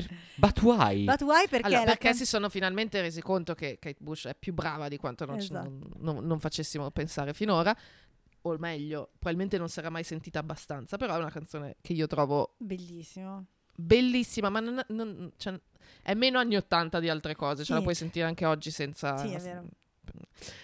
[0.00, 1.04] per, but why?
[1.04, 1.48] But why?
[1.48, 4.88] Perché, Allora, perché can- si sono finalmente resi conto che Kate Bush è più brava
[4.88, 5.68] di quanto non, Esatto.
[5.68, 7.76] non- non- non facessimo pensare finora.
[8.42, 10.96] O meglio, probabilmente non si era mai sentita abbastanza.
[10.96, 13.46] Però è una canzone che io trovo Bellissimo.
[13.74, 15.58] bellissima, ma non, non- cioè,
[16.02, 17.64] è meno anni 80 di altre cose.
[17.64, 17.84] Ce la Sì.
[17.84, 19.16] puoi sentire anche oggi senza.
[19.16, 19.64] Sì, è vero.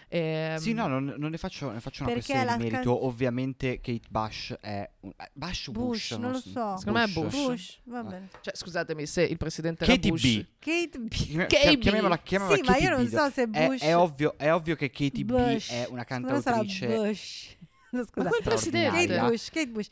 [0.08, 2.72] Ehm, Sì, no, non, non ne faccio, ne faccio una Perché questione la di can-
[2.72, 3.06] merito.
[3.06, 4.90] Ovviamente Kate Bush è...
[5.00, 6.08] un- eh, Bush o Bush?
[6.10, 6.76] Bush, non lo so.
[6.76, 7.32] Secondo me è Bush.
[7.46, 8.28] Bush, va bene.
[8.40, 10.22] Cioè, scusatemi, se il presidente era Katie Bush...
[10.22, 10.46] B.
[10.58, 11.08] Kate B.
[11.08, 11.78] Chiam- KB.
[11.80, 13.08] Chiamiamola, chiamiamola Sì, ma Katie io non B.
[13.08, 15.68] so se È, Bush è ovvio, è ovvio che Katie Bush.
[15.68, 17.56] B è una cantautrice Bush.
[17.92, 18.28] No, scusa.
[18.28, 19.06] quel presidente.
[19.06, 19.28] Kate.
[19.30, 19.86] Bush, Kate Bush.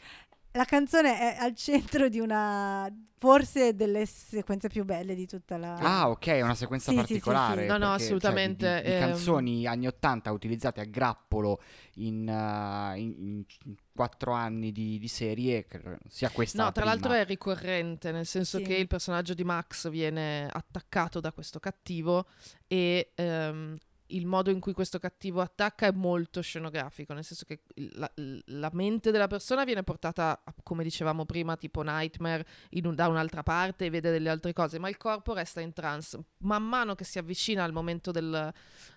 [0.52, 5.74] La canzone è al centro di una forse delle sequenze più belle di tutta la
[5.76, 7.62] Ah, ok, è una sequenza Sì, sì, sì, particolare.
[7.62, 7.66] sì.
[7.68, 8.98] No, no, perché, cioè, assolutamente, di, di ehm.
[9.00, 11.60] canzoni anni 80 utilizzate a grappolo
[11.96, 15.66] in, uh, in- in quattro anni di, di serie,
[16.08, 16.94] sia questa No, la tra prima.
[16.96, 18.64] l'altro è ricorrente, nel senso Sì.
[18.64, 22.26] che il personaggio di Max viene attaccato da questo cattivo
[22.66, 23.76] e ehm,
[24.10, 27.62] il modo in cui questo cattivo attacca è molto scenografico, nel senso che
[27.94, 28.10] la,
[28.46, 32.46] la mente della persona viene portata, come dicevamo prima, tipo Nightmare
[32.82, 36.18] un- da un'altra parte e vede delle altre cose, ma il corpo resta in trance.
[36.38, 38.52] Man mano che si avvicina al momento del-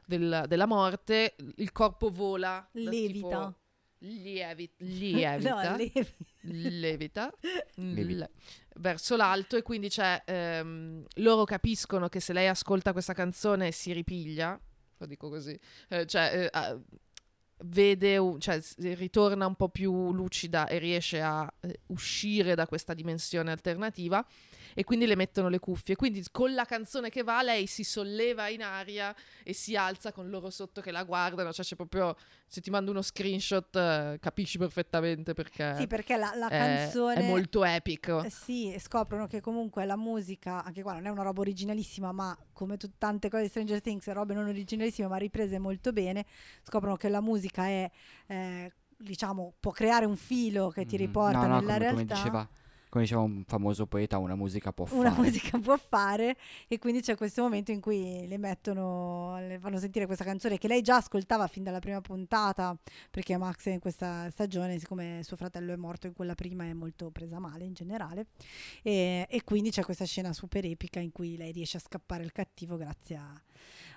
[0.05, 2.67] del- della morte, il corpo vola.
[2.71, 3.27] da Levita.
[3.27, 3.57] tipo-
[3.99, 5.91] lievi- lievita No, levi.
[6.41, 7.31] levita
[7.75, 8.29] Levi- l-
[8.77, 13.93] verso l'alto e quindi c'è ehm, loro capiscono che se lei ascolta questa canzone si
[13.93, 14.59] ripiglia
[15.03, 15.57] lo dico così.
[15.89, 16.77] Eh, cioè eh,
[17.65, 22.93] vede cioè s- ritorna un po' più lucida e riesce a eh, uscire da questa
[22.93, 24.25] dimensione alternativa
[24.73, 28.47] e quindi le mettono le cuffie quindi con la canzone che va lei si solleva
[28.49, 32.15] in aria e si alza con loro sotto che la guardano cioè c'è proprio
[32.47, 37.15] se ti mando uno screenshot eh, capisci perfettamente perché Sì, perché la, la è- canzone
[37.25, 38.21] è molto epico.
[38.23, 42.11] Eh, Sì, e scoprono che comunque la musica, anche qua non è una roba originalissima,
[42.11, 46.25] ma come tu- tante cose di Stranger Things, robe non originalissime, ma riprese molto bene,
[46.63, 47.89] scoprono che la musica è,
[48.27, 51.95] eh, diciamo, può creare un filo che ti Mm, riporta no, no, nella come, come
[52.05, 52.15] realtà.
[52.15, 52.49] diceva,
[52.93, 55.21] come diceva un famoso poeta, una musica può una fare.
[55.23, 56.37] musica può fare
[56.67, 60.67] e quindi c'è questo momento in cui le mettono le fanno sentire questa canzone che
[60.67, 62.77] lei già ascoltava fin dalla prima puntata
[63.09, 67.09] perché Max in questa stagione siccome suo fratello è morto in quella prima è molto
[67.09, 68.27] presa male in generale
[68.83, 72.31] e, e quindi c'è questa scena super epica in cui lei riesce a scappare il
[72.31, 73.41] cattivo grazie a,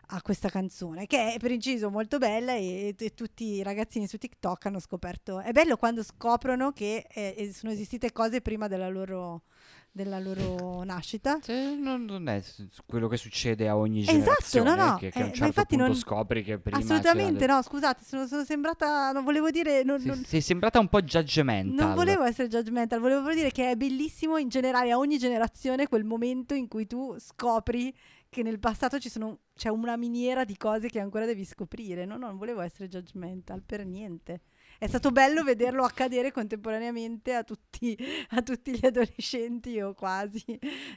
[0.08, 4.18] a questa canzone che è per inciso molto bella e, e tutti i ragazzini su
[4.18, 9.42] TikTok hanno scoperto è bello quando scoprono che eh, sono esistite cose prima della loro
[9.90, 12.42] della loro nascita Cioè, non, non è
[12.86, 15.34] quello che succede a ogni Esatto, generazione no, no, che, che eh, a un ma
[15.34, 19.96] certo non- scopri che prima assolutamente no scusate sono, sono sembrata non volevo dire non,
[19.96, 21.86] del- non- Sei, sei sembrata un po' judgmental.
[21.86, 26.04] non volevo essere judgmental volevo dire che è bellissimo in generale a ogni generazione quel
[26.04, 27.92] momento in cui tu scopri
[28.36, 32.18] che nel passato ci sono, c'è una miniera di cose che ancora devi scoprire no,
[32.18, 34.42] no, non volevo essere judgmental per niente
[34.78, 37.96] è stato bello vederlo accadere contemporaneamente a tutti,
[38.30, 40.44] a tutti gli adolescenti o quasi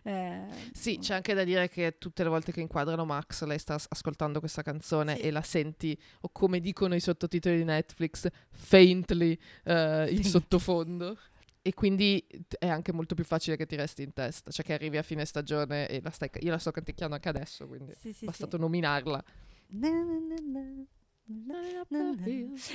[0.03, 3.75] Eh, Sì, c'è anche da dire che tutte le volte che inquadrano Max, lei sta
[3.75, 5.21] as- ascoltando questa canzone Sì.
[5.21, 9.31] e la senti, o come dicono i sottotitoli di Netflix, faintly
[9.63, 10.25] eh, in Faint.
[10.25, 11.17] sottofondo.
[11.61, 12.25] E quindi
[12.57, 15.25] è anche molto più facile che ti resti in testa, cioè che arrivi a fine
[15.25, 18.55] stagione e la stai, io la sto canticchiando anche adesso, quindi sì, sì, è bastato
[18.55, 18.61] sì.
[18.61, 19.23] nominarla.
[19.67, 20.85] Na, na, na.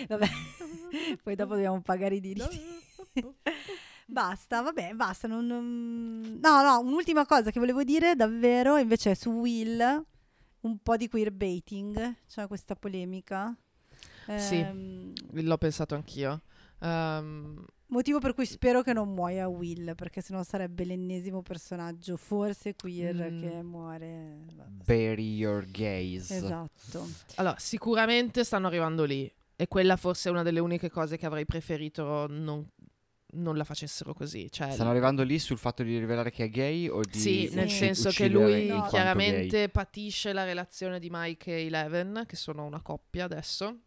[0.08, 0.26] Vabbè,
[1.22, 2.60] poi dopo dobbiamo pagare i diritti.
[4.06, 5.26] Basta, vabbè, basta.
[5.26, 10.04] non- non- No, no, un'ultima cosa che volevo dire davvero invece su Will,
[10.60, 13.56] un po' di queerbaiting, c'è questa polemica.
[14.36, 14.56] Sì.
[14.56, 16.42] Ehm, L'ho pensato anch'io.
[16.80, 22.74] Ehm, motivo per cui spero che non muoia Will, perché sennò sarebbe l'ennesimo personaggio, forse
[22.74, 23.40] queer, Mm.
[23.40, 24.36] che muore.
[24.84, 26.36] Bury your gaze.
[26.36, 27.06] Esatto.
[27.36, 29.30] allora, sicuramente stanno arrivando lì.
[29.56, 32.68] E quella forse è una delle uniche cose che avrei preferito non,
[33.34, 34.50] non la facessero così.
[34.50, 37.54] Cioè, Stanno arrivando lì sul fatto di rivelare che è gay o di Sì, Sì.
[37.54, 42.64] nel senso che lui quanto chiaramente patisce la relazione di Mike e Eleven, che sono
[42.64, 43.78] una coppia adesso,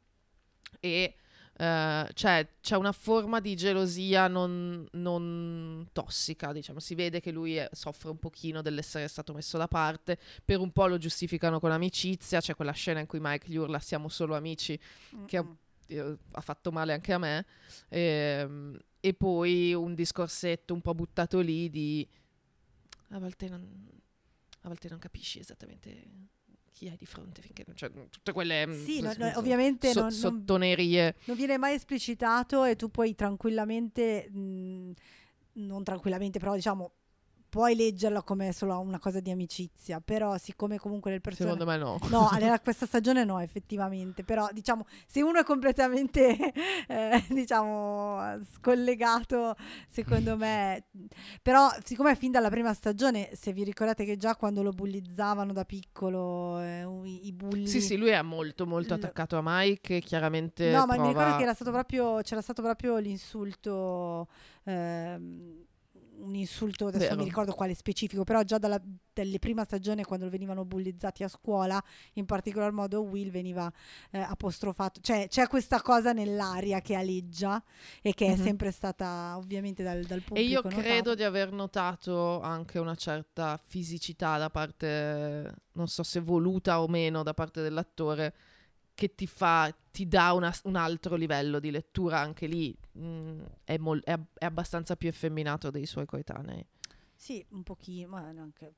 [0.80, 1.16] e
[1.58, 6.80] eh, cioè, c'è una forma di gelosia non, non tossica, diciamo.
[6.80, 10.72] Si vede che lui è- soffre un pochino dell'essere stato messo da parte, per un
[10.72, 14.36] po' lo giustificano con amicizia, c'è quella scena in cui Mike gli urla siamo solo
[14.36, 14.80] amici,
[15.26, 15.56] Che è un-
[15.92, 16.12] Mm-mm.
[16.12, 17.46] eh, ha fatto male anche a me.
[17.90, 22.08] Ehm, e poi un discorsetto un po' buttato lì di
[23.12, 23.88] a volte non,
[24.62, 26.08] a volte non capisci esattamente
[26.78, 29.90] chi hai di fronte finché cioè, tutte quelle mm, Sì, no- s- no, s- ovviamente
[29.92, 31.16] so- non- non- sottonerie.
[31.26, 34.92] non viene mai esplicitato e tu puoi tranquillamente, mh,
[35.54, 36.92] non tranquillamente, però diciamo,
[37.58, 41.58] puoi leggerla come solo una cosa di amicizia, però siccome comunque nel personaggio...
[41.58, 41.98] Secondo me no.
[42.16, 44.24] No, nella, questa stagione no, effettivamente.
[44.24, 46.38] Però, diciamo, se uno è completamente,
[46.88, 49.56] eh, diciamo, scollegato,
[49.88, 50.86] secondo me...
[51.42, 55.66] Però, siccome fin dalla prima stagione, se vi ricordate che già quando lo bullizzavano da
[55.66, 57.66] piccolo, eh, i, bulli...
[57.66, 61.38] Sì, sì, lui è molto, molto attaccato a Mike, chiaramente No, ma mi prova- ricordo
[61.38, 64.28] che era stato proprio, c'era stato proprio l'insulto...
[64.66, 65.66] ehm,
[66.20, 67.22] un insulto, adesso non Vero.
[67.22, 68.82] mi ricordo quale specifico, però già dalla
[69.40, 71.82] prima stagione quando venivano bullizzati a scuola,
[72.14, 73.72] in particolar modo Will veniva
[74.12, 77.64] eh, apostrofato, cioè c'è questa cosa nell'aria che aleggia
[78.02, 78.44] e che è Mhm.
[78.44, 80.82] sempre stata ovviamente dal, dal E pubblico io notata.
[80.82, 86.88] credo di aver notato anche una certa fisicità da parte, non so se voluta o
[86.88, 88.34] meno, da parte dell'attore,
[88.98, 92.76] che ti fa, ti dà una- un altro livello di lettura anche lì.
[92.98, 96.66] Mm, è, mol- è è abbastanza più effeminato dei suoi coetanei.
[97.16, 98.74] Sì, un pochino, ma neanche...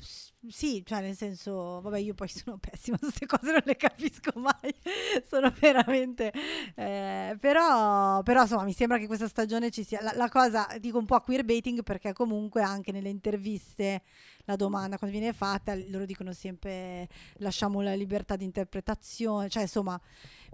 [0.00, 4.32] S- Sì, cioè nel senso, vabbè io poi sono pessima queste cose, non le capisco
[4.40, 4.74] mai,
[5.28, 6.32] sono veramente...
[6.74, 10.00] eh, però, però insomma mi sembra che questa stagione ci sia...
[10.02, 14.02] La, la cosa, dico un po' queerbaiting perché comunque anche nelle interviste
[14.48, 17.06] la domanda quando viene fatta, loro dicono sempre
[17.36, 20.00] lasciamo la libertà di interpretazione, cioè insomma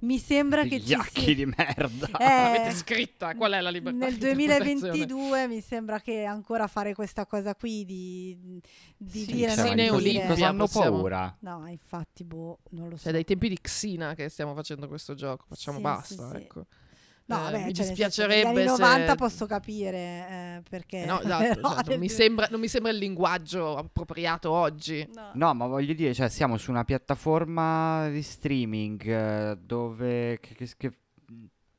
[0.01, 1.35] mi sembra che ci Vigliacchi sia...
[1.35, 2.09] di merda.
[2.25, 3.35] Eh, L'avete scritta?
[3.37, 5.07] Qual è la libertà Nel di interpretazione?
[5.07, 8.61] 2022 mi sembra che ancora fare questa cosa qui di,
[8.97, 9.55] di Sì, dire...
[9.55, 11.37] cioè, sì, ne Olimpia hanno paura?
[11.41, 13.05] No, infatti, boh, non lo so.
[13.05, 15.45] Cioè, dai tempi di Xina che stiamo facendo questo gioco.
[15.49, 16.61] Facciamo Sì, basta, sì, sì.
[17.27, 21.03] No, Eh, vabbè, mi cioè, nel dispiacerebbe negli anni se- 90 posso capire eh, perché...
[21.03, 24.51] Eh, No, esatto, però cioè, non, nel mi sembra, non mi sembra il linguaggio appropriato
[24.51, 25.09] oggi.
[25.15, 25.31] No.
[25.35, 30.71] No, ma voglio dire, cioè, siamo su una piattaforma di streaming eh, dove che, che-
[30.77, 30.93] che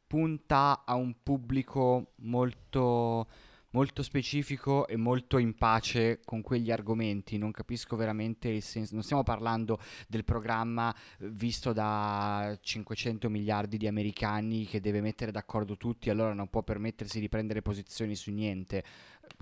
[0.08, 3.28] punta a un pubblico molto,
[3.76, 7.38] molto specifico e molto in pace con quegli argomenti.
[7.38, 8.94] Non capisco veramente il senso.
[8.94, 9.78] Non stiamo parlando
[10.08, 16.34] del programma eh, visto da 500 miliardi di americani che deve mettere d'accordo tutti, allora
[16.34, 18.82] non può permettersi di prendere posizioni su niente.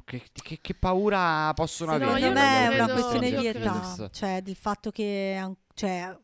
[0.03, 2.33] Che, che- che paura possono Secondo avere?
[2.33, 6.15] me non è una questione io di età, cioè del fatto che cioè,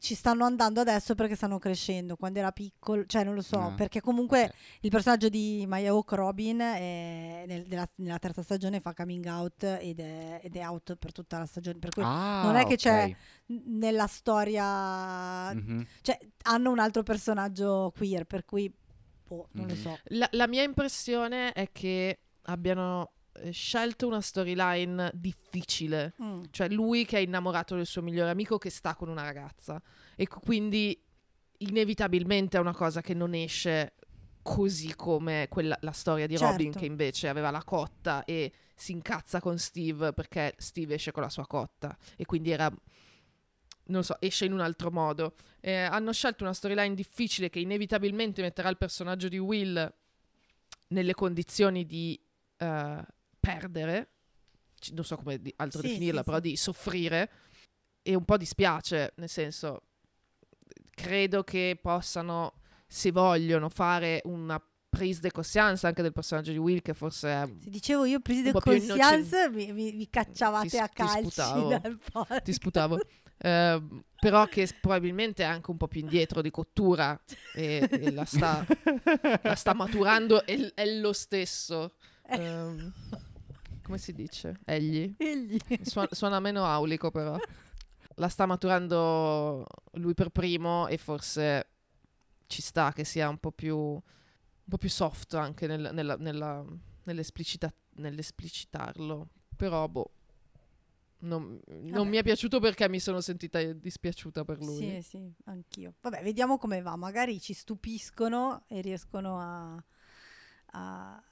[0.00, 2.16] ci stanno andando adesso perché stanno crescendo.
[2.16, 3.72] Quando era piccolo, cioè non lo so, Ah.
[3.74, 4.54] perché comunque Ok.
[4.80, 9.62] il personaggio di Maya Hawke Robin è nel- della- nella terza stagione fa coming out
[9.64, 11.78] ed è, ed è out per tutta la stagione.
[11.78, 13.16] Per cui Ah, non è che c'è- ok.
[13.52, 15.86] n- nella storia, Mhm.
[16.02, 18.72] cioè hanno un altro personaggio queer, per cui
[19.26, 19.80] boh, non lo Mhm.
[19.80, 19.98] so.
[20.06, 23.17] La, la mia impressione è che abbiano eh,
[23.50, 26.14] scelto una storyline difficile.
[26.22, 26.42] Mm.
[26.50, 29.80] Cioè lui che è innamorato del suo migliore amico che sta con una ragazza.
[30.16, 31.00] E quindi
[31.58, 33.94] inevitabilmente è una cosa che non esce
[34.42, 36.78] così come quella, la storia di Robin Certo.
[36.78, 41.28] che invece aveva la cotta e si incazza con Steve perché Steve esce con la
[41.28, 41.96] sua cotta.
[42.16, 42.72] E quindi era...
[43.90, 45.34] Non so, esce in un altro modo.
[45.60, 49.94] Eh, hanno scelto una storyline difficile che inevitabilmente metterà il personaggio di Will
[50.88, 52.18] nelle condizioni di
[52.58, 53.06] eh,
[53.38, 54.10] perdere,
[54.92, 56.42] non so come altro Sì, definirla, sì, però sì.
[56.42, 57.30] di soffrire
[58.02, 59.82] e un po' dispiace, nel senso,
[60.90, 62.54] credo che possano,
[62.86, 67.46] se vogliono, fare una prise de conscience anche del personaggio di Will, che forse è...
[67.62, 71.68] Se dicevo io po' più conscience mi, mi, mi cacciavate Ti- a ti calci sputavo.
[71.68, 72.42] dal podcast.
[72.42, 72.98] ti sputavo.
[73.40, 77.16] Ehm, però che probabilmente è anche un po' più indietro di cottura
[77.54, 78.66] e, e la, sta,
[79.42, 81.94] la sta maturando e è lo stesso.
[82.30, 82.92] Ehm,
[83.88, 84.58] come si dice?
[84.64, 85.14] Egli?
[85.16, 85.58] Egli.
[85.82, 87.36] Suona, suona meno aulico però.
[88.16, 91.66] La sta maturando lui per primo e forse
[92.46, 94.00] ci sta che sia un po' più, un
[94.68, 96.64] po' più soft anche nel- nella- nella-
[97.04, 99.28] nell'esplicita- nell'esplicitarlo.
[99.56, 100.10] Però boh.
[101.20, 104.76] Non, non mi è piaciuto perché mi sono sentita dispiaciuta per lui.
[104.76, 105.94] Sì, sì, anch'io.
[106.00, 106.94] Vabbè, vediamo come va.
[106.94, 109.84] Magari ci stupiscono e riescono a...
[110.72, 111.22] a-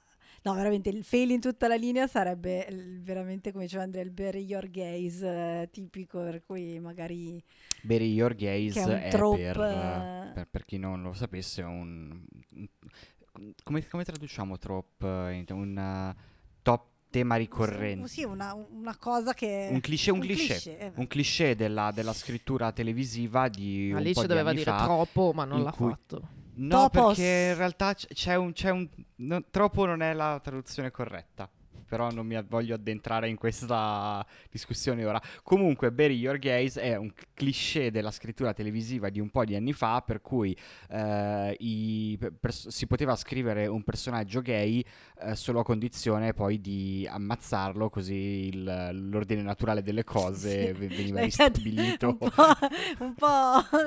[0.47, 2.65] No, veramente il fail in tutta la linea sarebbe
[3.01, 5.27] veramente, come diceva Andrea, il bury your gaze
[5.63, 7.43] eh, tipico, per cui magari...
[7.81, 10.31] Bury Your Gaze è un è, trope, per, eh.
[10.33, 15.05] per, per chi non lo sapesse, un, un- come, come traduciamo trope?
[15.05, 16.15] eh, Un
[16.61, 18.07] top tema ricorrente.
[18.07, 19.67] Sì, una, una cosa che...
[19.71, 20.77] Un cliché, un cliché.
[20.79, 20.91] eh.
[20.95, 24.83] Un cliché della, della scrittura televisiva di un po' Alice di doveva anni dire fa.
[24.83, 26.29] troppo, ma non l'ha cui- fatto.
[26.57, 27.15] No, Topos.
[27.17, 28.51] perché in realtà c'è un...
[28.53, 31.49] C'è un no, troppo non è la traduzione corretta.
[31.87, 35.21] Però non mi voglio addentrare in questa discussione ora.
[35.43, 39.73] Comunque, Bury Your Gaze è un cliché della scrittura televisiva di un po' di anni
[39.73, 40.55] fa, per cui
[40.89, 44.83] eh, i pers- si poteva scrivere un personaggio gay
[45.21, 50.87] eh, solo a condizione poi di ammazzarlo, così il- l'ordine naturale delle cose Sì.
[50.87, 52.09] veniva ristabilito.
[52.09, 52.27] Un po',
[52.99, 53.25] un po'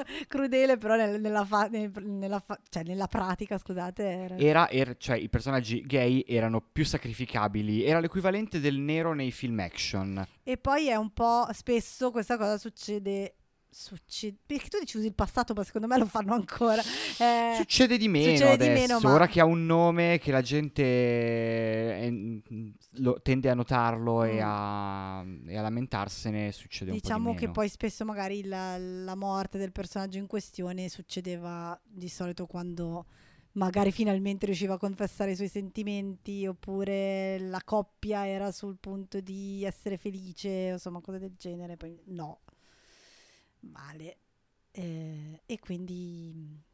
[0.28, 4.02] crudele, però nel- nella, fa- nel- nella fa- cioè nella pratica, scusate.
[4.08, 9.30] era- Era, er- cioè, i personaggi gay erano più sacrificabili, era l'equivalente del nero nei
[9.30, 10.26] film action.
[10.42, 13.34] E poi è un po' spesso questa cosa succede.
[13.72, 16.82] Succede, perché tu dici usi il passato, ma secondo me lo fanno ancora.
[17.20, 20.32] Eh, Succede di meno succede di adesso, meno, ma- ora che ha un nome che
[20.32, 22.42] la gente eh,
[22.94, 24.40] lo- tende a notarlo e, Mm.
[24.42, 29.14] a, e a lamentarsene, succede un Diciamo po' di che poi spesso magari la, la
[29.14, 33.06] morte del personaggio in questione succedeva di solito quando
[33.52, 39.64] magari finalmente riusciva a confessare i suoi sentimenti oppure la coppia era sul punto di
[39.64, 42.40] essere felice, insomma cose del genere, poi no,
[43.60, 44.16] male.
[44.72, 46.32] Eh, e quindi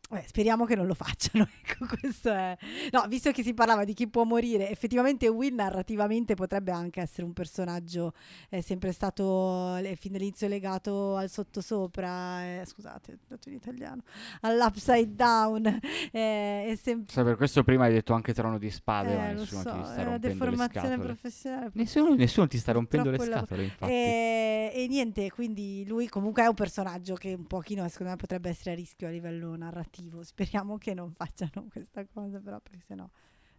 [0.09, 1.47] vabbè, speriamo che non lo facciano.
[1.66, 2.57] Ecco, questo è.
[2.93, 7.24] No, visto che si parlava di chi può morire, effettivamente Will narrativamente potrebbe anche essere
[7.24, 8.12] un personaggio
[8.49, 14.03] è sempre stato eh, fin dall'inizio legato al sottosopra, eh, scusate, ho detto in italiano,
[14.43, 15.66] all'upside down.
[15.66, 19.33] eh, è sempre Sai, per questo prima hai detto anche trono di spade, ma eh,
[19.35, 21.05] lo nessuno so, ti sta rompendo le deformazione scatole.
[21.05, 21.70] professionale.
[21.74, 23.93] Nessuno, nessuno ti sta rompendo le la- scatole, infatti.
[23.93, 28.51] E, e niente, quindi lui comunque è un personaggio che un pochino secondo me potrebbe
[28.51, 29.95] essere a rischio a livello narrativo.
[30.23, 33.09] Speriamo che non facciano questa cosa, però perché sennò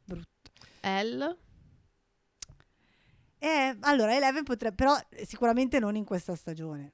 [0.03, 0.51] brutto.
[0.81, 1.37] L.
[3.39, 6.91] Eh, allora, Eleven potrebbe, però sicuramente non in questa stagione.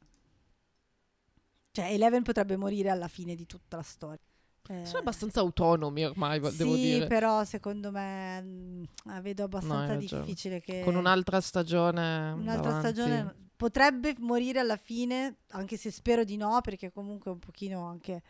[1.71, 4.19] Cioè, Eleven potrebbe morire alla fine di tutta la storia.
[4.67, 7.07] Eh, Sono abbastanza autonomi ormai, vo- devo sì, dire.
[7.07, 10.23] però secondo me mh, la vedo abbastanza ragione.
[10.23, 10.81] difficile che...
[10.83, 12.31] Con un'altra stagione.
[12.31, 12.87] Un'altra davanti.
[12.87, 18.21] stagione potrebbe morire alla fine, anche se spero di no, perché comunque un pochino anche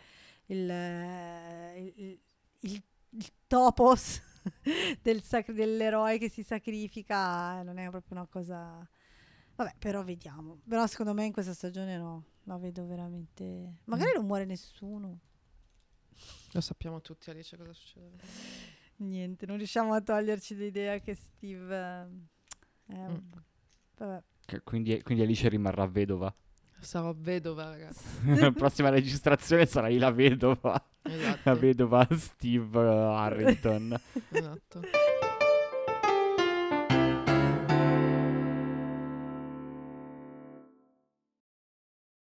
[0.48, 0.70] il,
[1.96, 2.20] il,
[2.62, 2.84] il-
[3.16, 4.22] il topos
[5.02, 8.88] del sac- dell'eroe che si sacrifica non è proprio una cosa...
[9.56, 10.62] Vabbè, però vediamo.
[10.68, 13.76] Però secondo me in questa stagione no, la vedo veramente...
[13.86, 14.16] Magari Mm.
[14.16, 15.20] non muore nessuno.
[16.54, 18.18] Lo sappiamo tutti, Alice, cosa succede.
[18.98, 22.10] Niente, non riusciamo a toglierci l'idea che Steve...
[22.88, 23.18] eh, Mm.
[23.98, 24.24] Vabbè.
[24.46, 26.34] Che- Quindi, quindi Alice rimarrà vedova.
[26.84, 28.04] Sarò vedova, ragazzi.
[28.40, 30.72] La prossima registrazione sarai la vedova.
[31.04, 31.56] La Esatto.
[31.60, 34.00] vedova Steve eh, Harrington.
[34.30, 34.82] esatto.